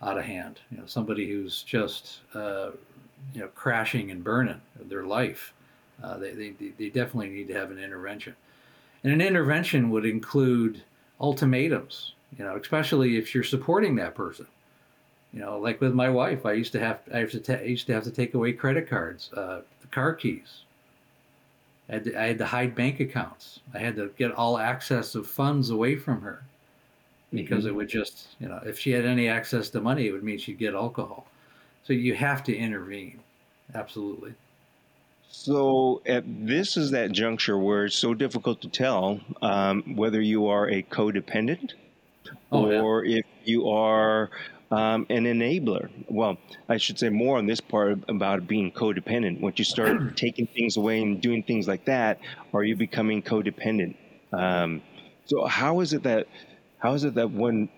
out 0.00 0.18
of 0.18 0.24
hand, 0.24 0.60
you 0.70 0.78
know, 0.78 0.86
somebody 0.86 1.28
who's 1.28 1.62
just 1.62 2.20
uh, 2.34 2.70
you 3.34 3.40
know 3.40 3.48
crashing 3.48 4.10
and 4.10 4.22
burning 4.22 4.60
their 4.80 5.04
life. 5.04 5.52
Uh, 6.02 6.16
they, 6.16 6.32
they, 6.32 6.50
they 6.78 6.88
definitely 6.88 7.28
need 7.28 7.48
to 7.48 7.54
have 7.54 7.72
an 7.72 7.78
intervention. 7.78 8.36
And 9.02 9.12
an 9.12 9.20
intervention 9.20 9.90
would 9.90 10.06
include 10.06 10.82
ultimatums, 11.20 12.12
you 12.38 12.44
know, 12.44 12.56
especially 12.56 13.16
if 13.16 13.34
you're 13.34 13.42
supporting 13.42 13.96
that 13.96 14.14
person. 14.14 14.46
You 15.32 15.40
know, 15.40 15.58
like 15.58 15.80
with 15.80 15.94
my 15.94 16.08
wife, 16.08 16.46
I 16.46 16.52
used 16.52 16.72
to 16.72 16.80
have 16.80 17.00
I 17.12 17.20
used 17.20 17.32
to, 17.32 17.40
ta- 17.40 17.62
I 17.62 17.66
used 17.66 17.86
to 17.88 17.94
have 17.94 18.04
to 18.04 18.10
take 18.10 18.34
away 18.34 18.52
credit 18.52 18.88
cards, 18.88 19.30
uh, 19.34 19.60
the 19.80 19.86
car 19.88 20.14
keys. 20.14 20.62
I 21.88 21.94
had, 21.94 22.04
to, 22.04 22.20
I 22.20 22.26
had 22.26 22.38
to 22.38 22.46
hide 22.46 22.74
bank 22.74 23.00
accounts. 23.00 23.60
I 23.72 23.78
had 23.78 23.96
to 23.96 24.10
get 24.18 24.32
all 24.32 24.58
access 24.58 25.14
of 25.14 25.26
funds 25.26 25.70
away 25.70 25.96
from 25.96 26.20
her 26.20 26.44
because 27.32 27.60
mm-hmm. 27.60 27.68
it 27.68 27.74
would 27.76 27.88
just, 27.88 28.28
you 28.40 28.48
know, 28.48 28.60
if 28.64 28.78
she 28.78 28.90
had 28.90 29.04
any 29.04 29.28
access 29.28 29.70
to 29.70 29.80
money, 29.80 30.06
it 30.06 30.12
would 30.12 30.22
mean 30.22 30.38
she'd 30.38 30.58
get 30.58 30.74
alcohol. 30.74 31.26
So 31.84 31.92
you 31.92 32.14
have 32.14 32.42
to 32.44 32.56
intervene. 32.56 33.20
Absolutely. 33.74 34.34
So 35.30 36.02
at 36.06 36.24
this 36.26 36.76
is 36.76 36.90
that 36.90 37.12
juncture 37.12 37.58
where 37.58 37.86
it's 37.86 37.96
so 37.96 38.14
difficult 38.14 38.60
to 38.62 38.68
tell 38.68 39.20
um, 39.42 39.96
whether 39.96 40.20
you 40.20 40.46
are 40.46 40.68
a 40.68 40.82
codependent 40.82 41.72
oh, 42.50 42.80
or 42.80 43.04
yeah. 43.04 43.18
if 43.18 43.24
you 43.44 43.68
are 43.68 44.30
um, 44.70 45.06
an 45.08 45.24
enabler. 45.24 45.90
Well, 46.08 46.38
I 46.68 46.76
should 46.76 46.98
say 46.98 47.08
more 47.08 47.38
on 47.38 47.46
this 47.46 47.60
part 47.60 47.98
about 48.08 48.46
being 48.46 48.70
codependent. 48.72 49.40
Once 49.40 49.58
you 49.58 49.64
start 49.64 50.16
taking 50.16 50.46
things 50.46 50.76
away 50.76 51.02
and 51.02 51.20
doing 51.20 51.42
things 51.42 51.66
like 51.66 51.84
that, 51.86 52.20
are 52.52 52.62
you 52.62 52.76
becoming 52.76 53.22
codependent? 53.22 53.94
Um, 54.32 54.82
so 55.24 55.46
how 55.46 55.80
is 55.80 55.92
it 55.92 56.02
that 56.02 56.26
how 56.78 56.94
is 56.94 57.04
it 57.04 57.14
that 57.14 57.30
one 57.30 57.68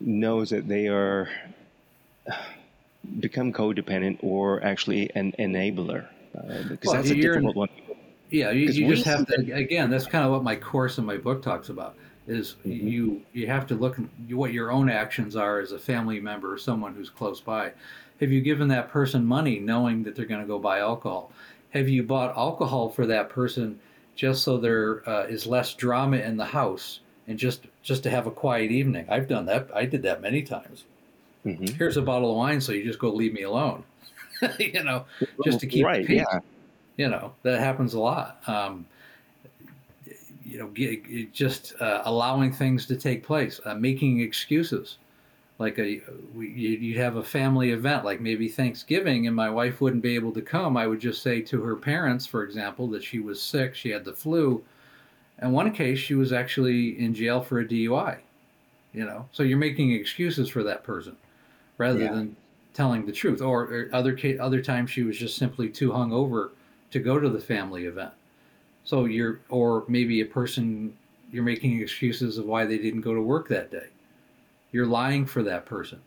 knows 0.00 0.50
that 0.50 0.68
they 0.68 0.88
are 0.88 1.28
become 3.20 3.52
codependent 3.52 4.18
or 4.22 4.62
actually 4.62 5.10
an 5.14 5.32
enabler 5.38 6.06
uh, 6.36 6.62
because 6.68 6.86
well, 6.86 6.94
that's 6.96 7.10
a 7.10 7.14
difficult 7.14 7.56
one. 7.56 7.68
Yeah, 8.30 8.50
you, 8.50 8.68
you 8.68 8.94
just 8.94 9.06
have 9.06 9.26
to. 9.26 9.52
Again, 9.52 9.88
that's 9.90 10.06
kind 10.06 10.24
of 10.24 10.30
what 10.30 10.42
my 10.42 10.56
course 10.56 10.98
and 10.98 11.06
my 11.06 11.16
book 11.16 11.42
talks 11.42 11.70
about. 11.70 11.96
Is 12.28 12.56
mm-hmm. 12.60 12.86
you 12.86 13.22
you 13.32 13.46
have 13.46 13.66
to 13.68 13.74
look 13.74 13.98
at 13.98 14.04
what 14.34 14.52
your 14.52 14.70
own 14.70 14.90
actions 14.90 15.34
are 15.34 15.60
as 15.60 15.72
a 15.72 15.78
family 15.78 16.20
member 16.20 16.52
or 16.52 16.58
someone 16.58 16.94
who's 16.94 17.10
close 17.10 17.40
by. 17.40 17.72
Have 18.20 18.32
you 18.32 18.40
given 18.40 18.68
that 18.68 18.90
person 18.90 19.24
money 19.24 19.58
knowing 19.58 20.02
that 20.02 20.14
they're 20.14 20.26
going 20.26 20.40
to 20.40 20.46
go 20.46 20.58
buy 20.58 20.80
alcohol? 20.80 21.32
Have 21.70 21.88
you 21.88 22.02
bought 22.02 22.36
alcohol 22.36 22.88
for 22.88 23.06
that 23.06 23.28
person 23.28 23.78
just 24.16 24.42
so 24.42 24.58
there 24.58 25.08
uh, 25.08 25.24
is 25.24 25.46
less 25.46 25.74
drama 25.74 26.16
in 26.18 26.36
the 26.36 26.44
house 26.44 27.00
and 27.26 27.38
just 27.38 27.66
just 27.82 28.02
to 28.02 28.10
have 28.10 28.26
a 28.26 28.30
quiet 28.30 28.70
evening? 28.70 29.06
I've 29.08 29.28
done 29.28 29.46
that. 29.46 29.68
I 29.74 29.86
did 29.86 30.02
that 30.02 30.20
many 30.20 30.42
times. 30.42 30.84
Mm-hmm. 31.46 31.76
Here's 31.76 31.96
a 31.96 32.02
bottle 32.02 32.30
of 32.30 32.36
wine, 32.36 32.60
so 32.60 32.72
you 32.72 32.84
just 32.84 32.98
go 32.98 33.10
leave 33.10 33.32
me 33.32 33.42
alone. 33.42 33.84
you 34.58 34.82
know, 34.82 35.04
just 35.44 35.60
to 35.60 35.66
keep 35.66 35.84
right, 35.84 36.06
peace. 36.06 36.24
Yeah. 36.30 36.40
You 36.96 37.08
know, 37.08 37.32
that 37.42 37.60
happens 37.60 37.94
a 37.94 38.00
lot. 38.00 38.42
Um, 38.46 38.86
you 40.48 40.58
know, 40.58 41.26
just 41.32 41.74
uh, 41.80 42.02
allowing 42.04 42.52
things 42.52 42.86
to 42.86 42.96
take 42.96 43.22
place, 43.22 43.60
uh, 43.66 43.74
making 43.74 44.20
excuses. 44.20 44.98
Like 45.58 45.78
a 45.80 46.00
we, 46.34 46.48
you'd 46.48 46.98
have 46.98 47.16
a 47.16 47.22
family 47.22 47.70
event 47.72 48.04
like 48.04 48.20
maybe 48.20 48.48
Thanksgiving 48.48 49.26
and 49.26 49.34
my 49.34 49.50
wife 49.50 49.80
wouldn't 49.80 50.04
be 50.04 50.14
able 50.14 50.30
to 50.34 50.40
come 50.40 50.76
I 50.76 50.86
would 50.86 51.00
just 51.00 51.20
say 51.20 51.40
to 51.40 51.60
her 51.62 51.74
parents 51.74 52.26
for 52.26 52.44
example 52.44 52.86
that 52.90 53.02
she 53.02 53.18
was 53.18 53.42
sick 53.42 53.74
she 53.74 53.90
had 53.90 54.04
the 54.04 54.12
flu. 54.12 54.62
In 55.42 55.50
one 55.50 55.72
case 55.72 55.98
she 55.98 56.14
was 56.14 56.32
actually 56.32 57.00
in 57.00 57.12
jail 57.12 57.42
for 57.42 57.58
a 57.58 57.66
DUI 57.66 58.18
you 58.92 59.04
know? 59.04 59.28
So 59.32 59.42
you're 59.42 59.58
making 59.58 59.90
excuses 59.92 60.48
for 60.48 60.62
that 60.62 60.84
person 60.84 61.16
rather 61.76 62.00
yeah. 62.00 62.12
than 62.12 62.36
telling 62.72 63.04
the 63.04 63.12
truth. 63.12 63.40
Or, 63.40 63.62
or 63.62 63.90
other 63.92 64.16
other 64.40 64.62
times 64.62 64.90
she 64.90 65.02
was 65.02 65.18
just 65.18 65.36
simply 65.36 65.68
too 65.68 65.90
hungover 65.90 66.50
to 66.92 67.00
go 67.00 67.18
to 67.18 67.28
the 67.28 67.40
family 67.40 67.86
event 67.86 68.12
so 68.88 69.04
you're 69.04 69.40
or 69.50 69.84
maybe 69.86 70.20
a 70.22 70.26
person 70.26 70.96
you're 71.30 71.44
making 71.44 71.78
excuses 71.80 72.38
of 72.38 72.46
why 72.46 72.64
they 72.64 72.78
didn't 72.78 73.02
go 73.02 73.12
to 73.12 73.20
work 73.20 73.48
that 73.48 73.70
day 73.70 73.88
you're 74.70 74.86
lying 74.86 75.26
for 75.26 75.42
that 75.42 75.66
person. 75.66 76.00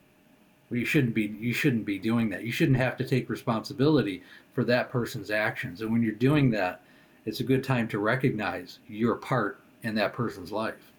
Well, 0.69 0.79
you 0.79 0.85
shouldn't 0.85 1.13
be. 1.13 1.35
You 1.39 1.53
shouldn't 1.53 1.85
be 1.85 1.99
doing 1.99 2.29
that. 2.29 2.43
You 2.43 2.51
shouldn't 2.51 2.77
have 2.77 2.97
to 2.97 3.03
take 3.05 3.29
responsibility 3.29 4.23
for 4.53 4.63
that 4.65 4.89
person's 4.89 5.31
actions. 5.31 5.81
And 5.81 5.91
when 5.91 6.03
you're 6.03 6.13
doing 6.13 6.51
that, 6.51 6.81
it's 7.25 7.39
a 7.39 7.45
good 7.45 7.63
time 7.63 7.87
to 7.89 7.99
recognize 7.99 8.79
your 8.87 9.15
part 9.15 9.59
in 9.83 9.95
that 9.95 10.13
person's 10.13 10.51
life. 10.51 10.91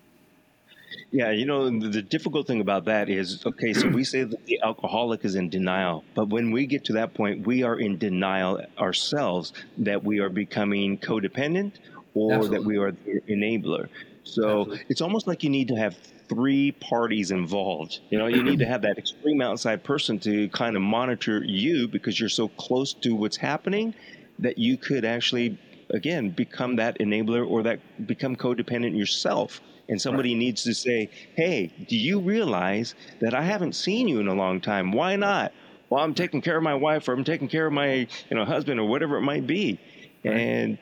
Yeah, 1.11 1.31
you 1.31 1.47
know, 1.47 1.69
the 1.69 2.03
difficult 2.03 2.47
thing 2.47 2.61
about 2.61 2.87
that 2.87 3.09
is 3.09 3.45
okay, 3.45 3.73
so 3.73 3.89
we 3.89 4.05
say 4.05 4.25
that 4.25 4.47
the 4.47 4.61
alcoholic 4.63 5.25
is 5.25 5.35
in 5.35 5.51
denial, 5.51 6.05
but 6.15 6.29
when 6.29 6.51
we 6.51 6.67
get 6.67 6.85
to 6.87 6.95
that 6.95 7.15
point, 7.15 7.47
we 7.47 7.63
are 7.63 7.79
in 7.79 7.99
denial 7.99 8.61
ourselves 8.79 9.53
that 9.79 10.03
we 10.03 10.21
are 10.21 10.31
becoming 10.31 10.99
codependent 10.99 11.73
or 12.15 12.35
Absolutely. 12.35 12.59
that 12.59 12.65
we 12.65 12.79
are 12.79 12.93
the 12.93 13.21
enabler. 13.29 13.89
So 14.25 14.61
Absolutely. 14.61 14.85
it's 14.89 15.01
almost 15.01 15.27
like 15.27 15.43
you 15.43 15.51
need 15.51 15.69
to 15.69 15.77
have 15.77 15.97
three 16.29 16.73
parties 16.73 17.31
involved. 17.31 18.01
You 18.11 18.19
know, 18.19 18.27
you 18.27 18.43
need 18.43 18.61
to 18.61 18.67
have 18.67 18.83
that 18.83 18.97
extreme 18.97 19.43
outside 19.43 19.85
person 19.85 20.19
to 20.21 20.49
kind 20.49 20.77
of 20.77 20.83
monitor 20.83 21.43
you 21.45 21.89
because 21.89 22.19
you're 22.19 22.29
so 22.29 22.49
close 22.49 22.95
to 22.95 23.15
what's 23.15 23.37
happening 23.37 23.95
that 24.39 24.59
you 24.59 24.77
could 24.77 25.05
actually, 25.05 25.59
again, 25.91 26.31
become 26.31 26.77
that 26.77 26.99
enabler 27.01 27.47
or 27.47 27.63
that 27.65 28.07
become 28.07 28.37
codependent 28.37 28.97
yourself. 28.97 29.61
And 29.89 30.01
somebody 30.01 30.31
right. 30.31 30.39
needs 30.39 30.63
to 30.65 30.75
say, 30.75 31.11
hey, 31.35 31.73
do 31.89 31.97
you 31.97 32.21
realize 32.21 32.95
that 33.21 33.35
I 33.35 33.43
haven't 33.43 33.75
seen 33.75 34.09
you 34.09 34.21
in 34.21 34.29
a 34.29 34.35
long 34.35 34.61
time? 34.61 34.93
Why 34.93 35.17
not? 35.17 35.53
Well, 35.91 36.03
I'm 36.03 36.15
taking 36.15 36.41
care 36.41 36.57
of 36.57 36.63
my 36.63 36.75
wife 36.75 37.09
or 37.09 37.13
I'm 37.13 37.25
taking 37.25 37.49
care 37.49 37.67
of 37.67 37.73
my 37.73 38.07
you 38.31 38.37
know 38.37 38.45
husband 38.45 38.81
or 38.81 38.89
whatever 38.89 39.17
it 39.17 39.23
might 39.23 39.47
be. 39.47 39.79
Right. 40.25 40.35
And 40.35 40.79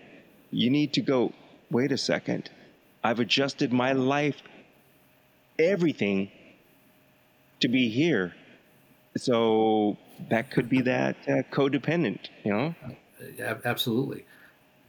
you 0.51 0.71
need 0.71 0.93
to 0.95 1.01
go, 1.01 1.33
wait 1.71 1.93
a 1.93 1.99
second. 1.99 2.51
I've 3.03 3.21
adjusted 3.21 3.73
my 3.73 3.93
life 3.93 4.43
everything 5.59 6.31
to 7.61 7.69
be 7.69 7.89
here. 7.89 8.35
So 9.17 9.97
that 10.29 10.51
could 10.51 10.69
be 10.69 10.83
that 10.83 11.17
uh, 11.27 11.43
codependent, 11.53 12.29
you 12.45 12.53
know? 12.53 12.75
Absolutely. 13.65 14.25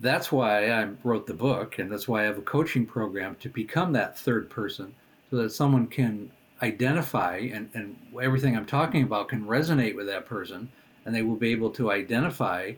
That's 0.02 0.32
why 0.32 0.72
I 0.72 0.90
wrote 1.04 1.28
the 1.28 1.34
book, 1.34 1.80
and 1.80 1.92
that's 1.92 2.08
why 2.08 2.22
I 2.22 2.26
have 2.26 2.40
a 2.40 2.42
coaching 2.42 2.86
program 2.86 3.36
to 3.36 3.50
become 3.50 3.94
that 3.94 4.18
third 4.18 4.50
person 4.50 4.94
so 5.30 5.38
that 5.38 5.52
someone 5.52 5.88
can 5.88 6.32
identify 6.62 7.38
and, 7.38 7.70
and 7.74 7.96
everything 8.22 8.58
I'm 8.58 8.66
talking 8.66 9.04
about 9.04 9.30
can 9.30 9.46
resonate 9.46 9.96
with 9.96 10.08
that 10.08 10.26
person, 10.26 10.70
and 11.06 11.14
they 11.14 11.22
will 11.22 11.36
be 11.36 11.52
able 11.52 11.70
to 11.72 11.92
identify 11.92 12.74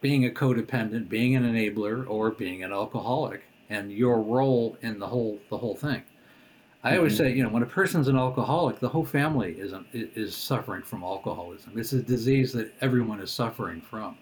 being 0.00 0.26
a 0.26 0.30
codependent, 0.30 1.08
being 1.08 1.36
an 1.36 1.44
enabler, 1.44 2.08
or 2.08 2.30
being 2.30 2.62
an 2.62 2.72
alcoholic, 2.72 3.42
and 3.68 3.92
your 3.92 4.20
role 4.20 4.76
in 4.82 4.98
the 4.98 5.06
whole 5.06 5.38
the 5.48 5.58
whole 5.58 5.76
thing. 5.76 6.02
I 6.84 6.96
always 6.96 7.14
mm-hmm. 7.14 7.24
say, 7.24 7.32
you 7.34 7.42
know, 7.44 7.48
when 7.48 7.62
a 7.62 7.66
person's 7.66 8.08
an 8.08 8.16
alcoholic, 8.16 8.80
the 8.80 8.88
whole 8.88 9.04
family 9.04 9.52
is 9.52 9.72
is 9.92 10.36
suffering 10.36 10.82
from 10.82 11.04
alcoholism. 11.04 11.78
It's 11.78 11.92
a 11.92 12.02
disease 12.02 12.52
that 12.54 12.72
everyone 12.80 13.20
is 13.20 13.30
suffering 13.30 13.80
from, 13.80 14.18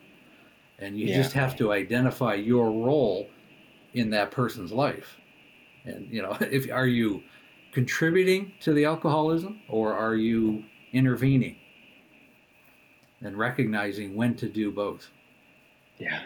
and 0.81 0.99
you 0.99 1.07
yeah. 1.07 1.17
just 1.17 1.33
have 1.33 1.57
to 1.57 1.73
identify 1.73 2.35
your 2.35 2.67
role 2.67 3.29
in 3.95 4.11
that 4.11 4.31
person's 4.31 4.73
life. 4.73 5.17
And 5.85 6.09
you 6.11 6.23
know, 6.23 6.37
if 6.41 6.71
are 6.71 6.87
you 6.87 7.23
contributing 7.73 8.53
to 8.61 8.73
the 8.73 8.85
alcoholism 8.85 9.61
or 9.69 9.93
are 9.95 10.15
you 10.15 10.65
intervening 10.93 11.57
and 13.21 13.39
recognizing 13.39 14.17
when 14.17 14.35
to 14.37 14.49
do 14.49 14.71
both? 14.71 15.09
Yeah. 15.99 16.21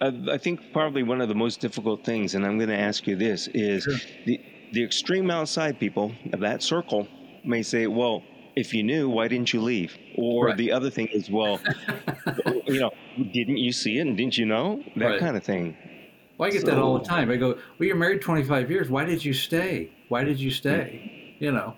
Uh, 0.00 0.10
I 0.30 0.38
think 0.38 0.72
probably 0.72 1.04
one 1.04 1.20
of 1.20 1.28
the 1.28 1.34
most 1.34 1.60
difficult 1.60 2.04
things, 2.04 2.34
and 2.34 2.44
I'm 2.44 2.58
going 2.58 2.68
to 2.70 2.78
ask 2.78 3.06
you 3.06 3.14
this, 3.14 3.48
is 3.48 3.84
sure. 3.84 3.94
the 4.26 4.40
the 4.72 4.82
extreme 4.82 5.30
outside 5.30 5.78
people 5.78 6.12
of 6.32 6.40
that 6.40 6.62
circle 6.62 7.06
may 7.44 7.62
say, 7.62 7.86
well, 7.86 8.22
if 8.56 8.74
you 8.74 8.82
knew, 8.82 9.08
why 9.08 9.28
didn't 9.28 9.52
you 9.52 9.60
leave? 9.60 9.96
Or 10.16 10.46
right. 10.46 10.56
the 10.56 10.72
other 10.72 10.90
thing 10.90 11.08
is, 11.08 11.30
well, 11.30 11.60
you 12.66 12.80
know, 12.80 12.90
didn't 13.16 13.58
you 13.58 13.72
see 13.72 13.98
it 13.98 14.02
and 14.02 14.16
didn't 14.16 14.38
you 14.38 14.46
know? 14.46 14.82
That 14.96 15.04
right. 15.06 15.20
kind 15.20 15.36
of 15.36 15.44
thing. 15.44 15.76
Well, 16.38 16.48
I 16.48 16.52
get 16.52 16.62
so, 16.62 16.68
that 16.68 16.78
all 16.78 16.98
the 16.98 17.04
time. 17.04 17.30
I 17.30 17.36
go, 17.36 17.58
well, 17.78 17.86
you're 17.86 17.96
married 17.96 18.20
25 18.20 18.70
years. 18.70 18.88
Why 18.88 19.04
did 19.04 19.24
you 19.24 19.32
stay? 19.32 19.90
Why 20.08 20.24
did 20.24 20.40
you 20.40 20.50
stay? 20.50 21.36
You 21.38 21.52
know, 21.52 21.76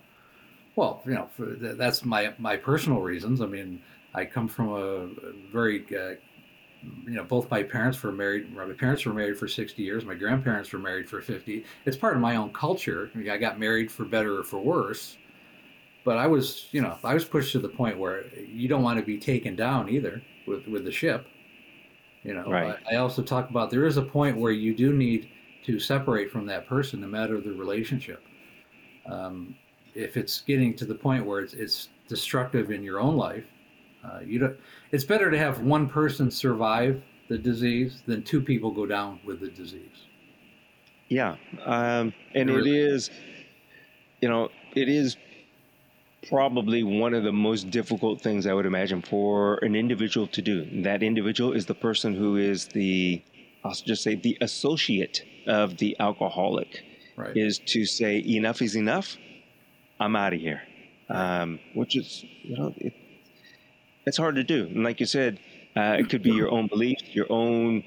well, 0.77 1.03
you 1.07 1.15
know, 1.15 1.29
that's 1.39 2.05
my 2.05 2.35
my 2.39 2.57
personal 2.57 3.01
reasons. 3.01 3.41
I 3.41 3.47
mean, 3.47 3.81
I 4.13 4.25
come 4.25 4.47
from 4.47 4.71
a 4.71 5.09
very 5.53 5.85
uh, 5.97 6.17
you 7.07 7.15
know, 7.15 7.25
both 7.25 7.51
my 7.51 7.63
parents 7.63 8.03
were 8.03 8.13
married. 8.13 8.55
My 8.55 8.73
parents 8.73 9.05
were 9.05 9.13
married 9.13 9.39
for 9.39 9.49
60 9.49 9.83
years. 9.83 10.05
My 10.05 10.15
grandparents 10.15 10.73
were 10.73 10.79
married 10.79 11.09
for 11.09 11.21
50. 11.21 11.65
It's 11.87 11.97
part 11.97 12.15
of 12.15 12.21
my 12.21 12.37
own 12.37 12.53
culture. 12.53 13.11
I, 13.15 13.19
mean, 13.19 13.31
I 13.31 13.37
got 13.37 13.59
married 13.59 13.91
for 13.91 14.05
better 14.05 14.39
or 14.39 14.45
for 14.45 14.59
worse. 14.59 15.17
But 16.05 16.19
I 16.19 16.27
was, 16.27 16.67
you 16.71 16.83
know, 16.83 16.99
I 17.03 17.15
was 17.15 17.25
pushed 17.25 17.53
to 17.53 17.59
the 17.59 17.69
point 17.69 17.99
where 17.99 18.27
you 18.37 18.69
don't 18.69 18.83
want 18.83 18.99
to 18.99 19.05
be 19.05 19.19
taken 19.19 19.57
down 19.57 19.89
either 19.89 20.23
with, 20.47 20.67
with 20.67 20.85
the 20.85 20.93
ship. 20.93 21.27
You 22.23 22.35
know, 22.35 22.45
right. 22.45 22.77
I, 22.91 22.95
I 22.95 22.97
also 22.99 23.23
talk 23.23 23.51
about 23.51 23.71
there 23.71 23.87
is 23.87 23.97
a 23.97 24.03
point 24.03 24.37
where 24.37 24.53
you 24.53 24.75
do 24.75 24.93
need 24.93 25.29
to 25.65 25.81
separate 25.81 26.31
from 26.31 26.47
that 26.47 26.67
person, 26.67 27.01
no 27.01 27.07
matter 27.07 27.41
the 27.41 27.53
relationship. 27.53 28.23
Um, 29.07 29.55
if 29.95 30.17
it's 30.17 30.41
getting 30.41 30.75
to 30.77 30.85
the 30.85 30.95
point 30.95 31.25
where 31.25 31.41
it's, 31.41 31.55
it's 31.55 31.89
destructive 32.09 32.71
in 32.71 32.83
your 32.83 33.01
own 33.01 33.17
life, 33.17 33.45
uh, 34.05 34.21
you 34.25 34.39
don't. 34.39 34.57
It's 34.93 35.05
better 35.05 35.31
to 35.31 35.39
have 35.39 35.61
one 35.61 35.89
person 35.89 36.31
survive 36.31 37.03
the 37.29 37.39
disease 37.39 38.03
than 38.07 38.23
two 38.23 38.43
people 38.43 38.71
go 38.71 38.85
down 38.85 39.21
with 39.25 39.41
the 39.41 39.49
disease. 39.49 40.07
Yeah, 41.09 41.37
um, 41.65 42.13
and 42.35 42.51
it 42.51 42.67
is, 42.67 43.11
you 44.21 44.29
know, 44.29 44.51
it 44.75 44.89
is 44.89 45.17
probably 46.29 46.83
one 46.83 47.15
of 47.15 47.25
the 47.25 47.33
most 47.33 47.71
difficult 47.71 48.21
things 48.21 48.47
I 48.47 48.53
would 48.53 48.67
imagine 48.67 49.03
for 49.03 49.59
an 49.59 49.75
individual 49.75 50.27
to 50.29 50.43
do. 50.43 50.83
That 50.83 51.03
individual 51.03 51.53
is 51.53 51.67
the 51.67 51.75
person 51.75 52.15
who 52.15 52.37
is 52.37 52.69
the, 52.69 53.23
I'll 53.65 53.75
just 53.75 54.03
say, 54.03 54.15
the 54.15 54.39
associate 54.41 55.23
of 55.47 55.77
the 55.79 55.97
alcoholic. 56.01 56.85
Right. 57.17 57.37
Is 57.37 57.61
to 57.67 57.87
say 57.87 58.19
enough 58.19 58.61
is 58.61 58.75
enough. 58.75 59.17
I'm 60.01 60.17
out 60.17 60.35
of 60.35 60.41
here, 60.41 60.63
um, 61.09 61.61
which 61.75 61.95
is 61.95 62.25
you 62.43 62.57
know 62.57 62.75
it, 62.77 62.93
it's 64.05 64.17
hard 64.17 64.35
to 64.35 64.43
do. 64.43 64.65
And 64.65 64.83
like 64.83 64.99
you 64.99 65.07
said, 65.07 65.39
uh, 65.77 65.97
it 65.99 66.11
could 66.11 66.23
be 66.23 66.33
your 66.33 66.51
own 66.51 66.67
beliefs, 66.67 67.05
your 67.13 67.27
own 67.31 67.85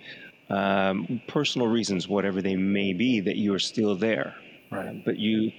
um, 0.50 1.22
personal 1.28 1.68
reasons, 1.68 2.08
whatever 2.08 2.42
they 2.42 2.56
may 2.56 2.94
be, 2.94 3.20
that 3.22 3.36
you 3.36 3.54
are 3.54 3.60
still 3.60 3.96
there. 3.96 4.36
Right. 4.72 5.04
But 5.04 5.18
you, 5.18 5.52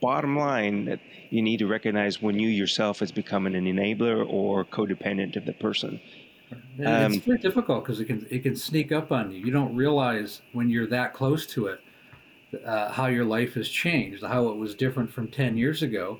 bottom 0.00 0.36
line, 0.36 0.86
that 0.86 1.00
you 1.30 1.42
need 1.42 1.58
to 1.58 1.66
recognize 1.66 2.20
when 2.20 2.38
you 2.38 2.48
yourself 2.48 3.02
is 3.02 3.12
becoming 3.12 3.54
an 3.54 3.64
enabler 3.64 4.26
or 4.28 4.64
codependent 4.64 5.36
of 5.36 5.46
the 5.46 5.52
person. 5.52 6.00
Um, 6.84 7.12
it's 7.12 7.24
very 7.24 7.38
difficult 7.38 7.84
because 7.84 8.00
it 8.00 8.06
can 8.06 8.26
it 8.30 8.42
can 8.42 8.56
sneak 8.56 8.90
up 8.90 9.12
on 9.12 9.30
you. 9.30 9.38
You 9.44 9.52
don't 9.52 9.76
realize 9.76 10.42
when 10.52 10.68
you're 10.68 10.88
that 10.88 11.14
close 11.14 11.46
to 11.48 11.66
it 11.66 11.80
uh, 12.64 12.90
how 12.90 13.06
your 13.06 13.24
life 13.24 13.54
has 13.54 13.68
changed, 13.68 14.24
how 14.24 14.48
it 14.48 14.56
was 14.56 14.74
different 14.74 15.12
from 15.12 15.28
10 15.28 15.56
years 15.56 15.82
ago. 15.82 16.18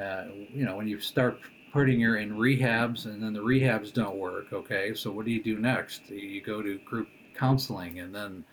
Uh, 0.00 0.24
you 0.52 0.64
know, 0.64 0.76
when 0.76 0.88
you 0.88 1.00
start 1.00 1.38
putting 1.72 2.00
her 2.00 2.16
in 2.16 2.32
rehabs 2.32 3.04
and 3.06 3.22
then 3.22 3.32
the 3.32 3.40
rehabs 3.40 3.92
don't 3.92 4.16
work, 4.16 4.52
okay, 4.52 4.94
so 4.94 5.10
what 5.10 5.24
do 5.24 5.30
you 5.30 5.42
do 5.42 5.58
next? 5.58 6.08
You 6.08 6.40
go 6.40 6.62
to 6.62 6.78
group 6.78 7.08
counseling 7.34 8.00
and 8.00 8.14
then 8.14 8.44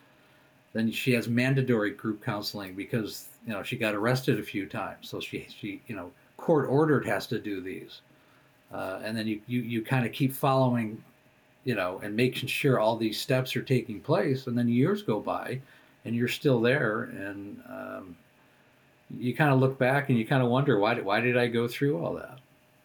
then 0.74 0.92
she 0.92 1.14
has 1.14 1.30
mandatory 1.30 1.92
group 1.92 2.24
counseling 2.24 2.76
because 2.76 3.30
you 3.46 3.54
know 3.54 3.64
she 3.64 3.78
got 3.78 3.94
arrested 3.94 4.40
a 4.40 4.44
few 4.44 4.66
times 4.66 5.10
so 5.10 5.20
she 5.20 5.48
she 5.50 5.82
you 5.88 5.96
know 5.96 6.12
court 6.38 6.68
ordered 6.70 7.06
has 7.06 7.28
to 7.28 7.40
do 7.40 7.62
these. 7.62 8.02
Uh, 8.74 9.00
and 9.04 9.16
then 9.16 9.28
you 9.28 9.42
you, 9.48 9.62
you 9.62 9.82
kind 9.82 10.06
of 10.06 10.12
keep 10.12 10.34
following 10.34 11.02
you 11.64 11.76
know 11.76 12.00
and 12.04 12.16
making 12.16 12.48
sure 12.48 12.80
all 12.80 12.98
these 12.98 13.20
steps 13.20 13.56
are 13.56 13.62
taking 13.62 14.00
place 14.00 14.48
and 14.48 14.58
then 14.58 14.68
years 14.68 15.02
go 15.02 15.20
by 15.20 15.60
and 16.04 16.16
you're 16.16 16.28
still 16.28 16.62
there 16.62 17.04
and 17.04 17.62
um, 17.70 18.16
you 19.18 19.36
kind 19.36 19.54
of 19.54 19.60
look 19.60 19.78
back 19.78 20.10
and 20.10 20.18
you 20.18 20.26
kind 20.26 20.44
of 20.44 20.50
wonder 20.50 20.80
why 20.80 20.94
did, 20.94 21.06
why 21.06 21.20
did 21.20 21.38
I 21.38 21.48
go 21.48 21.68
through 21.68 22.04
all 22.04 22.14
that? 22.16 22.40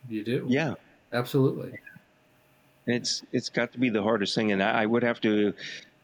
You 0.08 0.24
do. 0.24 0.46
Yeah. 0.48 0.74
Absolutely. 1.12 1.78
It's 2.86 3.22
it's 3.32 3.48
got 3.48 3.72
to 3.72 3.78
be 3.78 3.90
the 3.90 4.02
hardest 4.02 4.34
thing 4.34 4.52
and 4.52 4.62
I, 4.62 4.82
I 4.82 4.86
would 4.86 5.02
have 5.02 5.20
to 5.22 5.52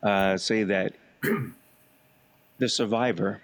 uh, 0.03 0.37
say 0.37 0.63
that 0.65 0.95
the 2.59 2.69
survivor, 2.69 3.41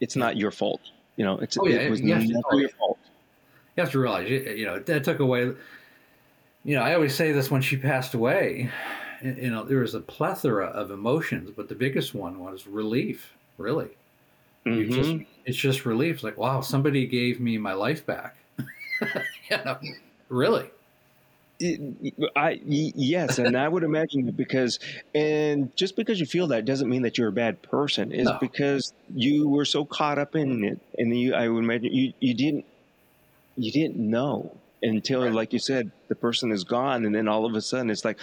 it's 0.00 0.16
not 0.16 0.36
your 0.36 0.50
fault. 0.50 0.80
You 1.16 1.24
know, 1.24 1.38
it's 1.38 1.56
oh, 1.58 1.66
yeah, 1.66 1.78
it 1.78 1.90
was 1.90 2.02
never 2.02 2.24
oh, 2.50 2.58
your 2.58 2.70
fault. 2.70 2.98
You 3.76 3.82
have 3.82 3.92
to 3.92 3.98
realize, 3.98 4.28
you 4.28 4.64
know, 4.64 4.78
that 4.78 5.04
took 5.04 5.20
away. 5.20 5.52
You 6.64 6.76
know, 6.76 6.82
I 6.82 6.94
always 6.94 7.14
say 7.14 7.32
this 7.32 7.50
when 7.50 7.62
she 7.62 7.76
passed 7.76 8.14
away. 8.14 8.70
You 9.22 9.50
know, 9.50 9.64
there 9.64 9.80
was 9.80 9.94
a 9.94 10.00
plethora 10.00 10.66
of 10.66 10.90
emotions, 10.90 11.50
but 11.54 11.68
the 11.68 11.74
biggest 11.74 12.14
one 12.14 12.40
was 12.40 12.66
relief. 12.66 13.34
Really, 13.58 13.90
mm-hmm. 14.64 14.90
just, 14.90 15.30
it's 15.44 15.56
just 15.58 15.84
relief. 15.84 16.16
It's 16.16 16.24
like, 16.24 16.38
wow, 16.38 16.62
somebody 16.62 17.06
gave 17.06 17.38
me 17.38 17.58
my 17.58 17.74
life 17.74 18.06
back. 18.06 18.36
you 18.58 19.56
know, 19.64 19.78
really. 20.30 20.70
I 22.36 22.60
yes, 22.64 23.38
and 23.38 23.56
I 23.56 23.68
would 23.68 23.82
imagine 23.82 24.30
because 24.30 24.78
and 25.14 25.74
just 25.76 25.94
because 25.94 26.18
you 26.18 26.26
feel 26.26 26.46
that 26.48 26.64
doesn't 26.64 26.88
mean 26.88 27.02
that 27.02 27.18
you're 27.18 27.28
a 27.28 27.32
bad 27.32 27.60
person. 27.62 28.12
Is 28.12 28.26
no. 28.26 28.38
because 28.40 28.94
you 29.14 29.48
were 29.48 29.66
so 29.66 29.84
caught 29.84 30.18
up 30.18 30.34
in 30.34 30.64
it, 30.64 30.80
and 30.98 31.16
you 31.18 31.34
I 31.34 31.48
would 31.48 31.62
imagine 31.62 31.92
you 31.92 32.12
you 32.20 32.34
didn't 32.34 32.64
you 33.56 33.72
didn't 33.72 33.96
know 33.96 34.56
until 34.82 35.24
right. 35.24 35.32
like 35.32 35.52
you 35.52 35.58
said 35.58 35.90
the 36.08 36.14
person 36.14 36.50
is 36.50 36.64
gone, 36.64 37.04
and 37.04 37.14
then 37.14 37.28
all 37.28 37.44
of 37.44 37.54
a 37.54 37.60
sudden 37.60 37.90
it's 37.90 38.04
like, 38.04 38.18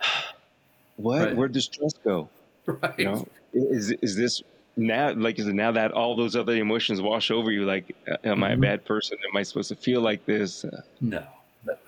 what? 0.96 1.20
Right. 1.20 1.36
Where'd 1.36 1.54
this 1.54 1.68
trust 1.68 2.02
go? 2.04 2.28
Right. 2.66 2.98
You 2.98 3.04
know, 3.06 3.28
is 3.54 3.90
is 3.90 4.16
this 4.16 4.42
now 4.76 5.12
like 5.14 5.38
is 5.38 5.46
it 5.46 5.54
now 5.54 5.72
that 5.72 5.92
all 5.92 6.14
those 6.14 6.36
other 6.36 6.54
emotions 6.54 7.00
wash 7.00 7.30
over 7.30 7.50
you 7.50 7.64
like 7.64 7.94
am 8.06 8.16
mm-hmm. 8.16 8.44
i 8.44 8.48
a 8.48 8.52
mm-hmm. 8.52 8.62
bad 8.62 8.84
person 8.84 9.18
am 9.30 9.36
i 9.36 9.42
supposed 9.42 9.68
to 9.68 9.76
feel 9.76 10.00
like 10.00 10.24
this 10.24 10.64
no 11.00 11.22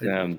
um, 0.08 0.38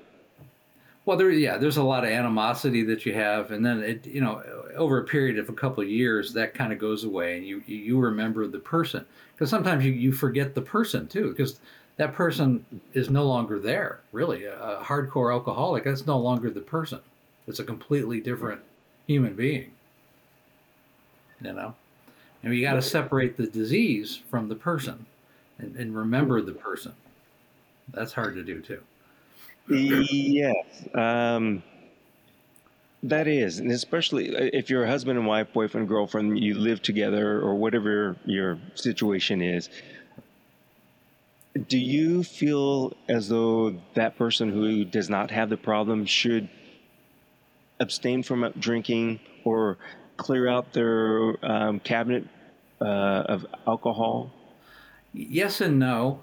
well, 1.06 1.16
there, 1.16 1.30
yeah, 1.30 1.56
there's 1.56 1.76
a 1.76 1.84
lot 1.84 2.02
of 2.02 2.10
animosity 2.10 2.82
that 2.82 3.06
you 3.06 3.14
have, 3.14 3.52
and 3.52 3.64
then 3.64 3.80
it, 3.80 4.04
you 4.06 4.20
know, 4.20 4.42
over 4.74 4.98
a 4.98 5.04
period 5.04 5.38
of 5.38 5.48
a 5.48 5.52
couple 5.52 5.82
of 5.84 5.88
years, 5.88 6.32
that 6.32 6.52
kind 6.52 6.72
of 6.72 6.80
goes 6.80 7.04
away, 7.04 7.36
and 7.36 7.46
you 7.46 7.62
you 7.66 7.98
remember 7.98 8.48
the 8.48 8.58
person 8.58 9.06
because 9.32 9.48
sometimes 9.48 9.84
you, 9.84 9.92
you 9.92 10.12
forget 10.12 10.56
the 10.56 10.62
person 10.62 11.06
too 11.06 11.30
because 11.30 11.60
that 11.96 12.12
person 12.12 12.66
is 12.92 13.08
no 13.08 13.24
longer 13.24 13.60
there. 13.60 14.00
Really, 14.10 14.46
a, 14.46 14.58
a 14.58 14.82
hardcore 14.82 15.32
alcoholic 15.32 15.84
that's 15.84 16.06
no 16.06 16.18
longer 16.18 16.50
the 16.50 16.60
person. 16.60 16.98
It's 17.46 17.60
a 17.60 17.64
completely 17.64 18.20
different 18.20 18.60
human 19.06 19.34
being. 19.34 19.70
You 21.40 21.52
know, 21.52 21.74
and 22.42 22.52
you 22.52 22.62
got 22.62 22.74
to 22.74 22.82
separate 22.82 23.36
the 23.36 23.46
disease 23.46 24.20
from 24.28 24.48
the 24.48 24.56
person, 24.56 25.06
and, 25.58 25.76
and 25.76 25.96
remember 25.96 26.42
the 26.42 26.52
person. 26.52 26.94
That's 27.92 28.12
hard 28.12 28.34
to 28.34 28.42
do 28.42 28.60
too 28.60 28.82
yes. 29.68 30.56
Um, 30.94 31.62
that 33.02 33.28
is, 33.28 33.58
and 33.58 33.70
especially 33.70 34.34
uh, 34.34 34.50
if 34.52 34.70
you're 34.70 34.84
a 34.84 34.88
husband 34.88 35.18
and 35.18 35.26
wife, 35.26 35.52
boyfriend, 35.52 35.88
girlfriend, 35.88 36.38
you 36.38 36.54
live 36.54 36.82
together, 36.82 37.40
or 37.40 37.54
whatever 37.54 38.16
your 38.24 38.58
situation 38.74 39.42
is. 39.42 39.68
Do 41.68 41.78
you 41.78 42.22
feel 42.22 42.94
as 43.08 43.28
though 43.28 43.76
that 43.94 44.18
person 44.18 44.50
who 44.50 44.84
does 44.84 45.08
not 45.08 45.30
have 45.30 45.48
the 45.48 45.56
problem 45.56 46.04
should 46.04 46.48
abstain 47.80 48.22
from 48.22 48.52
drinking 48.58 49.20
or 49.44 49.78
clear 50.16 50.48
out 50.48 50.72
their 50.72 51.44
um, 51.44 51.80
cabinet 51.80 52.26
uh, 52.80 52.84
of 52.84 53.46
alcohol? 53.66 54.30
Yes 55.12 55.60
and 55.60 55.78
no. 55.78 56.20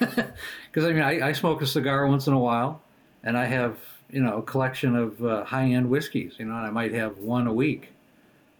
Because 0.00 0.84
I 0.84 0.92
mean, 0.92 1.02
I, 1.02 1.28
I, 1.28 1.32
smoke 1.32 1.62
a 1.62 1.66
cigar 1.66 2.06
once 2.06 2.26
in 2.26 2.32
a 2.32 2.38
while, 2.38 2.82
and 3.22 3.36
I 3.36 3.46
have 3.46 3.78
you 4.10 4.22
know 4.22 4.38
a 4.38 4.42
collection 4.42 4.96
of 4.96 5.24
uh, 5.24 5.44
high-end 5.44 5.88
whiskeys. 5.88 6.34
You 6.38 6.46
know, 6.46 6.56
and 6.56 6.66
I 6.66 6.70
might 6.70 6.92
have 6.92 7.18
one 7.18 7.46
a 7.46 7.52
week. 7.52 7.92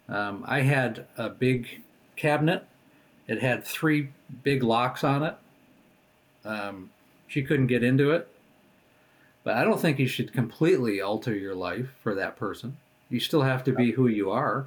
Um, 0.09 0.45
I 0.47 0.61
had 0.61 1.07
a 1.17 1.29
big 1.29 1.83
cabinet. 2.17 2.67
It 3.27 3.43
had 3.43 3.65
three 3.65 4.11
big 4.43 4.63
locks 4.63 5.05
on 5.05 5.23
it. 5.23 5.35
Um, 6.45 6.91
she 7.27 7.43
couldn't 7.43 7.67
get 7.67 7.85
into 7.85 8.11
it. 8.11 8.29
But 9.45 9.57
I 9.57 9.65
don't 9.65 9.81
think 9.81 9.99
you 9.99 10.09
should 10.09 10.33
completely 10.33 11.01
alter 11.01 11.35
your 11.35 11.55
life 11.55 11.89
for 12.03 12.15
that 12.15 12.37
person. 12.37 12.79
You 13.11 13.21
still 13.21 13.43
have 13.43 13.65
to 13.65 13.73
be 13.73 13.93
who 13.93 14.07
you 14.07 14.31
are. 14.31 14.67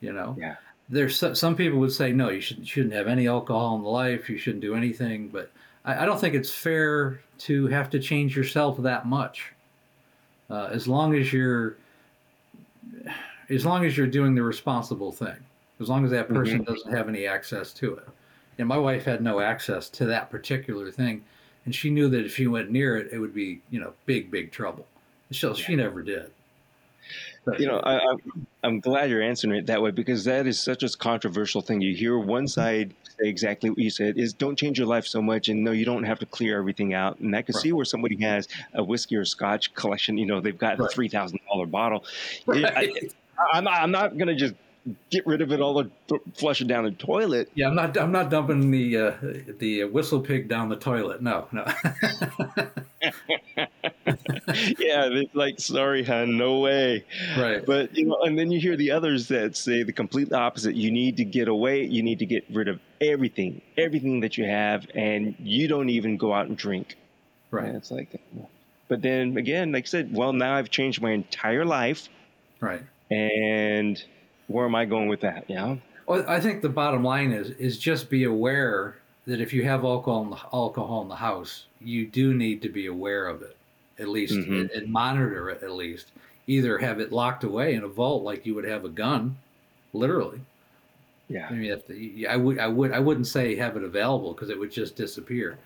You 0.00 0.12
know. 0.12 0.36
Yeah 0.38 0.56
there's 0.90 1.22
some 1.38 1.56
people 1.56 1.78
would 1.78 1.92
say 1.92 2.12
no 2.12 2.28
you 2.30 2.40
shouldn't, 2.40 2.66
shouldn't 2.66 2.92
have 2.92 3.06
any 3.06 3.28
alcohol 3.28 3.76
in 3.76 3.82
the 3.82 3.88
life 3.88 4.28
you 4.28 4.36
shouldn't 4.36 4.60
do 4.60 4.74
anything 4.74 5.28
but 5.28 5.50
I, 5.84 6.02
I 6.02 6.06
don't 6.06 6.20
think 6.20 6.34
it's 6.34 6.52
fair 6.52 7.20
to 7.38 7.66
have 7.68 7.90
to 7.90 7.98
change 7.98 8.36
yourself 8.36 8.78
that 8.78 9.06
much. 9.06 9.52
Uh, 10.48 10.68
as 10.72 10.88
long 10.88 11.14
as 11.14 11.32
you're 11.32 11.76
as 13.48 13.64
long 13.64 13.84
as 13.84 13.96
you're 13.96 14.06
doing 14.06 14.34
the 14.34 14.42
responsible 14.42 15.12
thing 15.12 15.36
as 15.80 15.88
long 15.88 16.04
as 16.04 16.10
that 16.10 16.28
person 16.28 16.60
mm-hmm. 16.60 16.72
doesn't 16.72 16.92
have 16.92 17.08
any 17.08 17.26
access 17.26 17.72
to 17.72 17.94
it. 17.94 18.06
And 18.58 18.68
my 18.68 18.76
wife 18.76 19.04
had 19.04 19.22
no 19.22 19.40
access 19.40 19.88
to 19.90 20.06
that 20.06 20.28
particular 20.28 20.90
thing 20.90 21.24
and 21.64 21.74
she 21.74 21.88
knew 21.88 22.08
that 22.08 22.24
if 22.24 22.34
she 22.34 22.48
went 22.48 22.70
near 22.70 22.96
it 22.96 23.12
it 23.12 23.18
would 23.18 23.34
be 23.34 23.60
you 23.70 23.80
know 23.80 23.92
big 24.06 24.30
big 24.30 24.50
trouble. 24.50 24.86
So 25.30 25.54
she 25.54 25.76
never 25.76 26.02
did 26.02 26.32
you 27.58 27.66
know, 27.66 27.78
I, 27.78 27.98
I'm, 27.98 28.46
I'm 28.62 28.80
glad 28.80 29.10
you're 29.10 29.22
answering 29.22 29.54
it 29.54 29.66
that 29.66 29.80
way 29.82 29.90
because 29.90 30.24
that 30.24 30.46
is 30.46 30.62
such 30.62 30.82
a 30.82 30.88
controversial 30.90 31.62
thing. 31.62 31.80
You 31.80 31.94
hear 31.94 32.18
one 32.18 32.44
mm-hmm. 32.44 32.46
side 32.48 32.94
say 33.02 33.28
exactly 33.28 33.70
what 33.70 33.78
you 33.78 33.90
said 33.90 34.18
is 34.18 34.32
don't 34.32 34.56
change 34.56 34.78
your 34.78 34.86
life 34.86 35.06
so 35.06 35.22
much, 35.22 35.48
and 35.48 35.62
no, 35.64 35.72
you 35.72 35.84
don't 35.84 36.04
have 36.04 36.18
to 36.20 36.26
clear 36.26 36.58
everything 36.58 36.94
out. 36.94 37.18
And 37.20 37.34
I 37.34 37.42
can 37.42 37.54
right. 37.54 37.62
see 37.62 37.72
where 37.72 37.84
somebody 37.84 38.16
has 38.22 38.48
a 38.74 38.82
whiskey 38.82 39.16
or 39.16 39.24
scotch 39.24 39.74
collection. 39.74 40.18
You 40.18 40.26
know, 40.26 40.40
they've 40.40 40.56
got 40.56 40.78
right. 40.78 40.90
a 40.90 40.92
three 40.92 41.08
thousand 41.08 41.40
dollar 41.48 41.66
bottle. 41.66 42.04
Right. 42.46 42.64
I, 42.64 42.92
I'm, 43.52 43.66
I'm 43.66 43.90
not 43.90 44.16
going 44.18 44.28
to 44.28 44.34
just 44.34 44.54
get 45.10 45.26
rid 45.26 45.40
of 45.42 45.52
it 45.52 45.60
all 45.60 45.78
and 45.78 45.90
flush 46.34 46.60
it 46.60 46.68
down 46.68 46.84
the 46.84 46.90
toilet. 46.92 47.50
Yeah, 47.54 47.68
I'm 47.68 47.74
not. 47.74 47.96
I'm 47.98 48.12
not 48.12 48.30
dumping 48.30 48.70
the 48.70 48.96
uh, 48.96 49.12
the 49.58 49.80
WhistlePig 49.80 50.48
down 50.48 50.68
the 50.68 50.76
toilet. 50.76 51.22
No, 51.22 51.48
no. 51.52 51.64
yeah, 54.78 55.08
it's 55.08 55.34
like 55.34 55.60
sorry, 55.60 56.02
hon, 56.02 56.36
no 56.36 56.60
way. 56.60 57.04
Right. 57.36 57.64
But 57.64 57.96
you 57.96 58.06
know, 58.06 58.18
and 58.22 58.38
then 58.38 58.50
you 58.50 58.60
hear 58.60 58.76
the 58.76 58.90
others 58.92 59.28
that 59.28 59.56
say 59.56 59.82
the 59.82 59.92
complete 59.92 60.32
opposite. 60.32 60.74
You 60.74 60.90
need 60.90 61.16
to 61.18 61.24
get 61.24 61.48
away. 61.48 61.84
You 61.84 62.02
need 62.02 62.20
to 62.20 62.26
get 62.26 62.44
rid 62.50 62.68
of 62.68 62.80
everything, 63.00 63.60
everything 63.76 64.20
that 64.20 64.38
you 64.38 64.44
have, 64.44 64.86
and 64.94 65.34
you 65.38 65.68
don't 65.68 65.90
even 65.90 66.16
go 66.16 66.32
out 66.32 66.46
and 66.46 66.56
drink. 66.56 66.96
Right. 67.50 67.66
And 67.66 67.76
it's 67.76 67.90
like, 67.90 68.08
but 68.88 69.02
then 69.02 69.36
again, 69.36 69.72
like 69.72 69.84
I 69.84 69.88
said, 69.88 70.14
well, 70.14 70.32
now 70.32 70.54
I've 70.54 70.70
changed 70.70 71.02
my 71.02 71.10
entire 71.10 71.64
life. 71.64 72.08
Right. 72.60 72.82
And 73.10 74.02
where 74.50 74.66
am 74.66 74.74
I 74.74 74.84
going 74.84 75.08
with 75.08 75.20
that? 75.20 75.44
Yeah. 75.48 75.76
Well, 76.06 76.24
I 76.26 76.40
think 76.40 76.60
the 76.60 76.68
bottom 76.68 77.04
line 77.04 77.32
is 77.32 77.50
is 77.50 77.78
just 77.78 78.10
be 78.10 78.24
aware 78.24 78.96
that 79.26 79.40
if 79.40 79.52
you 79.52 79.62
have 79.64 79.84
alcohol 79.84 80.24
in 80.24 80.30
the, 80.30 80.38
alcohol 80.52 81.02
in 81.02 81.08
the 81.08 81.16
house, 81.16 81.66
you 81.80 82.06
do 82.06 82.34
need 82.34 82.62
to 82.62 82.68
be 82.68 82.86
aware 82.86 83.26
of 83.26 83.42
it, 83.42 83.56
at 83.98 84.08
least, 84.08 84.34
mm-hmm. 84.34 84.52
and, 84.52 84.70
and, 84.70 84.92
monitor 84.92 85.50
it 85.50 85.62
at 85.62 85.72
least. 85.72 86.08
Either 86.46 86.78
have 86.78 86.98
it 86.98 87.12
locked 87.12 87.44
away 87.44 87.74
in 87.74 87.84
a 87.84 87.88
vault 87.88 88.24
like 88.24 88.44
you 88.44 88.56
would 88.56 88.64
have 88.64 88.84
a 88.84 88.88
gun, 88.88 89.36
literally. 89.92 90.40
Yeah. 91.28 91.46
I 91.48 91.52
mean, 91.52 91.80
to, 91.86 92.26
I 92.26 92.36
would, 92.36 92.58
I 92.58 92.66
would, 92.66 92.92
I 92.92 92.98
wouldn't 92.98 93.28
say 93.28 93.54
have 93.54 93.76
it 93.76 93.84
available 93.84 94.32
because 94.32 94.50
it 94.50 94.58
would 94.58 94.72
just 94.72 94.96
disappear. 94.96 95.58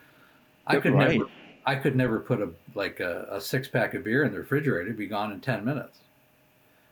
I 0.66 0.76
could 0.76 0.92
right. 0.92 1.12
never, 1.12 1.30
I 1.64 1.76
could 1.76 1.96
never 1.96 2.20
put 2.20 2.42
a 2.42 2.50
like 2.74 3.00
a, 3.00 3.26
a 3.30 3.40
six 3.40 3.66
pack 3.66 3.94
of 3.94 4.04
beer 4.04 4.24
in 4.24 4.32
the 4.32 4.40
refrigerator; 4.40 4.82
it'd 4.82 4.98
be 4.98 5.06
gone 5.06 5.32
in 5.32 5.40
ten 5.40 5.64
minutes. 5.64 6.00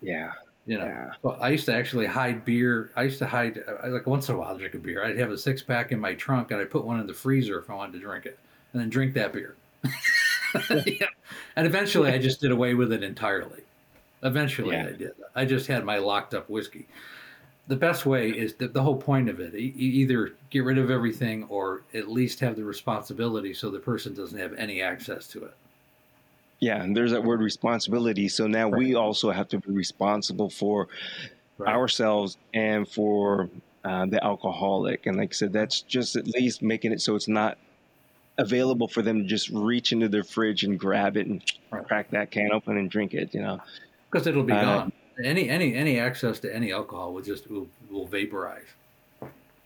Yeah. 0.00 0.33
You 0.64 0.79
know, 0.79 0.85
yeah. 1.25 1.33
I 1.40 1.48
used 1.48 1.66
to 1.66 1.75
actually 1.75 2.07
hide 2.07 2.44
beer. 2.44 2.92
I 2.94 3.03
used 3.03 3.18
to 3.18 3.27
hide 3.27 3.64
uh, 3.66 3.88
like 3.88 4.07
once 4.07 4.29
in 4.29 4.37
a 4.37 4.38
while 4.38 4.55
I'd 4.55 4.59
drink 4.59 4.75
a 4.75 4.79
beer. 4.79 5.05
I'd 5.05 5.18
have 5.18 5.33
a 5.33 5.38
six 5.38 5.61
pack 5.61 5.90
in 5.90 5.98
my 5.98 6.14
trunk 6.14 6.53
and 6.53 6.61
I'd 6.61 6.70
put 6.70 6.85
one 6.85 7.01
in 7.01 7.07
the 7.09 7.14
freezer 7.14 7.59
if 7.59 7.68
I 7.68 7.75
wanted 7.75 7.94
to 7.94 7.98
drink 7.98 8.27
it, 8.27 8.38
and 8.72 8.81
then 8.81 8.88
drink 8.88 9.14
that 9.14 9.33
beer. 9.33 9.57
yeah. 10.87 11.07
And 11.57 11.66
eventually, 11.66 12.11
I 12.11 12.18
just 12.18 12.40
did 12.40 12.53
away 12.53 12.75
with 12.75 12.92
it 12.92 13.03
entirely. 13.03 13.62
Eventually, 14.22 14.77
yeah. 14.77 14.87
I 14.87 14.92
did. 14.92 15.12
I 15.35 15.44
just 15.44 15.66
had 15.66 15.85
my 15.85 15.98
locked 15.98 16.33
up 16.33 16.48
whiskey. 16.48 16.87
the 17.66 17.77
best 17.77 18.07
way 18.07 18.31
is 18.31 18.55
the, 18.55 18.68
the 18.68 18.83
whole 18.83 18.96
point 18.96 19.29
of 19.29 19.40
it. 19.40 19.55
Either 19.55 20.35
get 20.51 20.64
rid 20.64 20.79
of 20.79 20.90
everything 20.90 21.44
or 21.48 21.83
at 21.94 22.09
least 22.09 22.38
have 22.40 22.55
the 22.57 22.64
responsibility 22.64 23.55
so 23.55 23.70
the 23.70 23.79
person 23.79 24.14
doesn't 24.14 24.38
have 24.38 24.53
any 24.55 24.81
access 24.83 25.27
to 25.29 25.44
it. 25.44 25.55
Yeah, 26.62 26.81
and 26.81 26.96
there's 26.96 27.11
that 27.11 27.25
word 27.25 27.40
responsibility. 27.40 28.29
So 28.29 28.46
now 28.46 28.70
right. 28.70 28.79
we 28.79 28.94
also 28.94 29.33
have 29.33 29.48
to 29.48 29.59
be 29.59 29.72
responsible 29.72 30.48
for 30.48 30.87
right. 31.59 31.75
ourselves 31.75 32.38
and 32.55 32.88
for 32.88 33.51
uh, 33.85 34.07
the 34.07 34.25
alcoholic. 34.25 35.07
And 35.07 35.16
like 35.16 35.31
I 35.31 35.35
said, 35.35 35.53
that's 35.53 35.81
just 35.81 36.14
at 36.14 36.29
least 36.29 36.62
making 36.62 36.92
it 36.92 37.01
so 37.01 37.16
it's 37.16 37.27
not 37.27 37.59
available 38.38 38.87
for 38.87 39.03
them 39.03 39.22
to 39.22 39.25
just 39.25 39.51
reach 39.51 39.90
into 39.90 40.09
their 40.09 40.22
fridge 40.22 40.62
and 40.62 40.79
grab 40.79 41.16
it 41.16 41.27
and 41.27 41.42
right. 41.72 41.85
crack 41.85 42.12
that 42.12 42.31
can 42.31 42.53
open 42.53 42.77
and 42.77 42.88
drink 42.88 43.12
it. 43.12 43.35
You 43.35 43.40
know, 43.40 43.61
because 44.09 44.29
it'll 44.29 44.44
be 44.44 44.53
uh, 44.53 44.62
gone. 44.62 44.92
Any 45.25 45.48
any 45.48 45.75
any 45.75 45.98
access 45.98 46.38
to 46.40 46.55
any 46.55 46.72
alcohol 46.72 47.12
will 47.12 47.22
just 47.22 47.51
will, 47.51 47.66
will 47.90 48.07
vaporize. 48.07 48.68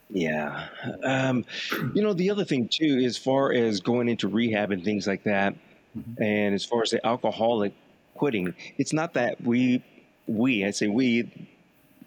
Yeah. 0.08 0.68
Um, 1.04 1.44
you 1.92 2.00
know, 2.00 2.14
the 2.14 2.30
other 2.30 2.46
thing 2.46 2.68
too, 2.68 3.02
as 3.04 3.18
far 3.18 3.52
as 3.52 3.80
going 3.80 4.08
into 4.08 4.28
rehab 4.28 4.70
and 4.70 4.82
things 4.82 5.06
like 5.06 5.24
that, 5.24 5.56
mm-hmm. 5.96 6.22
and 6.22 6.54
as 6.54 6.64
far 6.64 6.82
as 6.82 6.90
the 6.90 7.04
alcoholic 7.06 7.74
quitting, 8.14 8.54
it's 8.78 8.92
not 8.92 9.14
that 9.14 9.40
we 9.40 9.82
we 10.26 10.64
I 10.64 10.70
say 10.70 10.88
we 10.88 11.48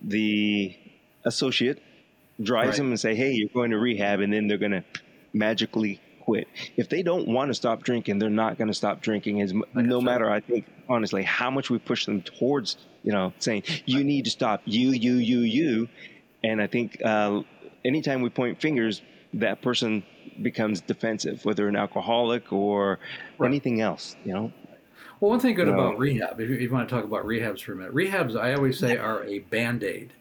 the 0.01 0.75
associate 1.25 1.81
drives 2.41 2.69
right. 2.69 2.77
them 2.77 2.87
and 2.87 2.99
say, 2.99 3.15
"Hey, 3.15 3.31
you're 3.31 3.49
going 3.49 3.71
to 3.71 3.79
rehab," 3.79 4.19
and 4.19 4.31
then 4.31 4.47
they're 4.47 4.57
going 4.57 4.71
to 4.71 4.83
magically 5.33 6.01
quit. 6.21 6.47
If 6.77 6.89
they 6.89 7.03
don't 7.03 7.27
want 7.27 7.49
to 7.49 7.53
stop 7.53 7.83
drinking, 7.83 8.19
they're 8.19 8.29
not 8.29 8.57
going 8.57 8.67
to 8.67 8.73
stop 8.73 9.01
drinking. 9.01 9.41
As 9.41 9.53
no 9.73 10.01
matter, 10.01 10.29
I 10.29 10.39
think 10.39 10.65
honestly, 10.87 11.23
how 11.23 11.51
much 11.51 11.69
we 11.69 11.79
push 11.79 12.05
them 12.05 12.21
towards, 12.21 12.77
you 13.03 13.11
know, 13.11 13.33
saying 13.39 13.63
you 13.85 14.03
need 14.03 14.25
to 14.25 14.31
stop, 14.31 14.61
you, 14.65 14.89
you, 14.91 15.15
you, 15.15 15.39
you, 15.39 15.89
and 16.43 16.61
I 16.61 16.67
think 16.67 17.01
uh, 17.03 17.41
anytime 17.83 18.21
we 18.21 18.29
point 18.29 18.61
fingers, 18.61 19.01
that 19.33 19.61
person 19.61 20.03
becomes 20.43 20.81
defensive, 20.81 21.43
whether 21.45 21.67
an 21.67 21.75
alcoholic 21.75 22.51
or 22.51 22.99
right. 23.37 23.47
anything 23.47 23.81
else, 23.81 24.15
you 24.23 24.33
know. 24.33 24.51
Well, 25.19 25.31
one 25.31 25.39
thing 25.39 25.55
good 25.55 25.67
about 25.67 25.97
rehab, 25.97 26.39
if 26.39 26.47
you, 26.49 26.55
if 26.55 26.61
you, 26.61 26.71
want 26.71 26.87
to 26.87 26.95
talk 26.95 27.03
about 27.03 27.25
rehabs 27.25 27.61
for 27.61 27.73
a 27.73 27.75
minute, 27.75 27.93
rehabs 27.93 28.39
I 28.39 28.53
always 28.53 28.79
say 28.79 28.95
are 28.95 29.23
a 29.25 29.39
band 29.39 29.83
aid. 29.83 30.13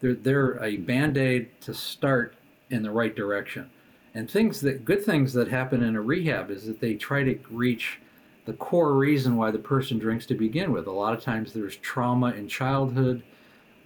They're 0.00 0.14
they're 0.14 0.62
a 0.62 0.76
band 0.76 1.16
aid 1.16 1.60
to 1.62 1.74
start 1.74 2.34
in 2.68 2.82
the 2.82 2.90
right 2.90 3.14
direction. 3.14 3.70
And 4.12 4.28
things 4.28 4.60
that 4.62 4.84
good 4.84 5.04
things 5.04 5.32
that 5.34 5.48
happen 5.48 5.82
in 5.84 5.94
a 5.94 6.00
rehab 6.00 6.50
is 6.50 6.66
that 6.66 6.80
they 6.80 6.94
try 6.94 7.22
to 7.22 7.38
reach 7.48 8.00
the 8.44 8.52
core 8.54 8.94
reason 8.94 9.36
why 9.36 9.52
the 9.52 9.58
person 9.58 9.98
drinks 9.98 10.26
to 10.26 10.34
begin 10.34 10.72
with. 10.72 10.88
A 10.88 10.92
lot 10.92 11.14
of 11.14 11.22
times 11.22 11.52
there's 11.52 11.76
trauma 11.76 12.30
in 12.32 12.48
childhood, 12.48 13.22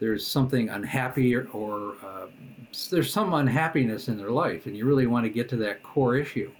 there's 0.04 0.26
something 0.26 0.68
unhappy 0.68 1.34
or, 1.34 1.46
or 1.52 1.94
uh, 2.04 2.26
there's 2.90 3.10
some 3.10 3.32
unhappiness 3.32 4.08
in 4.08 4.18
their 4.18 4.30
life, 4.30 4.66
and 4.66 4.76
you 4.76 4.84
really 4.84 5.06
want 5.06 5.24
to 5.24 5.30
get 5.30 5.48
to 5.48 5.56
that 5.56 5.82
core 5.82 6.16
issue. 6.16 6.50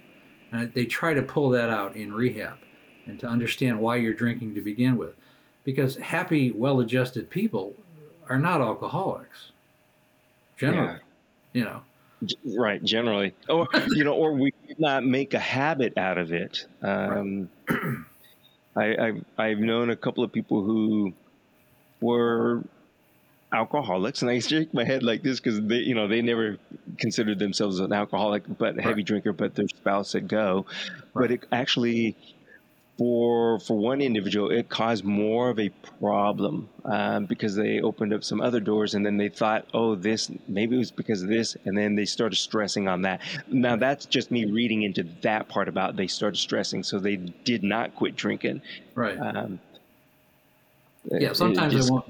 And 0.51 0.73
they 0.73 0.85
try 0.85 1.13
to 1.13 1.21
pull 1.21 1.51
that 1.51 1.69
out 1.69 1.95
in 1.95 2.11
rehab 2.11 2.57
and 3.05 3.19
to 3.19 3.27
understand 3.27 3.79
why 3.79 3.97
you're 3.97 4.15
drinking 4.15 4.55
to 4.55 4.61
begin 4.61 4.97
with. 4.97 5.13
Because 5.63 5.95
happy, 5.97 6.51
well 6.51 6.79
adjusted 6.79 7.29
people 7.29 7.75
are 8.29 8.39
not 8.39 8.61
alcoholics, 8.61 9.51
generally. 10.57 10.93
Yeah. 10.93 10.99
You 11.53 11.63
know, 11.65 11.81
right 12.57 12.83
generally 12.83 13.33
or 13.49 13.67
you 13.89 14.03
know 14.03 14.13
or 14.13 14.33
we 14.33 14.51
not 14.79 15.05
make 15.05 15.33
a 15.33 15.39
habit 15.39 15.97
out 15.97 16.17
of 16.17 16.31
it 16.31 16.65
um, 16.81 17.49
I, 18.75 18.95
I've, 18.97 19.25
I've 19.37 19.59
known 19.59 19.89
a 19.89 19.95
couple 19.95 20.23
of 20.23 20.31
people 20.31 20.63
who 20.63 21.13
were 22.01 22.63
alcoholics 23.53 24.21
and 24.21 24.31
i 24.31 24.39
shake 24.39 24.73
my 24.73 24.83
head 24.83 25.03
like 25.03 25.23
this 25.23 25.39
because 25.39 25.61
they 25.61 25.77
you 25.77 25.95
know 25.95 26.07
they 26.07 26.21
never 26.21 26.57
considered 26.97 27.39
themselves 27.39 27.79
an 27.79 27.93
alcoholic 27.93 28.43
but 28.57 28.77
a 28.77 28.81
heavy 28.81 28.95
right. 28.95 29.05
drinker 29.05 29.31
but 29.31 29.55
their 29.55 29.67
spouse 29.67 30.09
said 30.09 30.27
go 30.27 30.65
right. 31.13 31.13
but 31.13 31.31
it 31.31 31.45
actually 31.51 32.15
for 32.97 33.59
for 33.59 33.77
one 33.77 34.01
individual, 34.01 34.49
it 34.49 34.69
caused 34.69 35.03
more 35.03 35.49
of 35.49 35.59
a 35.59 35.69
problem 35.99 36.69
um, 36.85 37.25
because 37.25 37.55
they 37.55 37.81
opened 37.81 38.13
up 38.13 38.23
some 38.23 38.39
other 38.39 38.59
doors, 38.59 38.93
and 38.93 39.05
then 39.05 39.17
they 39.17 39.29
thought, 39.29 39.65
oh, 39.73 39.95
this 39.95 40.31
maybe 40.47 40.75
it 40.75 40.79
was 40.79 40.91
because 40.91 41.21
of 41.21 41.29
this, 41.29 41.57
and 41.65 41.77
then 41.77 41.95
they 41.95 42.05
started 42.05 42.37
stressing 42.37 42.87
on 42.87 43.01
that. 43.01 43.21
Now 43.47 43.75
that's 43.75 44.05
just 44.05 44.31
me 44.31 44.45
reading 44.45 44.83
into 44.83 45.03
that 45.21 45.49
part 45.49 45.67
about 45.67 45.95
they 45.95 46.07
started 46.07 46.37
stressing, 46.37 46.83
so 46.83 46.99
they 46.99 47.17
did 47.17 47.63
not 47.63 47.95
quit 47.95 48.15
drinking. 48.15 48.61
Right. 48.93 49.19
Um, 49.19 49.59
yeah. 51.11 51.33
Sometimes 51.33 51.73
just, 51.73 51.91
I 51.91 51.93
won't. 51.93 52.05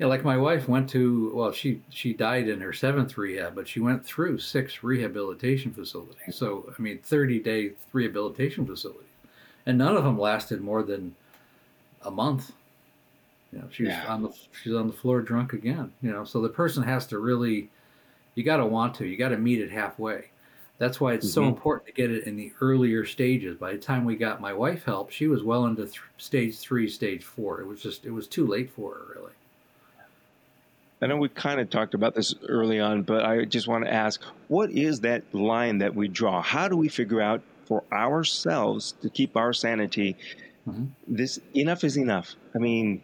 Yeah, 0.00 0.06
like 0.06 0.24
my 0.24 0.36
wife 0.36 0.68
went 0.68 0.90
to 0.90 1.30
well, 1.34 1.52
she 1.52 1.80
she 1.90 2.12
died 2.12 2.48
in 2.48 2.60
her 2.60 2.72
seventh 2.72 3.16
rehab, 3.16 3.54
but 3.54 3.68
she 3.68 3.78
went 3.78 4.04
through 4.04 4.38
six 4.38 4.82
rehabilitation 4.82 5.72
facilities. 5.72 6.34
So 6.34 6.72
I 6.76 6.82
mean, 6.82 6.98
thirty 6.98 7.38
day 7.38 7.72
rehabilitation 7.92 8.66
facilities 8.66 9.10
and 9.66 9.78
none 9.78 9.96
of 9.96 10.04
them 10.04 10.18
lasted 10.18 10.60
more 10.60 10.82
than 10.82 11.14
a 12.02 12.10
month. 12.10 12.52
You 13.52 13.60
know, 13.60 13.68
she's 13.70 13.88
yeah. 13.88 14.06
on 14.06 14.22
the 14.22 14.32
she's 14.62 14.74
on 14.74 14.86
the 14.86 14.92
floor 14.92 15.22
drunk 15.22 15.52
again. 15.52 15.92
You 16.02 16.12
know, 16.12 16.24
so 16.24 16.40
the 16.40 16.48
person 16.48 16.82
has 16.82 17.06
to 17.08 17.18
really, 17.18 17.68
you 18.34 18.44
got 18.44 18.58
to 18.58 18.66
want 18.66 18.94
to, 18.96 19.06
you 19.06 19.16
got 19.16 19.30
to 19.30 19.38
meet 19.38 19.60
it 19.60 19.70
halfway. 19.70 20.26
That's 20.78 21.00
why 21.00 21.12
it's 21.12 21.26
mm-hmm. 21.26 21.34
so 21.34 21.44
important 21.44 21.86
to 21.86 21.92
get 21.92 22.10
it 22.10 22.24
in 22.24 22.36
the 22.36 22.52
earlier 22.60 23.04
stages. 23.04 23.56
By 23.56 23.72
the 23.72 23.78
time 23.78 24.04
we 24.04 24.16
got 24.16 24.40
my 24.40 24.52
wife 24.52 24.84
help, 24.84 25.10
she 25.10 25.26
was 25.26 25.42
well 25.42 25.66
into 25.66 25.84
th- 25.84 26.00
stage 26.16 26.58
three, 26.58 26.88
stage 26.88 27.24
four. 27.24 27.60
It 27.60 27.66
was 27.66 27.82
just 27.82 28.06
it 28.06 28.10
was 28.10 28.26
too 28.26 28.46
late 28.46 28.70
for 28.70 28.94
her, 28.94 29.14
really. 29.14 29.32
I 31.02 31.06
know 31.06 31.16
we 31.16 31.30
kind 31.30 31.60
of 31.60 31.70
talked 31.70 31.94
about 31.94 32.14
this 32.14 32.34
early 32.46 32.78
on, 32.78 33.02
but 33.02 33.24
I 33.24 33.44
just 33.44 33.66
want 33.66 33.84
to 33.84 33.92
ask, 33.92 34.22
what 34.48 34.70
is 34.70 35.00
that 35.00 35.22
line 35.34 35.78
that 35.78 35.94
we 35.94 36.08
draw? 36.08 36.42
How 36.42 36.68
do 36.68 36.76
we 36.76 36.88
figure 36.88 37.22
out 37.22 37.42
for 37.70 37.84
ourselves 37.92 38.94
to 39.00 39.08
keep 39.08 39.36
our 39.36 39.52
sanity, 39.52 40.16
mm-hmm. 40.68 40.86
this 41.06 41.38
enough 41.54 41.84
is 41.84 41.96
enough. 41.96 42.34
I 42.52 42.58
mean, 42.58 43.00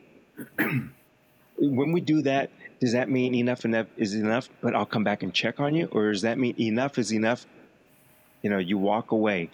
when 1.57 1.93
we 1.93 2.01
do 2.01 2.21
that, 2.23 2.51
does 2.81 2.93
that 2.93 3.09
mean 3.09 3.33
enough 3.37 3.65
enough 3.65 3.87
is 3.97 4.15
enough? 4.15 4.49
But 4.61 4.75
I'll 4.75 4.85
come 4.85 5.05
back 5.05 5.23
and 5.23 5.33
check 5.33 5.61
on 5.61 5.77
you, 5.77 5.87
or 5.93 6.11
does 6.11 6.23
that 6.23 6.37
mean 6.37 6.57
enough 6.59 6.99
is 6.99 7.13
enough? 7.13 7.47
You 8.43 8.51
know, 8.51 8.59
you 8.59 8.77
walk 8.77 9.13
away. 9.13 9.51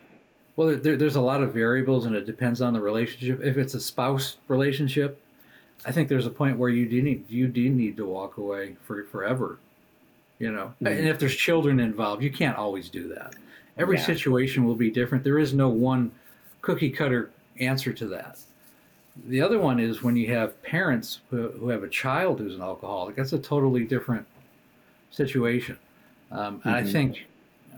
Well, 0.57 0.77
there, 0.79 0.97
there's 0.97 1.17
a 1.17 1.21
lot 1.21 1.43
of 1.43 1.53
variables, 1.53 2.07
and 2.07 2.17
it 2.17 2.25
depends 2.25 2.63
on 2.63 2.73
the 2.73 2.81
relationship. 2.81 3.43
If 3.43 3.59
it's 3.59 3.75
a 3.75 3.81
spouse 3.81 4.39
relationship, 4.49 5.22
I 5.85 5.93
think 5.93 6.09
there's 6.09 6.27
a 6.27 6.31
point 6.31 6.59
where 6.59 6.71
you 6.71 6.89
do 6.89 7.03
need 7.03 7.29
you 7.29 7.49
do 7.49 7.69
need 7.69 7.97
to 7.97 8.07
walk 8.07 8.37
away 8.37 8.77
for 8.85 9.05
forever. 9.05 9.59
You 10.39 10.53
know, 10.53 10.75
mm-hmm. 10.83 10.87
and 10.87 11.07
if 11.07 11.19
there's 11.19 11.37
children 11.37 11.81
involved, 11.81 12.23
you 12.23 12.31
can't 12.31 12.57
always 12.57 12.89
do 12.89 13.09
that. 13.09 13.35
Every 13.79 13.97
yeah. 13.97 14.05
situation 14.05 14.65
will 14.65 14.75
be 14.75 14.91
different. 14.91 15.25
There 15.25 15.39
is 15.39 15.55
no 15.55 15.69
one 15.69 16.13
cookie 16.61 16.91
cutter 16.91 17.31
answer 17.59 17.93
to 17.93 18.07
that. 18.09 18.39
The 19.27 19.41
other 19.41 19.59
one 19.59 19.79
is 19.79 20.03
when 20.03 20.17
you 20.17 20.33
have 20.35 20.61
parents 20.63 21.21
who, 21.31 21.51
who 21.51 21.69
have 21.69 21.83
a 21.83 21.89
child 21.89 22.39
who's 22.39 22.55
an 22.55 22.63
alcoholic, 22.63 23.17
that's 23.17 23.33
a 23.35 23.39
totally 23.39 23.85
different 23.85 24.27
situation. 25.11 25.79
Um, 26.31 26.59
mm-hmm. 26.59 26.69
And 26.69 26.77
I 26.77 26.83
mm-hmm. 26.83 26.93
think 26.93 27.27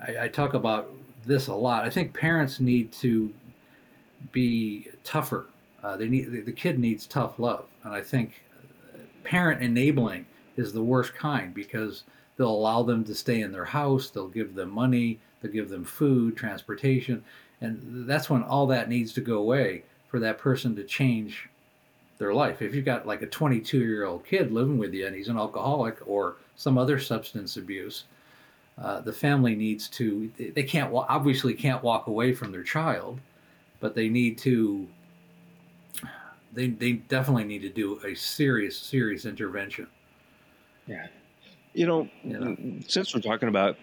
I, 0.06 0.24
I 0.24 0.28
talk 0.28 0.54
about 0.54 0.90
this 1.26 1.48
a 1.48 1.54
lot. 1.54 1.84
I 1.84 1.90
think 1.90 2.14
parents 2.14 2.60
need 2.60 2.92
to 2.92 3.32
be 4.32 4.88
tougher. 5.02 5.46
Uh, 5.84 5.96
they 5.98 6.08
need 6.08 6.46
the, 6.46 6.52
kid 6.52 6.78
needs 6.78 7.06
tough 7.06 7.38
love, 7.38 7.66
and 7.82 7.92
I 7.92 8.00
think 8.00 8.42
parent 9.22 9.62
enabling 9.62 10.24
is 10.56 10.72
the 10.72 10.82
worst 10.82 11.14
kind 11.14 11.52
because 11.52 12.04
they'll 12.36 12.48
allow 12.48 12.82
them 12.82 13.04
to 13.04 13.14
stay 13.14 13.42
in 13.42 13.52
their 13.52 13.66
house, 13.66 14.08
they'll 14.08 14.28
give 14.28 14.54
them 14.54 14.70
money, 14.70 15.20
they'll 15.40 15.52
give 15.52 15.68
them 15.68 15.84
food, 15.84 16.36
transportation, 16.36 17.22
and 17.60 18.08
that's 18.08 18.30
when 18.30 18.42
all 18.42 18.66
that 18.68 18.88
needs 18.88 19.12
to 19.12 19.20
go 19.20 19.38
away 19.38 19.84
for 20.08 20.18
that 20.20 20.38
person 20.38 20.74
to 20.76 20.84
change 20.84 21.50
their 22.16 22.32
life. 22.32 22.62
If 22.62 22.74
you've 22.74 22.84
got 22.84 23.06
like 23.06 23.20
a 23.20 23.26
22 23.26 23.78
year 23.78 24.06
old 24.06 24.24
kid 24.24 24.52
living 24.52 24.78
with 24.78 24.94
you 24.94 25.06
and 25.06 25.14
he's 25.14 25.28
an 25.28 25.36
alcoholic 25.36 25.98
or 26.06 26.36
some 26.56 26.78
other 26.78 26.98
substance 26.98 27.56
abuse, 27.56 28.04
uh, 28.80 29.00
the 29.00 29.12
family 29.12 29.54
needs 29.54 29.88
to, 29.88 30.30
they 30.38 30.62
can't, 30.62 30.92
obviously 30.94 31.52
can't 31.52 31.82
walk 31.82 32.06
away 32.06 32.32
from 32.32 32.52
their 32.52 32.62
child, 32.62 33.20
but 33.80 33.94
they 33.94 34.08
need 34.08 34.38
to, 34.38 34.88
they, 36.54 36.68
they 36.68 36.92
definitely 36.92 37.44
need 37.44 37.62
to 37.62 37.68
do 37.68 38.00
a 38.04 38.14
serious, 38.14 38.78
serious 38.78 39.24
intervention. 39.24 39.86
Yeah. 40.86 41.06
You 41.72 41.86
know, 41.86 42.08
you 42.22 42.38
know, 42.38 42.56
since 42.86 43.14
we're 43.14 43.20
talking 43.20 43.48
about 43.48 43.76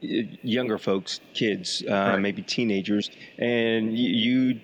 younger 0.00 0.78
folks, 0.78 1.20
kids, 1.34 1.82
uh, 1.88 1.92
right. 1.92 2.18
maybe 2.18 2.42
teenagers, 2.42 3.10
and 3.38 3.96
you 3.96 4.60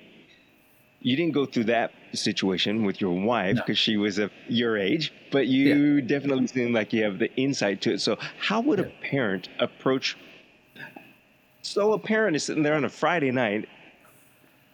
you 1.01 1.17
didn't 1.17 1.33
go 1.33 1.47
through 1.47 1.65
that 1.65 1.93
situation 2.13 2.85
with 2.85 3.01
your 3.01 3.13
wife 3.13 3.55
because 3.57 3.69
no. 3.69 3.75
she 3.75 3.97
was 3.97 4.19
of 4.19 4.33
your 4.49 4.77
age, 4.77 5.13
but 5.31 5.47
you 5.47 5.97
yeah. 5.97 6.07
definitely 6.07 6.47
seem 6.49 6.73
like 6.73 6.93
you 6.93 7.05
have 7.05 7.19
the 7.19 7.33
insight 7.37 7.81
to 7.83 7.95
it. 7.95 8.01
So, 8.01 8.17
how 8.39 8.61
would 8.63 8.79
yeah. 8.79 8.87
a 8.87 9.11
parent 9.11 9.49
approach? 9.61 10.17
So, 11.63 11.93
a 11.93 11.99
parent 11.99 12.35
is 12.35 12.45
sitting 12.45 12.63
there 12.63 12.75
on 12.75 12.85
a 12.85 12.89
Friday 12.89 13.31
night, 13.31 13.69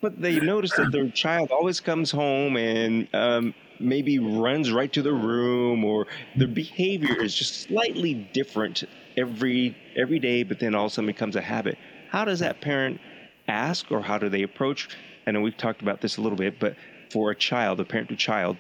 but 0.05 0.21
they 0.21 0.39
notice 0.39 0.75
that 0.75 0.93
their 0.93 1.09
child 1.09 1.51
always 1.51 1.81
comes 1.81 2.11
home 2.11 2.59
and 2.59 3.09
um, 3.15 3.55
maybe 3.81 4.19
runs 4.19 4.71
right 4.71 4.93
to 4.93 5.01
the 5.01 5.15
room 5.15 5.83
or 5.83 6.07
their 6.37 6.47
behavior 6.47 7.23
is 7.23 7.35
just 7.35 7.63
slightly 7.63 8.13
different 8.35 8.85
every 9.17 9.75
every 9.97 10.19
day 10.19 10.43
but 10.43 10.61
then 10.61 10.75
all 10.75 10.85
of 10.85 10.91
a 10.93 10.95
sudden 10.95 11.07
becomes 11.07 11.37
a 11.37 11.41
habit. 11.41 11.79
How 12.11 12.27
does 12.27 12.41
that 12.41 12.61
parent 12.61 13.01
ask 13.49 13.91
or 13.91 14.03
how 14.03 14.19
do 14.19 14.29
they 14.29 14.43
approach? 14.43 14.91
I 15.27 15.31
know 15.31 15.41
we've 15.41 15.57
talked 15.57 15.81
about 15.81 16.03
this 16.03 16.19
a 16.19 16.21
little 16.21 16.37
bit 16.37 16.61
but 16.61 16.77
for 17.11 17.31
a 17.31 17.35
child 17.35 17.81
a 17.81 17.85
parent 17.87 18.11
to 18.11 18.17
child 18.17 18.59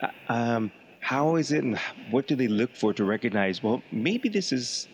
uh, 0.00 0.10
um, 0.28 0.70
how 1.00 1.34
is 1.34 1.50
it 1.50 1.64
and 1.64 1.76
what 2.12 2.28
do 2.28 2.36
they 2.36 2.46
look 2.46 2.76
for 2.76 2.94
to 2.94 3.02
recognize 3.02 3.64
well 3.64 3.82
maybe 3.90 4.28
this 4.28 4.52
is 4.52 4.86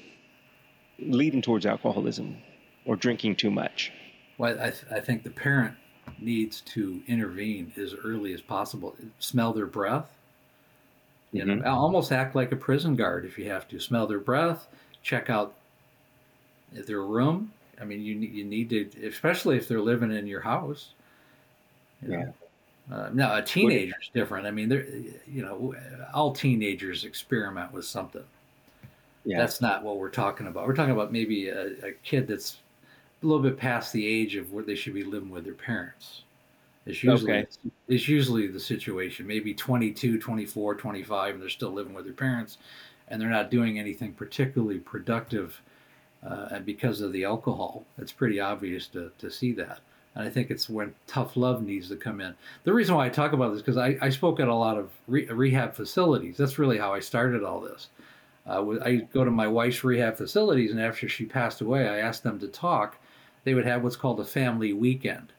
leading 0.99 1.43
towards 1.43 1.67
alcoholism 1.67 2.39
or 2.87 2.97
drinking 2.97 3.37
too 3.37 3.51
much? 3.51 3.93
Well 4.39 4.59
i, 4.59 4.71
th- 4.71 4.85
I 4.91 5.01
think 5.01 5.25
the 5.25 5.31
parent 5.31 5.77
needs 6.19 6.61
to 6.63 7.03
intervene 7.07 7.73
as 7.77 7.95
early 8.05 8.33
as 8.33 8.41
possible. 8.41 8.97
Smell 9.19 9.53
their 9.53 9.67
breath. 9.67 10.11
You 11.33 11.45
mm-hmm. 11.45 11.61
know, 11.61 11.71
almost 11.71 12.13
act 12.13 12.35
like 12.35 12.53
a 12.53 12.57
prison 12.57 12.97
guard 12.97 13.25
if 13.25 13.39
you 13.39 13.49
have 13.51 13.69
to. 13.69 13.79
Smell 13.79 14.07
their 14.07 14.19
breath. 14.19 14.67
Check 15.03 15.31
out 15.31 15.55
their 16.73 17.03
room. 17.03 17.53
I 17.81 17.85
mean, 17.85 18.03
you 18.03 18.15
you 18.15 18.45
need 18.45 18.69
to, 18.71 19.07
especially 19.07 19.57
if 19.57 19.69
they're 19.69 19.81
living 19.81 20.13
in 20.13 20.27
your 20.27 20.41
house. 20.41 20.91
You 22.03 22.13
yeah. 22.13 22.27
Uh, 22.93 23.09
now, 23.13 23.37
a 23.37 23.43
teenager 23.43 23.95
is 24.03 24.11
different. 24.13 24.47
I 24.47 24.51
mean, 24.51 24.69
they're, 24.69 24.87
you 25.27 25.43
know, 25.43 25.75
all 26.13 26.33
teenagers 26.33 27.05
experiment 27.05 27.73
with 27.73 27.85
something. 27.85 28.25
Yeah. 29.25 29.39
That's 29.39 29.61
not 29.61 29.85
what 29.85 29.99
we're 29.99 30.11
talking 30.11 30.49
about. 30.49 30.67
We're 30.67 30.75
talking 30.75 30.95
about 30.95 31.13
maybe 31.13 31.49
a, 31.49 31.67
a 31.87 31.93
kid 32.03 32.27
that's 32.27 32.59
a 33.23 33.27
little 33.27 33.43
bit 33.43 33.57
past 33.57 33.93
the 33.93 34.07
age 34.07 34.37
of 34.37 34.53
where 34.53 34.65
they 34.65 34.75
should 34.75 34.95
be 34.95 35.05
living 35.05 35.31
with 35.31 35.45
their 35.45 35.55
parents. 35.55 36.23
It's 36.87 37.05
usually 37.05 37.33
okay. 37.33 37.47
it's 37.89 38.09
usually 38.09 38.47
the 38.47 38.61
situation. 38.61 39.27
Maybe 39.27 39.53
22, 39.53 40.19
24, 40.19 40.75
25 40.77 41.35
and 41.35 41.43
they're 41.43 41.51
still 41.51 41.71
living 41.71 41.93
with 41.93 42.05
their 42.05 42.15
parents 42.15 42.59
and 43.09 43.21
they're 43.21 43.29
not 43.29 43.51
doing 43.51 43.79
anything 43.79 44.13
particularly 44.13 44.79
productive 44.79 45.61
uh, 46.27 46.49
and 46.53 46.65
because 46.65 47.01
of 47.01 47.13
the 47.13 47.25
alcohol. 47.25 47.85
It's 47.99 48.13
pretty 48.13 48.41
obvious 48.41 48.87
to, 48.89 49.11
to 49.19 49.31
see 49.31 49.53
that. 49.53 49.81
And 50.15 50.27
I 50.27 50.31
think 50.31 50.51
it's 50.51 50.69
when 50.69 50.95
tough 51.07 51.37
love 51.37 51.63
needs 51.63 51.89
to 51.89 51.97
come 51.97 52.21
in. 52.21 52.35
The 52.65 52.73
reason 52.73 52.95
why 52.95 53.07
I 53.07 53.11
talk 53.11 53.33
about 53.33 53.53
this 53.53 53.63
because 53.63 53.77
I, 53.77 53.97
I 54.01 54.09
spoke 54.09 54.41
at 54.41 54.49
a 54.49 54.55
lot 54.55 54.77
of 54.77 54.91
re- 55.07 55.27
rehab 55.27 55.75
facilities. 55.75 56.37
That's 56.37 56.59
really 56.59 56.79
how 56.79 56.93
I 56.93 57.01
started 57.01 57.45
all 57.45 57.61
this. 57.61 57.89
Uh, 58.47 58.79
I 58.83 58.97
go 59.13 59.25
to 59.25 59.31
my 59.31 59.47
wife's 59.47 59.85
rehab 59.85 60.17
facilities, 60.17 60.73
and 60.73 60.81
after 60.81 61.09
she 61.09 61.27
passed 61.27 61.61
away, 61.61 61.89
I 61.89 61.99
asked 61.99 62.23
them 62.23 62.41
to 62.41 62.49
talk 62.49 62.97
they 63.45 63.55
would 63.55 63.67
have 63.67 63.83
what's 63.83 63.97
called 63.97 64.21
a 64.21 64.25
family 64.25 64.73
weekend. 64.73 65.33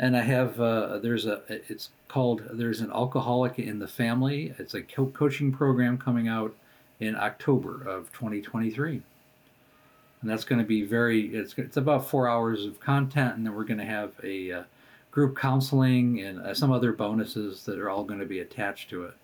and 0.00 0.16
I 0.16 0.22
have 0.22 0.58
uh, 0.58 0.98
there's 0.98 1.26
a 1.26 1.42
it's 1.48 1.90
called 2.08 2.42
there's 2.50 2.80
an 2.80 2.90
alcoholic 2.90 3.58
in 3.58 3.78
the 3.78 3.86
family. 3.86 4.54
It's 4.58 4.72
a 4.72 4.82
co- 4.82 5.12
coaching 5.12 5.52
program 5.52 5.98
coming 5.98 6.26
out 6.26 6.54
in 7.00 7.14
October 7.16 7.86
of 7.86 8.10
2023, 8.12 8.92
and 8.92 10.30
that's 10.30 10.44
going 10.44 10.58
to 10.58 10.66
be 10.66 10.82
very 10.82 11.26
it's 11.26 11.54
it's 11.58 11.76
about 11.76 12.08
four 12.08 12.28
hours 12.28 12.64
of 12.64 12.80
content, 12.80 13.36
and 13.36 13.44
then 13.44 13.54
we're 13.54 13.64
going 13.64 13.78
to 13.78 13.84
have 13.84 14.12
a 14.24 14.50
uh, 14.50 14.62
group 15.10 15.36
counseling 15.36 16.22
and 16.22 16.40
uh, 16.40 16.54
some 16.54 16.72
other 16.72 16.92
bonuses 16.92 17.64
that 17.66 17.78
are 17.78 17.90
all 17.90 18.02
going 18.02 18.20
to 18.20 18.26
be 18.26 18.40
attached 18.40 18.88
to 18.90 19.04
it. 19.04 19.14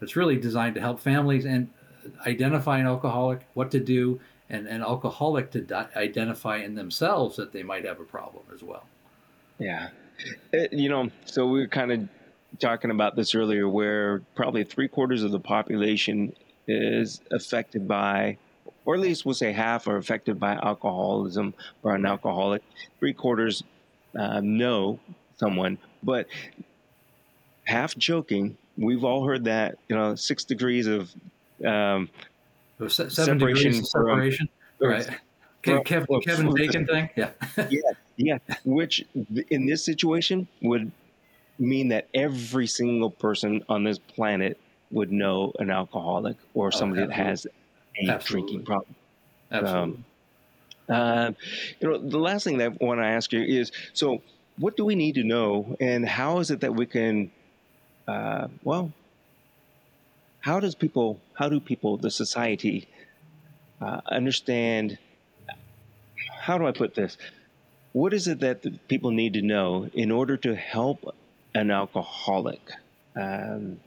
It's 0.00 0.16
really 0.16 0.36
designed 0.36 0.74
to 0.76 0.80
help 0.80 1.00
families 1.00 1.44
and 1.44 1.68
identify 2.26 2.78
an 2.78 2.86
alcoholic, 2.86 3.40
what 3.52 3.70
to 3.72 3.80
do, 3.80 4.18
and 4.48 4.66
an 4.68 4.80
alcoholic 4.80 5.50
to 5.50 5.60
di- 5.60 5.88
identify 5.96 6.56
in 6.56 6.74
themselves 6.74 7.36
that 7.36 7.52
they 7.52 7.62
might 7.62 7.84
have 7.84 8.00
a 8.00 8.04
problem 8.04 8.44
as 8.54 8.62
well. 8.62 8.86
Yeah, 9.58 9.88
it, 10.52 10.72
uh, 10.72 10.76
you 10.76 10.88
know, 10.88 11.10
so 11.24 11.46
we 11.46 11.60
were 11.60 11.68
kind 11.68 11.92
of 11.92 12.08
talking 12.60 12.90
about 12.90 13.16
this 13.16 13.34
earlier, 13.34 13.68
where 13.68 14.22
probably 14.34 14.64
three 14.64 14.88
quarters 14.88 15.22
of 15.22 15.32
the 15.32 15.40
population 15.40 16.34
is 16.66 17.20
affected 17.30 17.86
by, 17.88 18.38
or 18.84 18.94
at 18.94 19.00
least 19.00 19.24
we'll 19.24 19.34
say 19.34 19.52
half 19.52 19.86
are 19.86 19.96
affected 19.96 20.38
by 20.38 20.54
alcoholism 20.54 21.54
or 21.82 21.94
an 21.94 22.06
alcoholic. 22.06 22.62
Three 23.00 23.12
quarters 23.12 23.62
uh, 24.18 24.40
know 24.40 25.00
someone, 25.36 25.78
but 26.02 26.26
half 27.64 27.96
joking. 27.96 28.56
We've 28.76 29.04
all 29.04 29.24
heard 29.24 29.44
that, 29.44 29.78
you 29.88 29.96
know, 29.96 30.14
six 30.14 30.44
degrees 30.44 30.86
of 30.86 31.12
um, 31.64 32.08
seven 32.88 33.10
separation 33.10 33.38
degrees 33.38 33.78
of 33.80 33.86
separation, 33.86 34.48
from, 34.78 34.88
right? 34.88 35.08
Kevin, 35.64 36.20
Kevin 36.20 36.54
Bacon 36.54 36.86
thing, 36.86 37.10
yeah. 37.16 37.30
yeah, 37.70 37.80
yeah, 38.16 38.38
which 38.64 39.04
in 39.50 39.66
this 39.66 39.84
situation 39.84 40.46
would 40.62 40.90
mean 41.58 41.88
that 41.88 42.08
every 42.14 42.66
single 42.66 43.10
person 43.10 43.64
on 43.68 43.84
this 43.84 43.98
planet 43.98 44.58
would 44.90 45.10
know 45.10 45.52
an 45.58 45.70
alcoholic 45.70 46.36
or 46.54 46.68
oh, 46.68 46.70
somebody 46.70 47.02
oh, 47.02 47.06
that 47.06 47.14
has 47.14 47.46
a 47.46 48.08
absolutely. 48.08 48.48
drinking 48.48 48.66
problem. 48.66 48.94
Absolutely. 49.50 49.80
Um, 49.80 50.04
uh, 50.88 51.32
you 51.80 51.88
know, 51.88 51.98
the 51.98 52.18
last 52.18 52.44
thing 52.44 52.58
that 52.58 52.72
I 52.80 52.84
want 52.84 53.00
to 53.00 53.06
ask 53.06 53.32
you 53.32 53.42
is 53.42 53.72
so, 53.92 54.22
what 54.58 54.76
do 54.76 54.84
we 54.84 54.94
need 54.94 55.14
to 55.16 55.24
know, 55.24 55.76
and 55.80 56.06
how 56.06 56.38
is 56.38 56.50
it 56.50 56.60
that 56.60 56.74
we 56.74 56.86
can, 56.86 57.30
uh, 58.06 58.48
well, 58.62 58.92
how 60.40 60.60
does 60.60 60.74
people, 60.74 61.20
how 61.32 61.48
do 61.48 61.58
people, 61.58 61.96
the 61.96 62.10
society, 62.10 62.86
uh, 63.80 64.00
understand? 64.06 64.98
How 66.44 66.58
do 66.58 66.66
I 66.66 66.72
put 66.72 66.94
this? 66.94 67.16
what 67.94 68.12
is 68.12 68.26
it 68.26 68.40
that 68.40 68.88
people 68.88 69.12
need 69.12 69.34
to 69.34 69.42
know 69.42 69.88
in 69.94 70.10
order 70.10 70.36
to 70.36 70.54
help 70.54 71.14
an 71.54 71.70
alcoholic? 71.70 72.60
Um, 73.14 73.78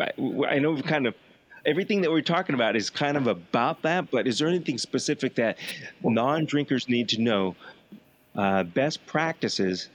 I, 0.00 0.10
I 0.48 0.58
know 0.58 0.72
we've 0.72 0.82
kind 0.82 1.06
of 1.06 1.14
everything 1.66 2.00
that 2.00 2.10
we're 2.10 2.22
talking 2.22 2.54
about 2.54 2.76
is 2.76 2.88
kind 2.88 3.16
of 3.16 3.26
about 3.26 3.82
that, 3.82 4.10
but 4.10 4.26
is 4.26 4.38
there 4.38 4.48
anything 4.48 4.78
specific 4.78 5.34
that 5.34 5.58
non 6.02 6.46
drinkers 6.46 6.88
need 6.88 7.10
to 7.10 7.20
know? 7.20 7.54
Uh, 8.34 8.62
best 8.62 9.04
practices 9.06 9.88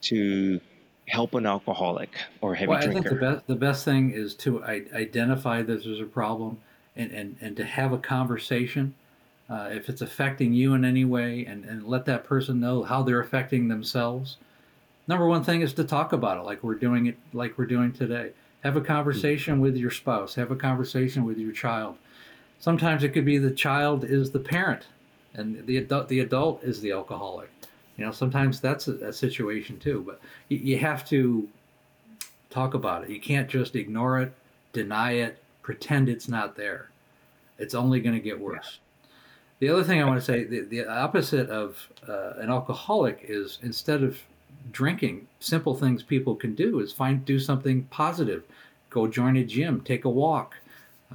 to 0.00 0.60
help 1.08 1.34
an 1.34 1.46
alcoholic 1.46 2.10
or 2.40 2.54
heavy 2.54 2.68
well, 2.68 2.80
drinker? 2.80 2.98
I 2.98 3.02
think 3.02 3.20
the 3.20 3.26
best 3.26 3.46
the 3.46 3.56
best 3.56 3.84
thing 3.84 4.10
is 4.10 4.34
to 4.36 4.64
identify 4.64 5.62
that 5.62 5.84
there's 5.84 6.00
a 6.00 6.04
problem 6.04 6.58
and, 6.96 7.12
and, 7.12 7.36
and 7.40 7.56
to 7.56 7.64
have 7.64 7.92
a 7.92 7.98
conversation. 7.98 8.96
Uh, 9.50 9.70
if 9.72 9.88
it's 9.88 10.02
affecting 10.02 10.52
you 10.52 10.74
in 10.74 10.84
any 10.84 11.06
way, 11.06 11.46
and, 11.46 11.64
and 11.64 11.86
let 11.86 12.04
that 12.04 12.24
person 12.24 12.60
know 12.60 12.82
how 12.82 13.02
they're 13.02 13.20
affecting 13.20 13.68
themselves. 13.68 14.36
Number 15.06 15.26
one 15.26 15.42
thing 15.42 15.62
is 15.62 15.72
to 15.74 15.84
talk 15.84 16.12
about 16.12 16.36
it, 16.36 16.42
like 16.42 16.62
we're 16.62 16.74
doing 16.74 17.06
it, 17.06 17.16
like 17.32 17.56
we're 17.56 17.64
doing 17.64 17.92
today. 17.92 18.32
Have 18.62 18.76
a 18.76 18.82
conversation 18.82 19.60
with 19.60 19.76
your 19.76 19.90
spouse. 19.90 20.34
Have 20.34 20.50
a 20.50 20.56
conversation 20.56 21.24
with 21.24 21.38
your 21.38 21.52
child. 21.52 21.96
Sometimes 22.58 23.04
it 23.04 23.10
could 23.10 23.24
be 23.24 23.38
the 23.38 23.50
child 23.50 24.04
is 24.04 24.32
the 24.32 24.38
parent, 24.38 24.86
and 25.32 25.64
the 25.66 25.78
adult 25.78 26.08
the 26.08 26.20
adult 26.20 26.62
is 26.62 26.82
the 26.82 26.92
alcoholic. 26.92 27.48
You 27.96 28.04
know, 28.04 28.12
sometimes 28.12 28.60
that's 28.60 28.88
a, 28.88 28.96
a 28.96 29.12
situation 29.12 29.78
too. 29.78 30.02
But 30.06 30.20
you, 30.48 30.58
you 30.58 30.78
have 30.78 31.08
to 31.08 31.48
talk 32.50 32.74
about 32.74 33.04
it. 33.04 33.10
You 33.10 33.20
can't 33.20 33.48
just 33.48 33.76
ignore 33.76 34.20
it, 34.20 34.32
deny 34.72 35.12
it, 35.12 35.42
pretend 35.62 36.08
it's 36.08 36.28
not 36.28 36.56
there. 36.56 36.90
It's 37.58 37.74
only 37.74 38.00
going 38.00 38.14
to 38.14 38.20
get 38.20 38.38
worse. 38.38 38.78
The 39.60 39.68
other 39.68 39.82
thing 39.82 40.00
I 40.00 40.04
want 40.04 40.20
to 40.20 40.24
say, 40.24 40.44
the, 40.44 40.60
the 40.60 40.86
opposite 40.86 41.50
of 41.50 41.88
uh, 42.08 42.34
an 42.38 42.48
alcoholic 42.48 43.24
is 43.24 43.58
instead 43.62 44.02
of 44.02 44.18
drinking, 44.70 45.26
simple 45.40 45.74
things 45.74 46.02
people 46.02 46.36
can 46.36 46.54
do 46.54 46.80
is 46.80 46.92
find 46.92 47.24
do 47.24 47.38
something 47.38 47.84
positive. 47.84 48.44
Go 48.90 49.08
join 49.08 49.36
a 49.36 49.44
gym, 49.44 49.80
take 49.80 50.04
a 50.04 50.10
walk, 50.10 50.56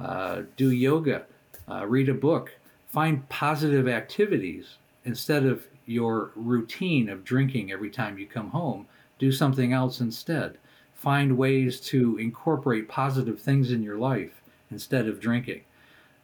uh, 0.00 0.42
do 0.56 0.70
yoga, 0.70 1.24
uh, 1.68 1.86
read 1.86 2.08
a 2.08 2.14
book. 2.14 2.52
Find 2.88 3.28
positive 3.28 3.88
activities 3.88 4.76
instead 5.04 5.44
of 5.44 5.66
your 5.86 6.30
routine 6.36 7.08
of 7.08 7.24
drinking 7.24 7.72
every 7.72 7.90
time 7.90 8.18
you 8.18 8.26
come 8.26 8.50
home. 8.50 8.86
Do 9.18 9.32
something 9.32 9.72
else 9.72 10.00
instead. 10.00 10.58
Find 10.94 11.36
ways 11.36 11.80
to 11.80 12.16
incorporate 12.18 12.88
positive 12.88 13.40
things 13.40 13.70
in 13.70 13.82
your 13.82 13.98
life 13.98 14.42
instead 14.70 15.06
of 15.08 15.20
drinking. 15.20 15.62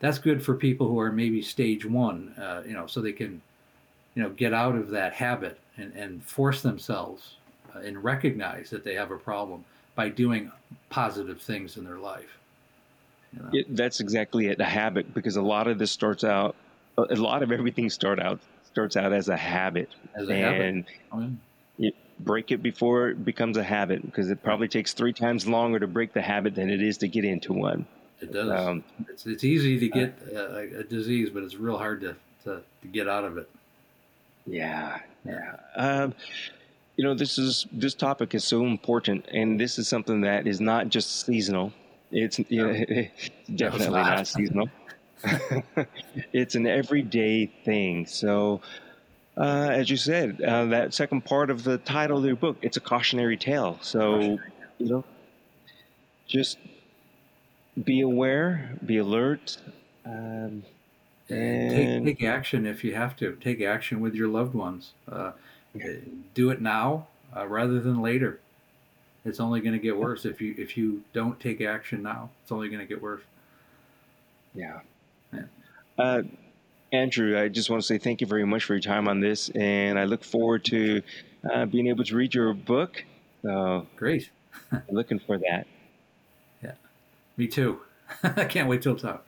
That's 0.01 0.19
good 0.19 0.43
for 0.43 0.55
people 0.55 0.89
who 0.89 0.99
are 0.99 1.13
maybe 1.13 1.43
stage 1.43 1.85
one, 1.85 2.35
uh, 2.39 2.63
you 2.67 2.73
know, 2.73 2.87
so 2.87 3.01
they 3.01 3.13
can, 3.13 3.41
you 4.15 4.23
know, 4.23 4.31
get 4.31 4.53
out 4.53 4.75
of 4.75 4.91
that 4.91 5.13
habit 5.13 5.59
and, 5.77 5.93
and 5.95 6.23
force 6.25 6.63
themselves 6.63 7.37
uh, 7.75 7.81
and 7.81 8.03
recognize 8.03 8.71
that 8.71 8.83
they 8.83 8.95
have 8.95 9.11
a 9.11 9.19
problem 9.19 9.65
by 9.95 10.09
doing 10.09 10.51
positive 10.89 11.41
things 11.41 11.77
in 11.77 11.85
their 11.85 11.99
life. 11.99 12.39
You 13.35 13.43
know? 13.43 13.49
it, 13.53 13.77
that's 13.77 14.01
exactly 14.01 14.49
it, 14.49 14.61
a 14.61 14.65
habit, 14.65 15.15
because 15.15 15.37
a 15.37 15.43
lot 15.43 15.69
of 15.69 15.79
this 15.79 15.93
starts 15.93 16.25
out, 16.25 16.57
a 16.99 17.15
lot 17.15 17.43
of 17.43 17.53
everything 17.53 17.89
start 17.89 18.19
out 18.19 18.41
starts 18.71 18.97
out 18.97 19.13
as 19.13 19.29
a 19.29 19.37
habit, 19.37 19.89
as 20.15 20.29
a 20.29 20.33
and 20.33 20.87
habit. 21.11 21.33
Oh, 21.81 21.93
break 22.21 22.51
it 22.51 22.63
before 22.63 23.09
it 23.09 23.25
becomes 23.25 23.57
a 23.57 23.63
habit, 23.63 24.05
because 24.05 24.31
it 24.31 24.43
probably 24.43 24.69
takes 24.69 24.93
three 24.93 25.13
times 25.13 25.47
longer 25.47 25.79
to 25.79 25.87
break 25.87 26.13
the 26.13 26.21
habit 26.21 26.55
than 26.55 26.69
it 26.71 26.83
is 26.83 26.99
to 26.99 27.09
get 27.09 27.25
into 27.25 27.53
one. 27.53 27.87
It 28.21 28.33
does. 28.33 28.51
Um, 28.51 28.85
it's 29.09 29.27
it's 29.27 29.45
easy 29.45 29.79
to 29.79 29.89
get 29.89 30.18
a, 30.33 30.81
a, 30.81 30.85
disease, 30.85 31.31
but 31.31 31.43
it's 31.43 31.55
real 31.55 31.79
hard 31.79 32.03
to, 32.03 32.16
to, 32.45 32.61
to 32.83 32.89
get 32.89 33.09
out 33.09 33.25
of 33.25 33.39
it. 33.39 33.49
Yeah, 34.47 34.99
yeah. 35.25 35.57
Um, 35.77 36.14
you 36.97 37.05
know, 37.05 37.14
this 37.14 37.39
is 37.39 37.66
this 37.73 37.95
topic 37.95 38.35
is 38.35 38.45
so 38.45 38.66
important, 38.66 39.25
and 39.33 39.59
this 39.59 39.79
is 39.79 39.89
something 39.89 40.21
that 40.23 40.47
is 40.47 40.61
not 40.61 40.91
just 40.91 41.25
seasonal. 41.25 41.73
It's 42.12 42.39
you 42.51 42.66
know, 42.66 42.73
definitely 43.55 43.95
not. 43.95 44.16
not 44.16 44.27
seasonal. 44.27 44.68
it's 46.33 46.55
an 46.55 46.66
everyday 46.66 47.47
thing. 47.47 48.07
So, 48.07 48.61
uh, 49.37 49.68
as 49.71 49.89
you 49.89 49.97
said, 49.97 50.43
uh, 50.43 50.66
that 50.66 50.93
second 50.93 51.25
part 51.25 51.51
of 51.51 51.64
the 51.64 51.79
title 51.79 52.18
of 52.18 52.25
your 52.25 52.37
book, 52.37 52.57
it's 52.62 52.77
a 52.77 52.81
cautionary 52.81 53.37
tale. 53.37 53.79
So, 53.81 54.39
you 54.79 54.89
know, 54.89 55.05
just 56.27 56.59
be 57.85 58.01
aware, 58.01 58.76
be 58.85 58.99
alert, 58.99 59.59
um, 60.05 60.64
and 61.28 62.05
take, 62.07 62.18
take 62.18 62.28
action 62.28 62.66
if 62.66 62.83
you 62.85 62.95
have 62.95 63.16
to. 63.16 63.37
Take 63.41 63.61
action 63.61 64.01
with 64.01 64.14
your 64.14 64.28
loved 64.28 64.55
ones. 64.55 64.93
Uh, 65.11 65.33
do 66.35 66.51
it 66.51 66.61
now 66.61 67.07
uh, 67.37 67.47
rather 67.47 67.81
than 67.81 68.03
later. 68.03 68.41
It's 69.24 69.39
only 69.39 69.61
going 69.61 69.74
to 69.74 69.78
get 69.78 69.97
worse 69.97 70.24
if 70.24 70.41
you 70.41 70.55
if 70.57 70.76
you 70.76 71.03
don't 71.12 71.39
take 71.39 71.61
action 71.61 72.03
now. 72.03 72.31
It's 72.43 72.53
only 72.53 72.68
going 72.68 72.81
to 72.81 72.87
get 72.87 73.03
worse. 73.03 73.22
Yeah. 74.55 74.81
yeah. 75.33 75.43
Uh, 75.99 76.22
Andrew, 76.93 77.39
I 77.39 77.49
just 77.49 77.70
want 77.70 77.83
to 77.83 77.87
say 77.87 77.99
thank 77.99 78.20
you 78.20 78.26
very 78.26 78.45
much 78.45 78.64
for 78.64 78.74
your 78.74 78.81
time 78.81 79.07
on 79.07 79.20
this, 79.20 79.49
and 79.51 79.99
I 79.99 80.05
look 80.05 80.24
forward 80.24 80.64
to 80.66 81.03
uh, 81.53 81.66
being 81.66 81.87
able 81.87 82.05
to 82.05 82.16
read 82.16 82.35
your 82.35 82.53
book. 82.55 83.05
Great. 83.97 84.31
looking 84.91 85.20
for 85.20 85.39
that. 85.39 85.66
Me 87.41 87.47
too. 87.47 87.80
I 88.22 88.45
can't 88.45 88.68
wait 88.68 88.82
till 88.82 88.95
it's 88.95 89.03
out. 89.03 89.24